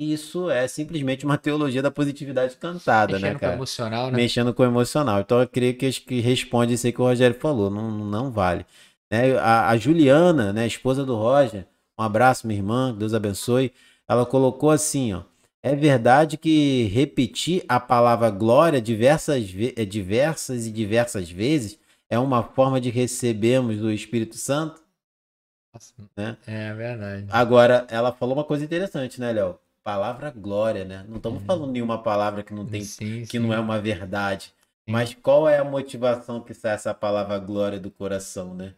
[0.03, 3.55] Isso é simplesmente uma teologia da positividade cantada, Mexendo né, com o cara?
[3.55, 4.17] emocional, né?
[4.17, 5.21] Mexendo com o emocional.
[5.21, 7.69] Então eu creio que que responde isso aí que o Rogério falou.
[7.69, 8.65] Não, não vale.
[9.13, 9.37] Né?
[9.37, 11.67] A, a Juliana, né, esposa do Roger,
[11.99, 13.73] um abraço, minha irmã, Deus abençoe.
[14.09, 15.23] Ela colocou assim, ó.
[15.63, 21.79] É verdade que repetir a palavra glória diversas, ve- eh, diversas e diversas vezes
[22.09, 24.81] é uma forma de recebermos do Espírito Santo?
[25.75, 26.39] Nossa, né?
[26.47, 27.27] É verdade.
[27.29, 29.59] Agora, ela falou uma coisa interessante, né, Léo?
[29.91, 31.05] Palavra glória, né?
[31.09, 33.39] Não estamos falando nenhuma palavra que não tem, sim, que sim.
[33.41, 34.45] não é uma verdade.
[34.47, 34.93] Sim.
[34.93, 38.75] Mas qual é a motivação que sai essa palavra glória do coração, né?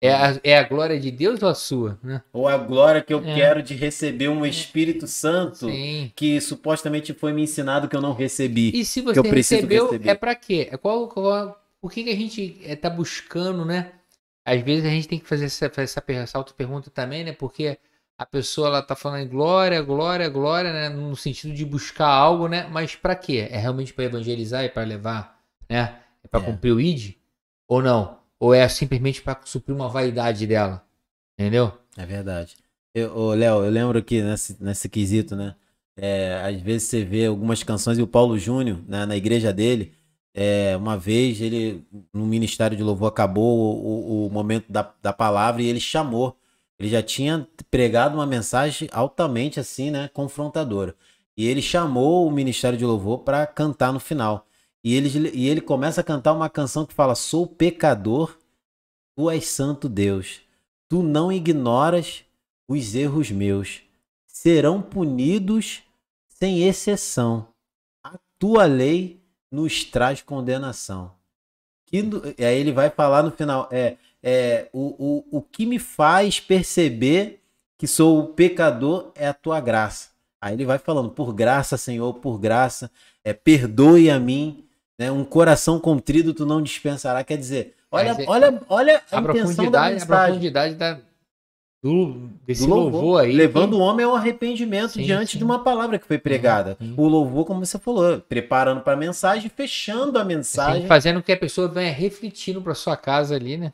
[0.00, 2.22] É a, é a glória de Deus ou a sua, né?
[2.32, 3.34] Ou a glória que eu É.
[3.34, 6.12] quero de receber um Espírito Santo Sim.
[6.14, 8.70] que supostamente foi me ensinado que eu não recebi.
[8.72, 10.10] E se que você eu preciso recebeu, receber.
[10.10, 10.68] é pra quê?
[10.70, 13.90] É qual, qual, por que, que a gente é, tá buscando, né?
[14.44, 17.32] Às vezes a gente tem que fazer essa, essa, essa auto-pergunta também, né?
[17.32, 17.76] Porque
[18.18, 20.88] a pessoa ela tá falando em glória, glória, glória, né?
[20.88, 22.66] No sentido de buscar algo, né?
[22.70, 23.48] Mas pra quê?
[23.50, 25.38] É realmente pra evangelizar e pra levar,
[25.68, 25.98] né?
[26.24, 26.42] É pra É.
[26.44, 27.14] cumprir o ID?
[27.68, 28.18] Ou não?
[28.40, 30.84] Ou é simplesmente pra suprir uma vaidade dela?
[31.38, 31.72] Entendeu?
[31.96, 32.56] É verdade.
[32.94, 35.54] Eu, ô, Léo, eu lembro que nesse, nesse quesito, né?
[35.98, 39.94] é, às vezes você vê algumas canções e o Paulo Júnior, né, na igreja dele,
[40.34, 45.10] é, uma vez ele, no Ministério de Louvor, acabou o, o- o momento da, da
[45.12, 46.38] palavra e ele chamou.
[46.78, 50.94] Ele já tinha pregado uma mensagem altamente assim, né, confrontadora.
[51.36, 54.46] E ele chamou o Ministério de Louvor para cantar no final.
[54.82, 58.38] E ele, e ele começa a cantar uma canção que fala: Sou pecador,
[59.14, 60.40] tu és santo Deus.
[60.88, 62.24] Tu não ignoras
[62.68, 63.82] os erros meus.
[64.26, 65.82] Serão punidos
[66.28, 67.48] sem exceção.
[68.04, 69.20] A tua lei
[69.50, 71.12] nos traz condenação.
[71.86, 72.02] Que,
[72.38, 73.96] e aí ele vai falar no final: é,
[74.28, 77.40] é o, o, o que me faz perceber
[77.78, 80.08] que sou o pecador é a tua graça.
[80.40, 82.90] Aí ele vai falando: por graça, Senhor, por graça,
[83.24, 84.64] é, perdoe a mim.
[84.98, 87.22] Né, um coração contrido tu não dispensará.
[87.22, 90.98] Quer dizer, olha, Mas é- olha, olha a, A intenção da profundidade, a profundidade da,
[91.82, 93.32] do, desse do louvor, louvor, aí.
[93.32, 95.38] levando o homem ao arrependimento Sim, diante sim.
[95.38, 96.78] de uma palavra que foi pregada.
[96.80, 96.94] sim.
[96.96, 100.86] O louvor, como você falou, preparando para a mensagem, fechando a mensagem.
[100.86, 103.72] Fazendo com que a pessoa venha refletindo pra sua casa ali, né?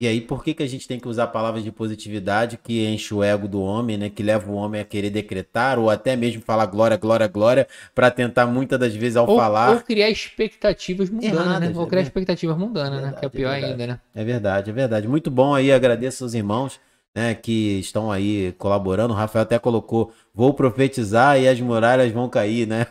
[0.00, 3.12] E aí, por que, que a gente tem que usar palavras de positividade que enche
[3.12, 4.08] o ego do homem, né?
[4.08, 8.10] Que leva o homem a querer decretar ou até mesmo falar glória, glória, glória, para
[8.10, 9.74] tentar muitas das vezes ao Ou, falar.
[9.74, 11.74] ou criar expectativas mundanas, Erradas, né?
[11.76, 13.10] Ou é criar ver- expectativas mundanas, né?
[13.10, 13.72] Verdade, Que é é pior verdade.
[13.72, 14.00] ainda, né?
[14.14, 15.06] É verdade, é verdade.
[15.08, 16.80] Muito bom aí, agradeço aos irmãos.
[17.12, 19.12] Né, que estão aí colaborando.
[19.12, 22.86] O Rafael até colocou: vou profetizar e as muralhas vão cair, né?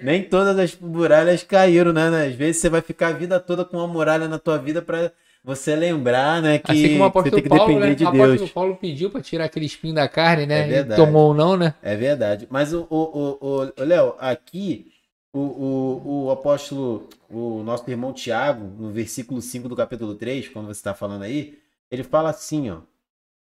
[0.00, 2.26] Nem todas as muralhas caíram, né?
[2.26, 5.10] Às vezes você vai ficar a vida toda com uma muralha na tua vida pra
[5.42, 6.58] você lembrar, né?
[6.58, 7.94] Que assim como o você tem que Paulo, depender né?
[7.94, 8.50] de o apóstolo Deus.
[8.50, 10.70] Paulo pediu pra tirar aquele espinho da carne, né?
[10.70, 11.74] É e tomou ou não, né?
[11.82, 12.46] É verdade.
[12.50, 14.92] Mas o, o, o, o- o Léo, aqui
[15.32, 20.66] o, o, o apóstolo, o nosso irmão Tiago, no versículo 5 do capítulo 3, quando
[20.66, 21.58] você está falando aí,
[21.90, 22.78] ele fala assim, ó.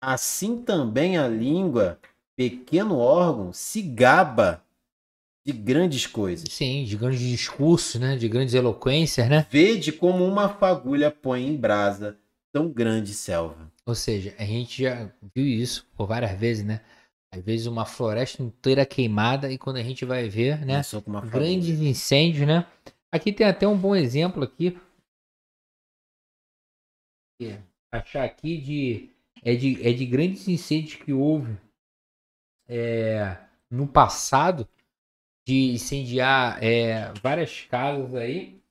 [0.01, 1.97] Assim também a língua,
[2.35, 4.61] pequeno órgão, se gaba
[5.45, 6.47] de grandes coisas.
[6.51, 8.15] Sim, de grandes discursos, né?
[8.15, 9.45] De grandes eloquências, né?
[9.49, 12.17] Vede como uma fagulha põe em brasa
[12.51, 13.71] tão grande selva.
[13.85, 16.81] Ou seja, a gente já viu isso por várias vezes, né?
[17.31, 20.81] Às vezes uma floresta inteira queimada e quando a gente vai ver, né?
[21.29, 22.65] Grandes incêndios, né?
[23.11, 24.77] Aqui tem até um bom exemplo aqui.
[27.41, 27.59] É,
[27.91, 29.09] Achar aqui de
[29.43, 31.57] é de, é de grandes incêndios que houve
[32.67, 33.37] é,
[33.69, 34.67] no passado
[35.45, 38.61] de incendiar é, várias casas aí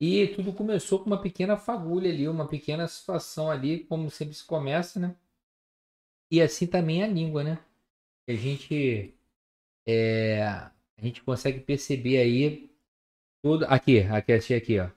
[0.00, 4.44] e tudo começou com uma pequena fagulha ali, uma pequena situação ali, como sempre se
[4.44, 5.16] começa, né?
[6.30, 7.58] E assim também a língua, né?
[8.28, 9.14] A gente
[9.86, 12.70] é, a gente consegue perceber aí
[13.42, 14.90] tudo aqui, aqui, aqui, ó.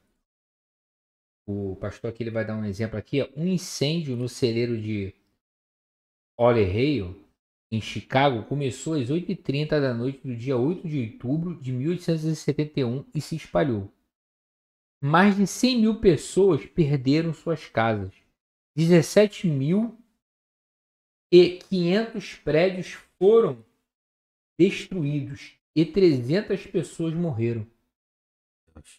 [1.48, 3.30] O pastor aqui ele vai dar um exemplo aqui, ó.
[3.36, 5.14] um incêndio no celeiro de
[6.38, 7.25] Olereio,
[7.72, 13.22] em Chicago, começou às 8h30 da noite do dia 8 de outubro de 1871 e
[13.22, 13.92] se espalhou.
[15.02, 18.14] Mais de 100 mil pessoas perderam suas casas.
[18.76, 19.98] 17 mil
[21.32, 23.64] e 500 prédios foram
[24.58, 27.68] destruídos e 300 pessoas morreram.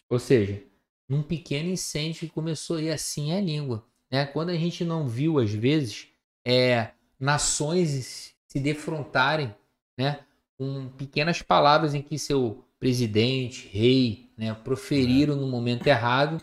[0.09, 0.63] Ou seja,
[1.07, 3.87] num pequeno incêndio que começou e assim é a língua.
[4.11, 4.25] Né?
[4.25, 6.07] Quando a gente não viu, às vezes,
[6.45, 9.53] é, nações se defrontarem
[9.97, 10.19] né?
[10.57, 16.39] com pequenas palavras em que seu presidente, rei, né, proferiram no momento errado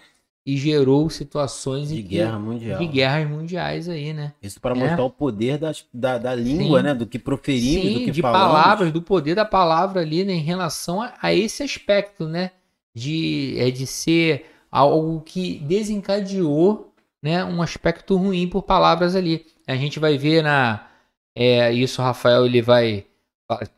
[0.46, 2.78] e gerou situações De em que- guerra mundial.
[2.78, 4.34] de guerras mundiais aí, né?
[4.42, 4.78] Isso para É.
[4.78, 6.84] mostrar o poder das- da, da língua, Sim.
[6.86, 6.94] né?
[6.94, 8.46] Do que proferimos, Sim, do que de falamos.
[8.52, 12.50] palavras, do poder da palavra ali, né, em relação a, a esse aspecto, né?
[12.94, 19.46] De, é de ser algo que desencadeou né, um aspecto ruim por palavras ali.
[19.66, 20.86] A gente vai ver na.
[21.34, 23.06] É, isso Rafael ele vai.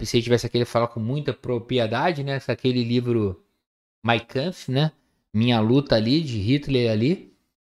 [0.03, 2.41] Se ele tivesse aqui, ele fala com muita propriedade, né?
[2.47, 3.43] Aquele livro
[4.05, 4.93] My Kampf, né?
[5.33, 7.33] Minha luta ali, de Hitler ali,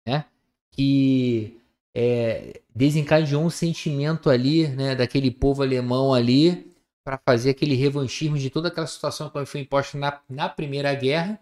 [0.06, 0.26] né?
[0.72, 1.58] Que
[1.96, 4.96] é, desencadeou um sentimento ali, né?
[4.96, 6.72] Daquele povo alemão ali,
[7.04, 11.40] para fazer aquele revanchismo de toda aquela situação que foi imposta na, na Primeira Guerra,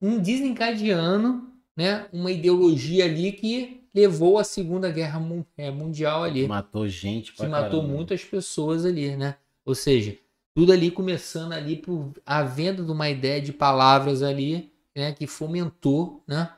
[0.00, 2.08] um desencadeando, né?
[2.12, 5.20] Uma ideologia ali que levou à Segunda Guerra
[5.56, 7.94] é, Mundial ali Matou gente que pra matou caramba.
[7.94, 9.36] muitas pessoas ali, né?
[9.64, 10.16] Ou seja,
[10.54, 15.26] tudo ali começando ali por a venda de uma ideia de palavras ali, né, que
[15.26, 16.52] fomentou, né,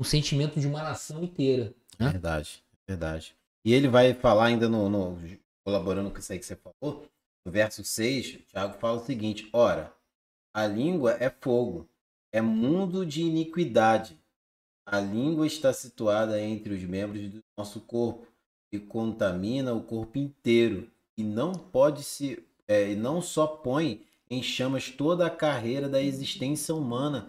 [0.00, 1.72] um sentimento de uma nação inteira.
[1.98, 2.10] né?
[2.10, 3.34] Verdade, verdade.
[3.64, 5.18] E ele vai falar ainda no, no-
[5.64, 7.06] colaborando com isso aí que você falou,
[7.44, 9.92] no verso 6, o Tiago fala o seguinte: ora,
[10.54, 11.88] a língua é fogo,
[12.32, 14.18] é mundo de iniquidade.
[14.86, 18.26] A língua está situada entre os membros do nosso corpo
[18.72, 20.88] e contamina o corpo inteiro
[21.18, 26.74] e não pode se é, não só põe em chamas toda a carreira da existência
[26.74, 27.28] humana,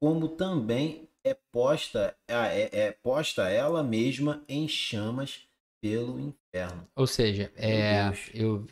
[0.00, 5.42] como também é posta é, é posta ela mesma em chamas
[5.80, 6.88] pelo inferno.
[6.94, 8.66] Ou seja, é, eu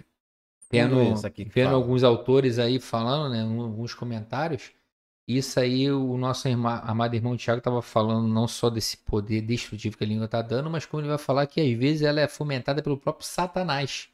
[0.71, 1.71] vendo, vendo fala.
[1.71, 4.73] alguns autores aí falando, né, alguns comentários,
[5.27, 9.97] isso aí o nosso irmã, amado irmão Tiago estava falando não só desse poder destrutivo
[9.97, 12.29] que a língua está dando, mas como ele vai falar que às vezes ela é
[12.29, 14.09] fomentada pelo próprio Satanás,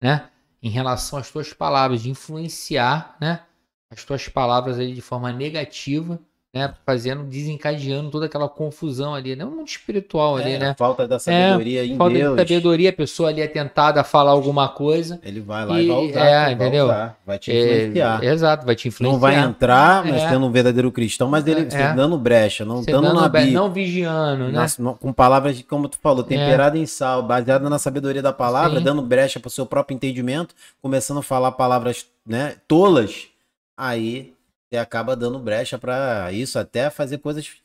[0.00, 0.30] né?
[0.62, 3.44] Em relação às tuas palavras, de influenciar, né?
[3.90, 6.20] As tuas palavras ali de forma negativa,
[6.54, 6.74] né?
[6.84, 9.42] Fazendo, desencadeando toda aquela confusão ali, né?
[9.42, 10.74] Um mundo espiritual ali, É, né?
[10.78, 12.36] falta da sabedoria em Falta Deus.
[12.36, 15.18] de sabedoria, a pessoa ali é tentada a falar alguma coisa.
[15.24, 16.84] Ele vai lá e, E- vai usar, é, vai entendeu?
[16.84, 18.24] usar, vai te É, influenciar.
[18.24, 19.12] exato, vai te influenciar.
[19.14, 20.28] Não vai entrar, mas É.
[20.28, 21.94] sendo um verdadeiro cristão, mas ele É.
[21.94, 23.52] dando brecha, não dando na Bíblia.
[23.52, 24.50] não vigiando, né?
[24.52, 28.78] Nas- com palavras, de, como tu falou, temperada em sal, baseada na sabedoria da palavra,
[28.78, 28.84] Sim.
[28.84, 33.28] dando brecha para o seu próprio entendimento, começando a falar palavras né, tolas,
[33.74, 34.34] aí
[34.72, 37.60] você acaba dando brecha para isso, até fazer coisas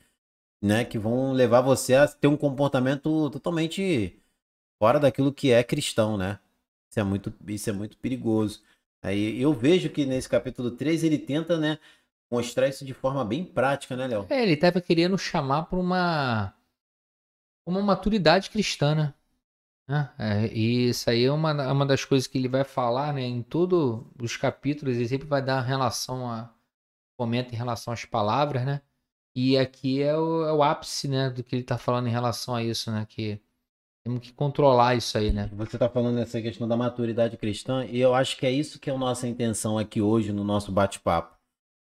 [0.62, 4.20] né, que vão levar você a ter um comportamento totalmente
[4.78, 6.38] fora daquilo que é cristão, né?
[6.90, 8.62] Isso é muito, isso é muito perigoso.
[9.02, 11.80] Aí eu vejo que nesse capítulo 3 ele tenta, né,
[12.30, 14.28] mostrar isso de forma bem prática, né, Léo?
[14.30, 16.54] É, ele estava querendo chamar para uma
[17.66, 19.14] uma maturidade cristã, né?
[19.88, 20.14] Né?
[20.20, 23.22] É, e isso aí é uma, uma das coisas que ele vai falar, né?
[23.22, 26.54] Em todos os capítulos, ele sempre vai dar relação a
[27.18, 28.82] comenta em relação às palavras, né?
[29.36, 32.56] E aqui é o, é o ápice, né, do que ele está falando em relação
[32.56, 33.06] a isso, né?
[33.08, 33.40] Que
[34.04, 35.50] temos que controlar isso aí, né?
[35.54, 38.90] Você está falando nessa questão da maturidade cristã, e eu acho que é isso que
[38.90, 41.38] é a nossa intenção aqui hoje no nosso bate-papo.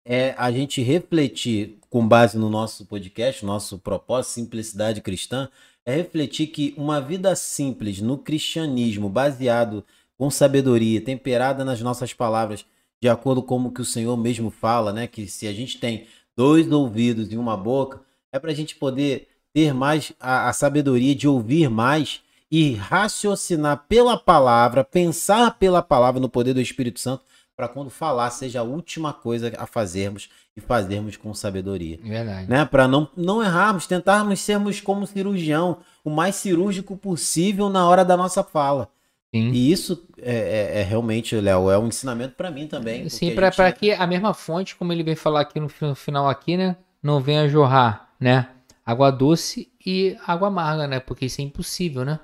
[0.07, 5.49] É a gente refletir, com base no nosso podcast, nosso propósito, simplicidade cristã,
[5.85, 9.85] é refletir que uma vida simples no cristianismo, baseado
[10.17, 12.65] com sabedoria, temperada nas nossas palavras,
[13.05, 15.07] de acordo com o que o Senhor mesmo fala, né?
[15.07, 18.01] Que se a gente tem dois ouvidos e uma boca,
[18.33, 23.85] é para a gente poder ter mais a, a sabedoria de ouvir mais e raciocinar
[23.87, 27.23] pela palavra, pensar pela palavra no poder do Espírito Santo,
[27.55, 31.99] para quando falar seja a última coisa a fazermos e fazermos com sabedoria.
[32.03, 32.49] Verdade.
[32.49, 32.65] Né?
[32.65, 38.17] Para não, não errarmos, tentarmos sermos como cirurgião, o mais cirúrgico possível na hora da
[38.17, 38.89] nossa fala.
[39.35, 39.51] Sim.
[39.51, 43.09] E isso é, é- é realmente, Léo, é um ensinamento para mim também.
[43.09, 46.57] Sim, para gente- que a mesma fonte, como ele vem falar aqui no final aqui,
[46.57, 48.49] né, não venha jorrar, né,
[48.87, 52.21] água doce e água amarga, né, porque isso é impossível, né?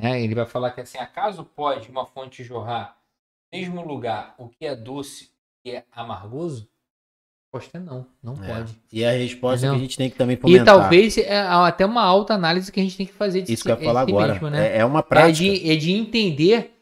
[0.00, 2.96] É, ele vai falar que assim, acaso pode uma fonte jorrar
[3.52, 5.30] no mesmo lugar o que é doce
[5.64, 6.69] e é amargoso?
[7.52, 8.46] A resposta é não, não É.
[8.54, 8.74] pode.
[8.92, 9.72] E a resposta Entendeu?
[9.72, 10.64] que a gente tem que também E fomentar.
[10.66, 13.68] talvez é até uma alta análise que a gente tem que fazer de Isso si-
[13.68, 14.32] que eu ia falar si agora.
[14.34, 14.68] mesmo, né?
[14.68, 15.32] é, é uma É prática.
[15.52, 16.76] de, é de entender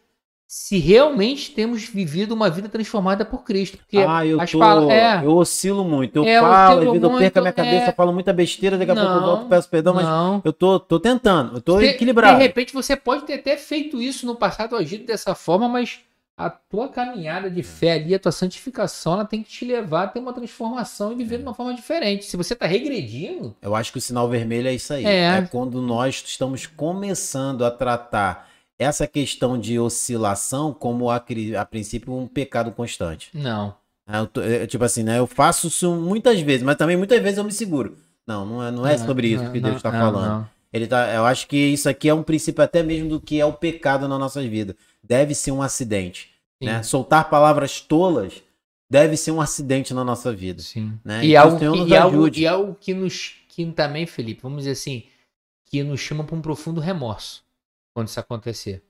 [0.46, 3.78] se realmente temos vivido uma vida transformada por Cristo.
[3.78, 6.16] Porque ah, eu, tô, é, eu oscilo muito.
[6.16, 7.92] Eu É, eu falo, vezes eu perco a minha cabeça, é.
[7.92, 10.42] falo muita besteira, daqui a pouco eu Não, volto, peço perdão, mas não.
[10.44, 12.36] eu tô, tô tentando, eu tô De- equilibrado.
[12.36, 16.00] De repente você pode ter até feito isso no passado, agido dessa forma, mas
[16.39, 20.06] a tua caminhada de fé ali, a tua santificação, ela tem que te levar a
[20.06, 22.24] ter uma transformação e viver de uma forma diferente.
[22.27, 25.05] Se você tá regredindo, Eu acho que o sinal vermelho é isso aí.
[25.05, 25.39] É.
[25.39, 28.48] É, quando nós estamos começando a tratar
[28.78, 31.16] essa questão de oscilação como a,
[31.60, 33.31] a princípio um pecado constante.
[33.35, 33.74] não.
[34.10, 35.19] Eu tô- é, tipo assim, né?
[35.19, 37.98] Eu faço isso muitas vezes, mas também muitas vezes eu me seguro.
[38.27, 40.27] Não, não é, não é sobre isso que Deus está falando.
[40.27, 40.48] não.
[40.73, 43.44] Ele tá, eu acho que isso aqui é um princípio até mesmo do que é
[43.44, 44.77] o pecado nas nossas vidas.
[45.09, 46.30] Deve ser um acidente.
[46.60, 46.82] Né?
[46.82, 48.43] Soltar palavras tolas
[48.90, 50.60] deve ser um acidente na nossa vida.
[50.62, 50.98] sim.
[51.05, 51.24] Né?
[51.24, 52.40] E, Então, algo o Senhor que, nos e, algo, ajude.
[52.43, 55.05] e algo que nos que também, Felipe, vamos dizer assim,
[55.64, 57.44] que nos chama para um profundo remorso
[57.93, 58.82] quando isso acontecer.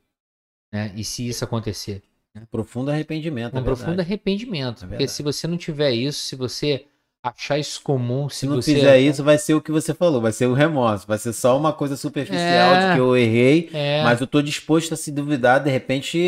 [0.73, 0.93] Né?
[0.95, 2.03] E se isso acontecer.
[2.51, 3.55] Profundo arrependimento.
[3.55, 4.85] Um é profundo arrependimento.
[4.85, 6.86] É porque se você não tiver isso, se você
[7.23, 8.74] achar isso comum, se, Se não você.
[8.74, 11.57] fizer isso, vai ser o que você falou, vai ser o remorso, vai ser só
[11.59, 12.89] uma coisa superficial É.
[12.89, 16.19] de que eu errei, É, mas eu tô disposto a se duvidar, de repente,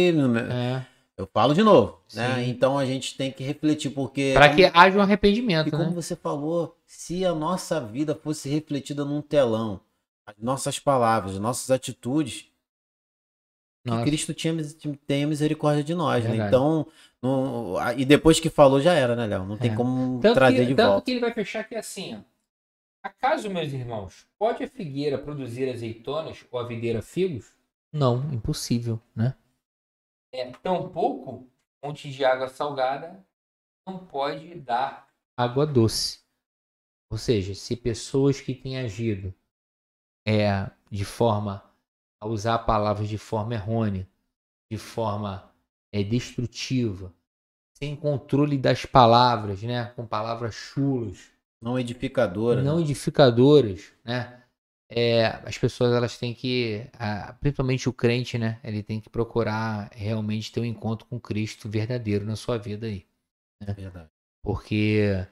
[0.51, 0.85] é.
[1.17, 2.37] eu falo de novo, né?
[2.37, 2.51] Sim.
[2.51, 4.33] Então a gente tem que refletir, porque...
[4.35, 5.91] Para que como- haja um E arrependimento, como né?
[5.95, 9.81] você falou, se a nossa vida fosse refletida num telão,
[10.27, 12.47] as nossas palavras, as nossas atitudes,
[13.85, 14.55] que Cristo tinha,
[15.07, 16.47] tenha misericórdia de nós, né?
[16.47, 16.87] Então,
[17.23, 19.45] não- e depois que falou, já era, né, Léo?
[19.45, 19.77] Não tem É.
[19.77, 21.05] como Tanto, trazer que, de tanto volta.
[21.05, 22.21] que ele vai fechar aqui assim, ó.
[23.03, 27.57] Acaso, meus irmãos, pode a figueira produzir azeitonas ou a videira figos?
[27.93, 29.35] Não, impossível, né?
[30.33, 31.51] É, tampouco
[31.83, 33.25] fonte de água salgada
[33.87, 36.21] não pode dar água doce.
[37.11, 39.35] Ou seja, se pessoas que têm agido
[40.27, 41.65] é, de forma
[42.21, 44.07] a usar palavras de forma errônea,
[44.71, 45.50] de forma
[45.93, 47.13] é, destrutiva,
[47.77, 49.87] sem controle das palavras, né?
[49.97, 51.31] com palavras chulas,
[51.63, 52.63] Não edificadora.
[52.63, 52.83] não né?
[52.83, 54.37] edificadoras, né?
[54.93, 56.85] É, as pessoas elas têm que,
[57.39, 58.59] principalmente o crente, né?
[58.65, 63.07] Ele tem que procurar realmente ter um encontro com Cristo verdadeiro na sua vida aí,
[63.63, 64.11] Verdade.
[64.43, 65.25] porque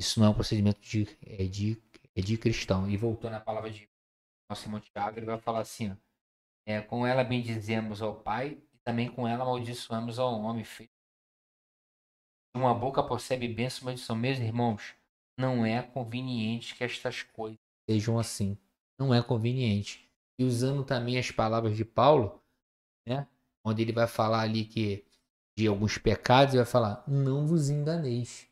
[0.00, 1.80] isso não é um procedimento de é de,
[2.16, 2.90] é de cristão.
[2.90, 3.88] E voltando à palavra de
[4.50, 5.96] nosso irmão Tiago, ele vai falar assim: ó,
[6.66, 10.92] é, com ela bendizemos ao Pai também com ela amaldiçoamos ao homem feito.
[12.54, 14.14] Uma boca percebe bênção maldição.
[14.14, 14.94] Meus irmãos,
[15.36, 17.58] não é conveniente que estas coisas
[17.88, 18.56] sejam assim.
[18.98, 20.08] Não é conveniente.
[20.38, 22.40] E usando também as palavras de Paulo,
[23.06, 23.26] né?
[23.64, 25.04] Onde ele vai falar ali que
[25.56, 28.48] de alguns pecados, ele vai falar: não vos enganeis.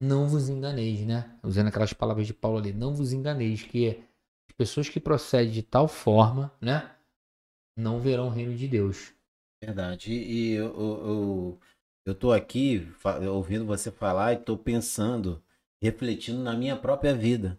[0.00, 1.38] Não vos enganeis, né?
[1.42, 4.04] Usando aquelas palavras de Paulo ali, não vos enganeis, que
[4.48, 6.94] as pessoas que procedem de tal forma, né?
[7.76, 9.14] Não verão o reino de Deus.
[9.66, 10.12] Verdade.
[10.12, 11.60] E, eu, eu,
[12.06, 12.86] eu, tô aqui
[13.30, 15.42] ouvindo você falar e tô pensando,
[15.82, 17.58] refletindo na minha própria vida.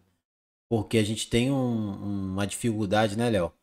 [0.70, 3.54] Porque a gente tem um- uma dificuldade, né, Léo?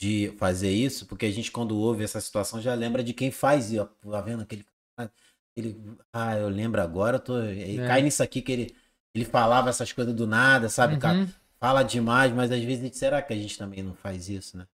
[0.00, 3.72] De fazer isso, porque a gente, quando ouve essa situação, já lembra de quem faz.
[3.72, 4.64] E, ó, tá vendo aquele.
[4.96, 5.12] cara,
[5.56, 5.76] Ele,
[6.12, 7.86] ah, eu lembro agora, eu tô, e É.
[7.86, 8.76] cai nisso aqui que ele,
[9.14, 11.18] ele falava essas coisas do nada, sabe, cara?
[11.18, 11.28] Uhum.
[11.58, 14.66] Fala demais, mas às vezes, será que a gente também não faz isso, né?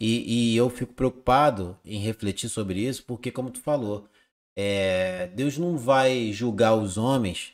[0.00, 4.08] E, e eu fico preocupado em refletir sobre isso, porque, como tu falou,
[4.56, 7.52] é, Deus não vai julgar os homens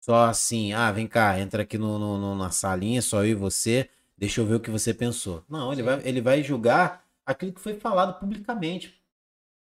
[0.00, 3.34] só assim, ah, vem cá, entra aqui no, no- no- na salinha, só eu e
[3.34, 5.44] você, deixa eu ver o que você pensou.
[5.48, 5.86] Não, ele Sim.
[5.88, 8.94] vai, ele vai julgar aquilo que foi falado publicamente.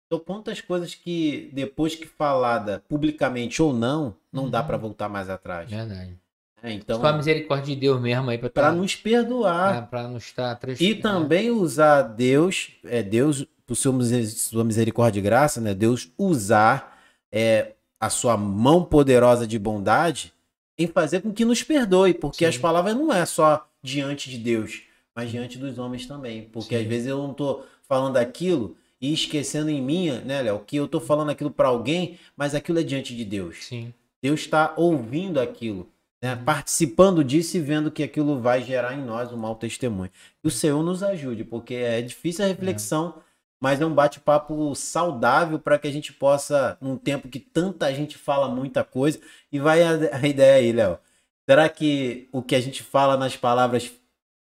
[0.07, 4.67] Então, quantas coisas que, depois que falada publicamente ou não, não dá Uhum.
[4.67, 5.69] para voltar mais atrás.
[5.71, 6.19] Verdade.
[6.66, 9.86] É, então, Só a misericórdia de Deus mesmo aí para tá- nos perdoar.
[9.91, 15.61] pra não estar três- E também usar Deus, é Deus, por sua misericórdia e graça,
[15.61, 15.74] né?
[15.74, 16.99] Deus usar
[17.31, 20.32] é, a sua mão poderosa de bondade
[20.78, 22.47] em fazer com que nos perdoe, porque Sim.
[22.49, 24.82] as palavras não é só diante de Deus,
[25.15, 26.49] mas diante dos homens também.
[26.53, 26.82] Porque Sim.
[26.82, 30.86] às vezes eu não tô falando aquilo e esquecendo em mim, né, Léo, que eu
[30.89, 33.65] tô falando aquilo para alguém, mas aquilo é diante de Deus.
[33.66, 33.93] Sim.
[34.23, 35.89] Deus está ouvindo aquilo,
[36.25, 36.35] né?
[36.35, 40.11] participando disso e vendo que aquilo vai gerar em nós um mau testemunho.
[40.41, 43.23] Que o Senhor nos ajude, porque é difícil a reflexão,
[43.61, 48.17] mas é um bate-papo saudável para que a gente possa, num tempo que tanta gente
[48.17, 49.21] fala muita coisa,
[49.53, 50.99] e vai a, a ideia aí, Léo.
[51.47, 53.93] Será que o que a gente fala nas palavras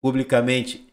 [0.01, 0.85] publicamente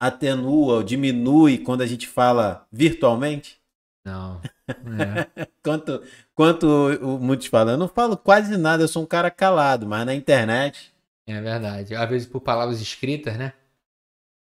[0.00, 3.60] atenua ou diminui quando a gente fala virtualmente?
[4.04, 4.40] Não.
[4.70, 5.46] É.
[5.62, 6.02] Quanto,
[6.34, 10.06] quanto o- muitos falam, eu não falo quase nada, eu sou um cara calado, mas
[10.06, 10.92] na internet.
[11.26, 11.94] É verdade.
[11.94, 13.52] Às vezes por palavras escritas, né?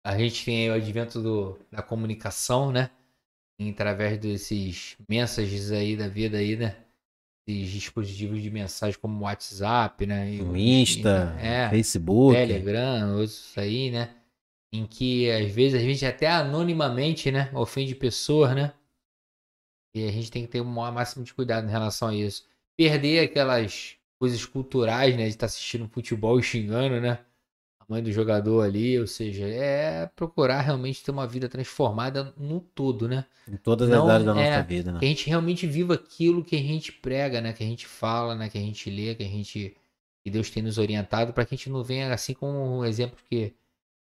[0.06, 2.90] A gente tem aí o advento do, da comunicação, né?
[3.60, 6.76] E através desses mensagens aí da vida aí, né?
[7.48, 10.34] Esses dispositivos de mensagem como WhatsApp, né?
[10.34, 12.36] E O Insta, é, Facebook.
[12.36, 14.10] Telegram, outros aí, né?
[14.74, 17.50] Em que às vezes a gente até anonimamente, né?
[17.54, 18.74] Ofende pessoas, né?
[19.94, 22.46] E a gente tem que ter o máximo de cuidado em relação a isso.
[22.76, 25.24] Perder aquelas coisas culturais, né?
[25.24, 27.20] De estar assistindo futebol e xingando, né?
[27.84, 32.60] a mãe do jogador ali, ou seja, é procurar realmente ter uma vida transformada no
[32.60, 33.26] todo, né?
[33.48, 35.00] Em todas Não, as áreas da é, nossa vida, né?
[35.00, 37.54] Que a gente realmente viva aquilo que a gente prega, né?
[37.54, 38.50] Que a gente fala, né?
[38.50, 39.76] Que a gente lê, que a gente
[40.24, 43.18] que Deus tem nos orientado para que a gente não venha assim como um exemplo
[43.30, 43.54] que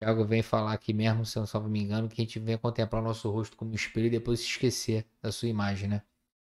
[0.04, 2.58] o Thiago vem falar aqui mesmo, se eu não me engano, que a gente venha
[2.58, 6.02] contemplar o nosso rosto como espelho e depois se esquecer da sua imagem, né?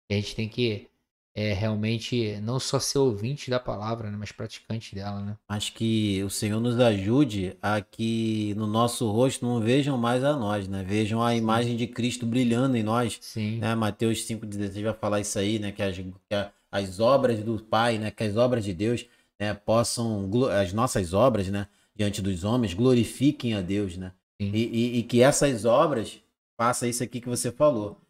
[0.08, 0.88] Que a gente tem que
[1.34, 4.16] é, realmente não só ser ouvinte da palavra, né?
[4.18, 5.36] Mas praticante dela, né?
[5.48, 10.36] Mas que o Senhor nos ajude a que no nosso rosto não vejam mais a
[10.36, 10.84] nós, né?
[10.84, 13.18] Vejam a imagem de Cristo brilhando em nós.
[13.20, 13.58] Sim.
[13.58, 13.74] né?
[13.74, 15.72] Mateus 5,16 vai falar isso aí, né?
[15.72, 18.10] Que as, que as obras do Pai, né?
[18.10, 19.04] Que as obras de Deus
[19.38, 19.54] né?
[19.54, 20.30] possam,
[20.60, 21.66] as nossas obras, né?
[21.96, 24.12] Diante dos homens, glorifiquem a Deus, né?
[24.40, 26.20] E, e- e que essas obras,
[26.56, 28.00] faça isso aqui que você falou,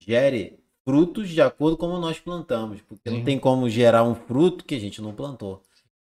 [0.00, 2.80] gere frutos de acordo com como nós plantamos.
[2.82, 3.24] Porque não Sim.
[3.24, 5.62] tem como gerar um fruto que a gente não plantou.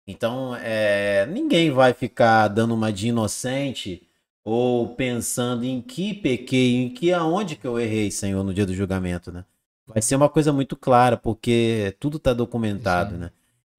[0.07, 4.02] Então, é, ninguém vai ficar dando uma de inocente
[4.44, 8.74] ou pensando em que pequei, em que aonde que eu errei, Senhor, no dia do
[8.74, 9.44] julgamento, né?
[9.86, 13.19] Vai ser uma coisa muito clara, porque tudo está documentado, Sim.
[13.19, 13.31] né?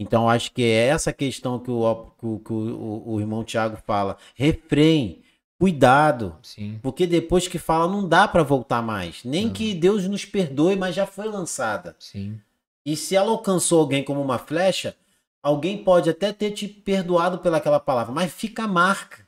[0.02, 3.78] Então, acho que é essa questão que o, que o, que o, o irmão Tiago
[3.86, 4.18] fala.
[4.34, 5.22] Refrém,
[5.60, 6.80] cuidado, Sim.
[6.82, 9.24] porque depois que fala não dá para voltar mais.
[9.24, 9.54] Nem Não.
[9.54, 11.96] que Deus nos perdoe, mas já foi lançada.
[12.00, 12.40] Sim.
[12.84, 14.98] E se ela alcançou alguém como uma flecha,
[15.44, 19.28] alguém pode até ter te perdoado pelaquela palavra, mas fica a marca.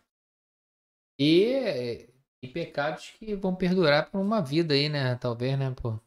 [1.19, 2.09] E,
[2.41, 5.15] e pecados que vão perdurar por uma vida aí, né?
[5.21, 5.71] Talvez, né?
[5.75, 6.01] Por,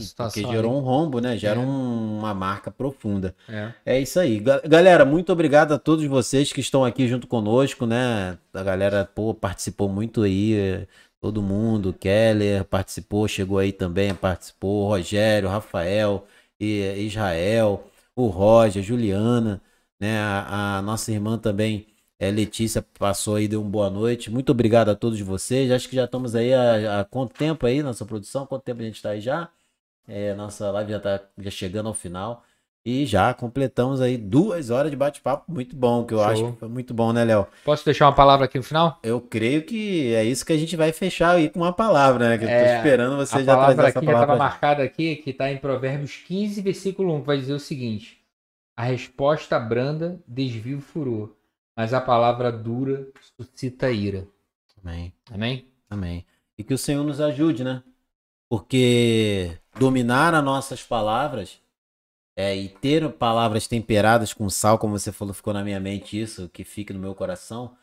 [0.00, 0.42] situação.
[0.42, 1.36] Porque gerou um rombo, né?
[1.38, 1.62] Gera É.
[1.62, 3.34] um- uma marca profunda.
[3.48, 3.72] É.
[3.86, 4.40] É isso aí.
[4.40, 8.36] Ga- Galera, muito obrigado a todos vocês que estão aqui junto conosco, né?
[8.52, 10.86] A galera, pô, participou muito aí.
[11.20, 16.26] Todo mundo, Keller participou, chegou aí também, participou, Rogério, Rafael,
[16.60, 17.84] e- Israel,
[18.14, 19.60] o Roger, Juliana,
[20.00, 20.18] né?
[20.20, 21.86] A, a nossa irmã também,
[22.20, 24.30] é, Letícia, passou aí, deu uma boa noite.
[24.30, 25.70] Muito obrigado a todos vocês.
[25.70, 28.46] Acho que já estamos aí há, há quanto tempo aí, nossa produção?
[28.46, 29.48] Quanto tempo a gente está aí já?
[30.08, 32.44] É, nossa live já está já chegando ao final.
[32.84, 36.26] E já completamos aí duas horas de bate-papo muito bom, que eu Show.
[36.26, 37.46] acho que foi muito bom, né, Léo?
[37.62, 38.98] Posso deixar uma palavra aqui no final?
[39.02, 42.38] Eu creio que é isso que a gente vai fechar aí com uma palavra, né?
[42.38, 44.34] Que eu tô É, esperando você a já trazer palavra essa aqui já estava palavra.
[44.36, 44.52] gente.
[44.52, 48.18] marcada aqui, que está em Provérbios 15, versículo 1, que vai dizer o seguinte:
[48.76, 51.34] A resposta branda desvia o furor,
[51.76, 53.06] mas a palavra dura
[53.36, 54.26] suscita ira.
[54.82, 55.66] Amém, Amém?
[55.90, 56.26] amém.
[56.56, 57.82] E que o Senhor nos ajude, né?
[58.48, 61.60] Porque dominar as nossas palavras
[62.36, 66.48] é, e ter palavras temperadas com sal, como você falou, ficou na minha mente isso,
[66.48, 67.76] que fica no meu coração,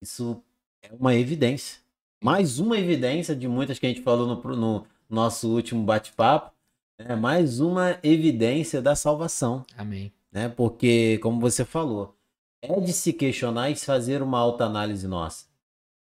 [0.00, 0.42] isso
[0.82, 1.80] é uma evidência.
[2.22, 6.52] Mais uma evidência de muitas que a gente falou no, no nosso último bate-papo,
[6.98, 9.64] é mais uma evidência da salvação.
[9.76, 10.12] Amém.
[10.32, 10.48] né?
[10.48, 12.16] Porque, como você falou,
[12.60, 15.46] é de se questionar e fazer uma autoanálise nossa.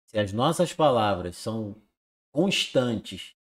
[0.06, 1.74] Se as nossas palavras são
[2.30, 3.35] constantes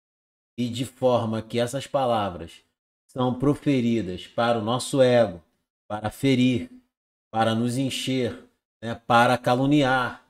[0.56, 2.62] e de forma que essas palavras
[3.08, 5.42] são proferidas para o nosso ego,
[5.88, 6.70] para ferir,
[7.30, 8.44] para nos encher,
[8.82, 8.94] né?
[8.94, 10.24] para caluniar,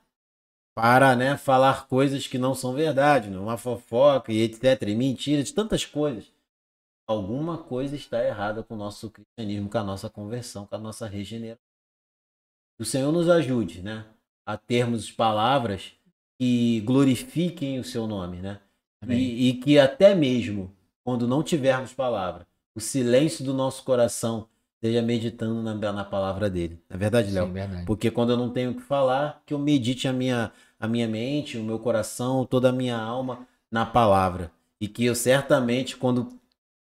[0.75, 3.37] para né, falar coisas que não são verdade, né?
[3.37, 6.35] uma fofoca e etc, e mentiras, tantas coisas
[7.07, 11.07] alguma coisa está errada com o nosso cristianismo, com a nossa conversão, com a nossa
[11.07, 11.63] regeneração.
[12.75, 14.05] Que o Senhor nos ajude, né,
[14.45, 15.93] a termos palavras
[16.37, 18.59] que glorifiquem o seu nome, né?
[19.13, 20.71] E, e que até mesmo
[21.03, 26.79] quando não tivermos palavra, o silêncio do nosso coração esteja meditando na, na palavra dele.
[26.89, 27.47] É verdade, Léo?
[27.85, 31.07] Porque quando eu não tenho o que falar, que eu medite a minha, a minha
[31.07, 34.51] mente, o meu coração, toda a minha alma na palavra.
[34.79, 36.29] E que eu certamente, quando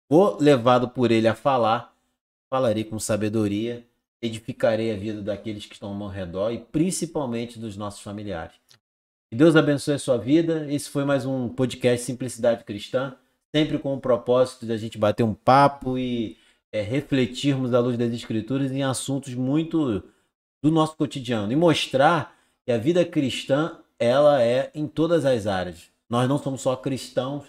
[0.09, 1.95] for levado por ele a falar,
[2.51, 3.87] falarei com sabedoria,
[4.21, 8.55] edificarei a vida daqueles que estão ao meu redor e principalmente dos nossos familiares.
[9.35, 10.65] Que Deus abençoe a sua vida.
[10.73, 13.17] Esse foi mais um podcast Simplicidade Cristã,
[13.53, 16.37] sempre com o propósito de a gente bater um papo e
[16.71, 20.05] é, refletirmos à luz das Escrituras em assuntos muito
[20.63, 25.91] do nosso cotidiano e mostrar que a vida cristã ela é em todas as áreas.
[26.09, 27.43] Nós não somos só cristãos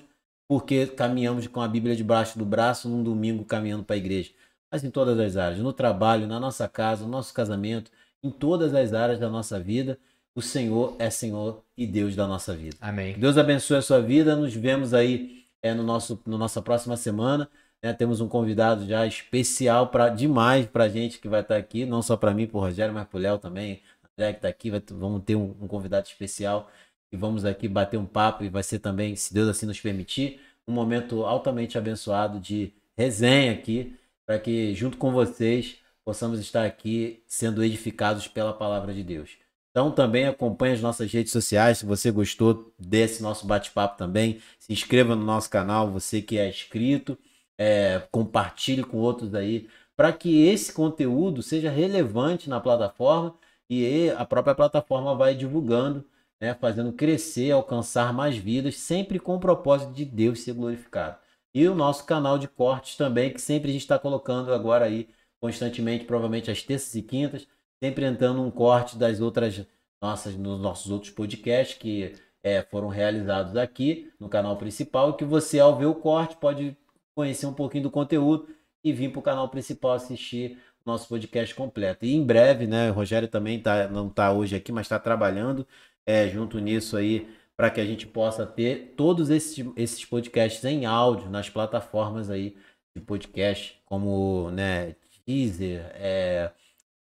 [0.48, 4.32] porque caminhamos com a Bíblia debaixo do braço num domingo caminhando para a igreja,
[4.72, 7.92] mas em todas as áreas, no trabalho, na nossa casa, no nosso casamento,
[8.24, 10.00] em todas as áreas da nossa vida,
[10.36, 12.76] o Senhor é Senhor e Deus da nossa vida.
[12.82, 13.14] Amém.
[13.14, 14.36] Que Deus abençoe a sua vida.
[14.36, 17.50] Nos vemos aí é, no nosso, no nossa próxima semana.
[17.82, 17.94] né?
[17.94, 22.18] Temos um convidado já especial para demais para gente que vai estar aqui, não só
[22.18, 23.82] para mim, para o Rogério, mas para o Léo também.
[24.18, 26.70] André que está aqui, vai, vamos ter um, um convidado especial
[27.12, 30.40] e vamos aqui bater um papo e vai ser também, se Deus assim nos permitir,
[30.68, 33.96] um momento altamente abençoado de resenha aqui,
[34.26, 39.45] para que junto com vocês possamos estar aqui sendo edificados pela palavra de Deus.
[39.76, 41.80] Então também acompanhe as nossas redes sociais.
[41.80, 45.92] Se você gostou desse nosso bate-papo também, se inscreva no nosso canal.
[45.92, 47.18] Você que é inscrito,
[47.58, 53.36] é, compartilhe com outros aí, para que esse conteúdo seja relevante na plataforma
[53.70, 56.06] e a própria plataforma vai divulgando,
[56.40, 61.18] né, fazendo crescer, alcançar mais vidas, sempre com o propósito de Deus ser glorificado.
[61.54, 65.10] E o nosso canal de cortes também, que sempre a gente está colocando agora aí
[65.42, 67.46] constantemente, provavelmente às terças e quintas,
[67.86, 69.64] sempre entrando um corte das outras
[70.02, 75.60] nossas, nos nossos outros podcasts que é, foram realizados aqui no canal principal, que você,
[75.60, 76.76] ao ver o corte, pode
[77.14, 78.48] conhecer um pouquinho do conteúdo
[78.84, 82.06] e vir para o canal principal assistir nosso podcast completo.
[82.06, 85.68] E em breve, né, o Rogério também tá, não está hoje aqui, mas está trabalhando
[86.06, 90.86] é, junto nisso aí para que a gente possa ter todos esses, esses podcasts em
[90.86, 92.56] áudio nas plataformas aí
[92.96, 94.96] de podcast, como né,
[95.26, 96.52] Deezer, é,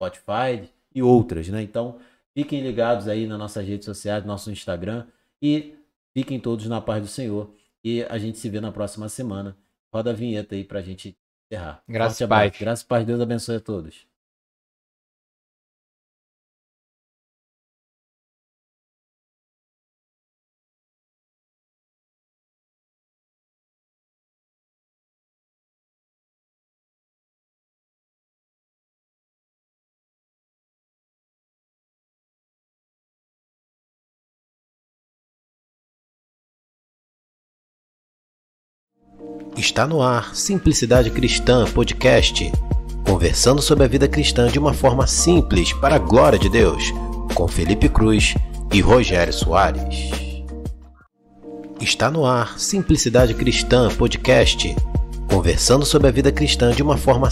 [0.02, 1.62] Spotify e outras, né?
[1.62, 2.00] Então,
[2.34, 5.06] fiquem ligados aí nas nossas redes sociais, nosso Instagram
[5.42, 5.76] e
[6.14, 7.54] fiquem todos na paz do Senhor.
[7.84, 9.56] E a gente se vê na próxima semana.
[9.94, 11.16] Roda a vinheta aí para a gente
[11.52, 11.84] encerrar.
[11.88, 12.52] Graças a Pai.
[12.60, 13.06] Graças a.
[13.06, 14.11] Deus abençoe a todos.
[39.62, 42.52] Está no ar Simplicidade Cristã Podcast.
[43.06, 46.92] Conversando sobre a vida cristã de uma forma simples para a glória de Deus,
[47.36, 48.34] com Felipe Cruz
[48.74, 50.10] e Rogério Soares.
[51.80, 54.76] Está no ar Simplicidade Cristã Podcast.
[55.30, 57.30] Conversando sobre a vida cristã de uma forma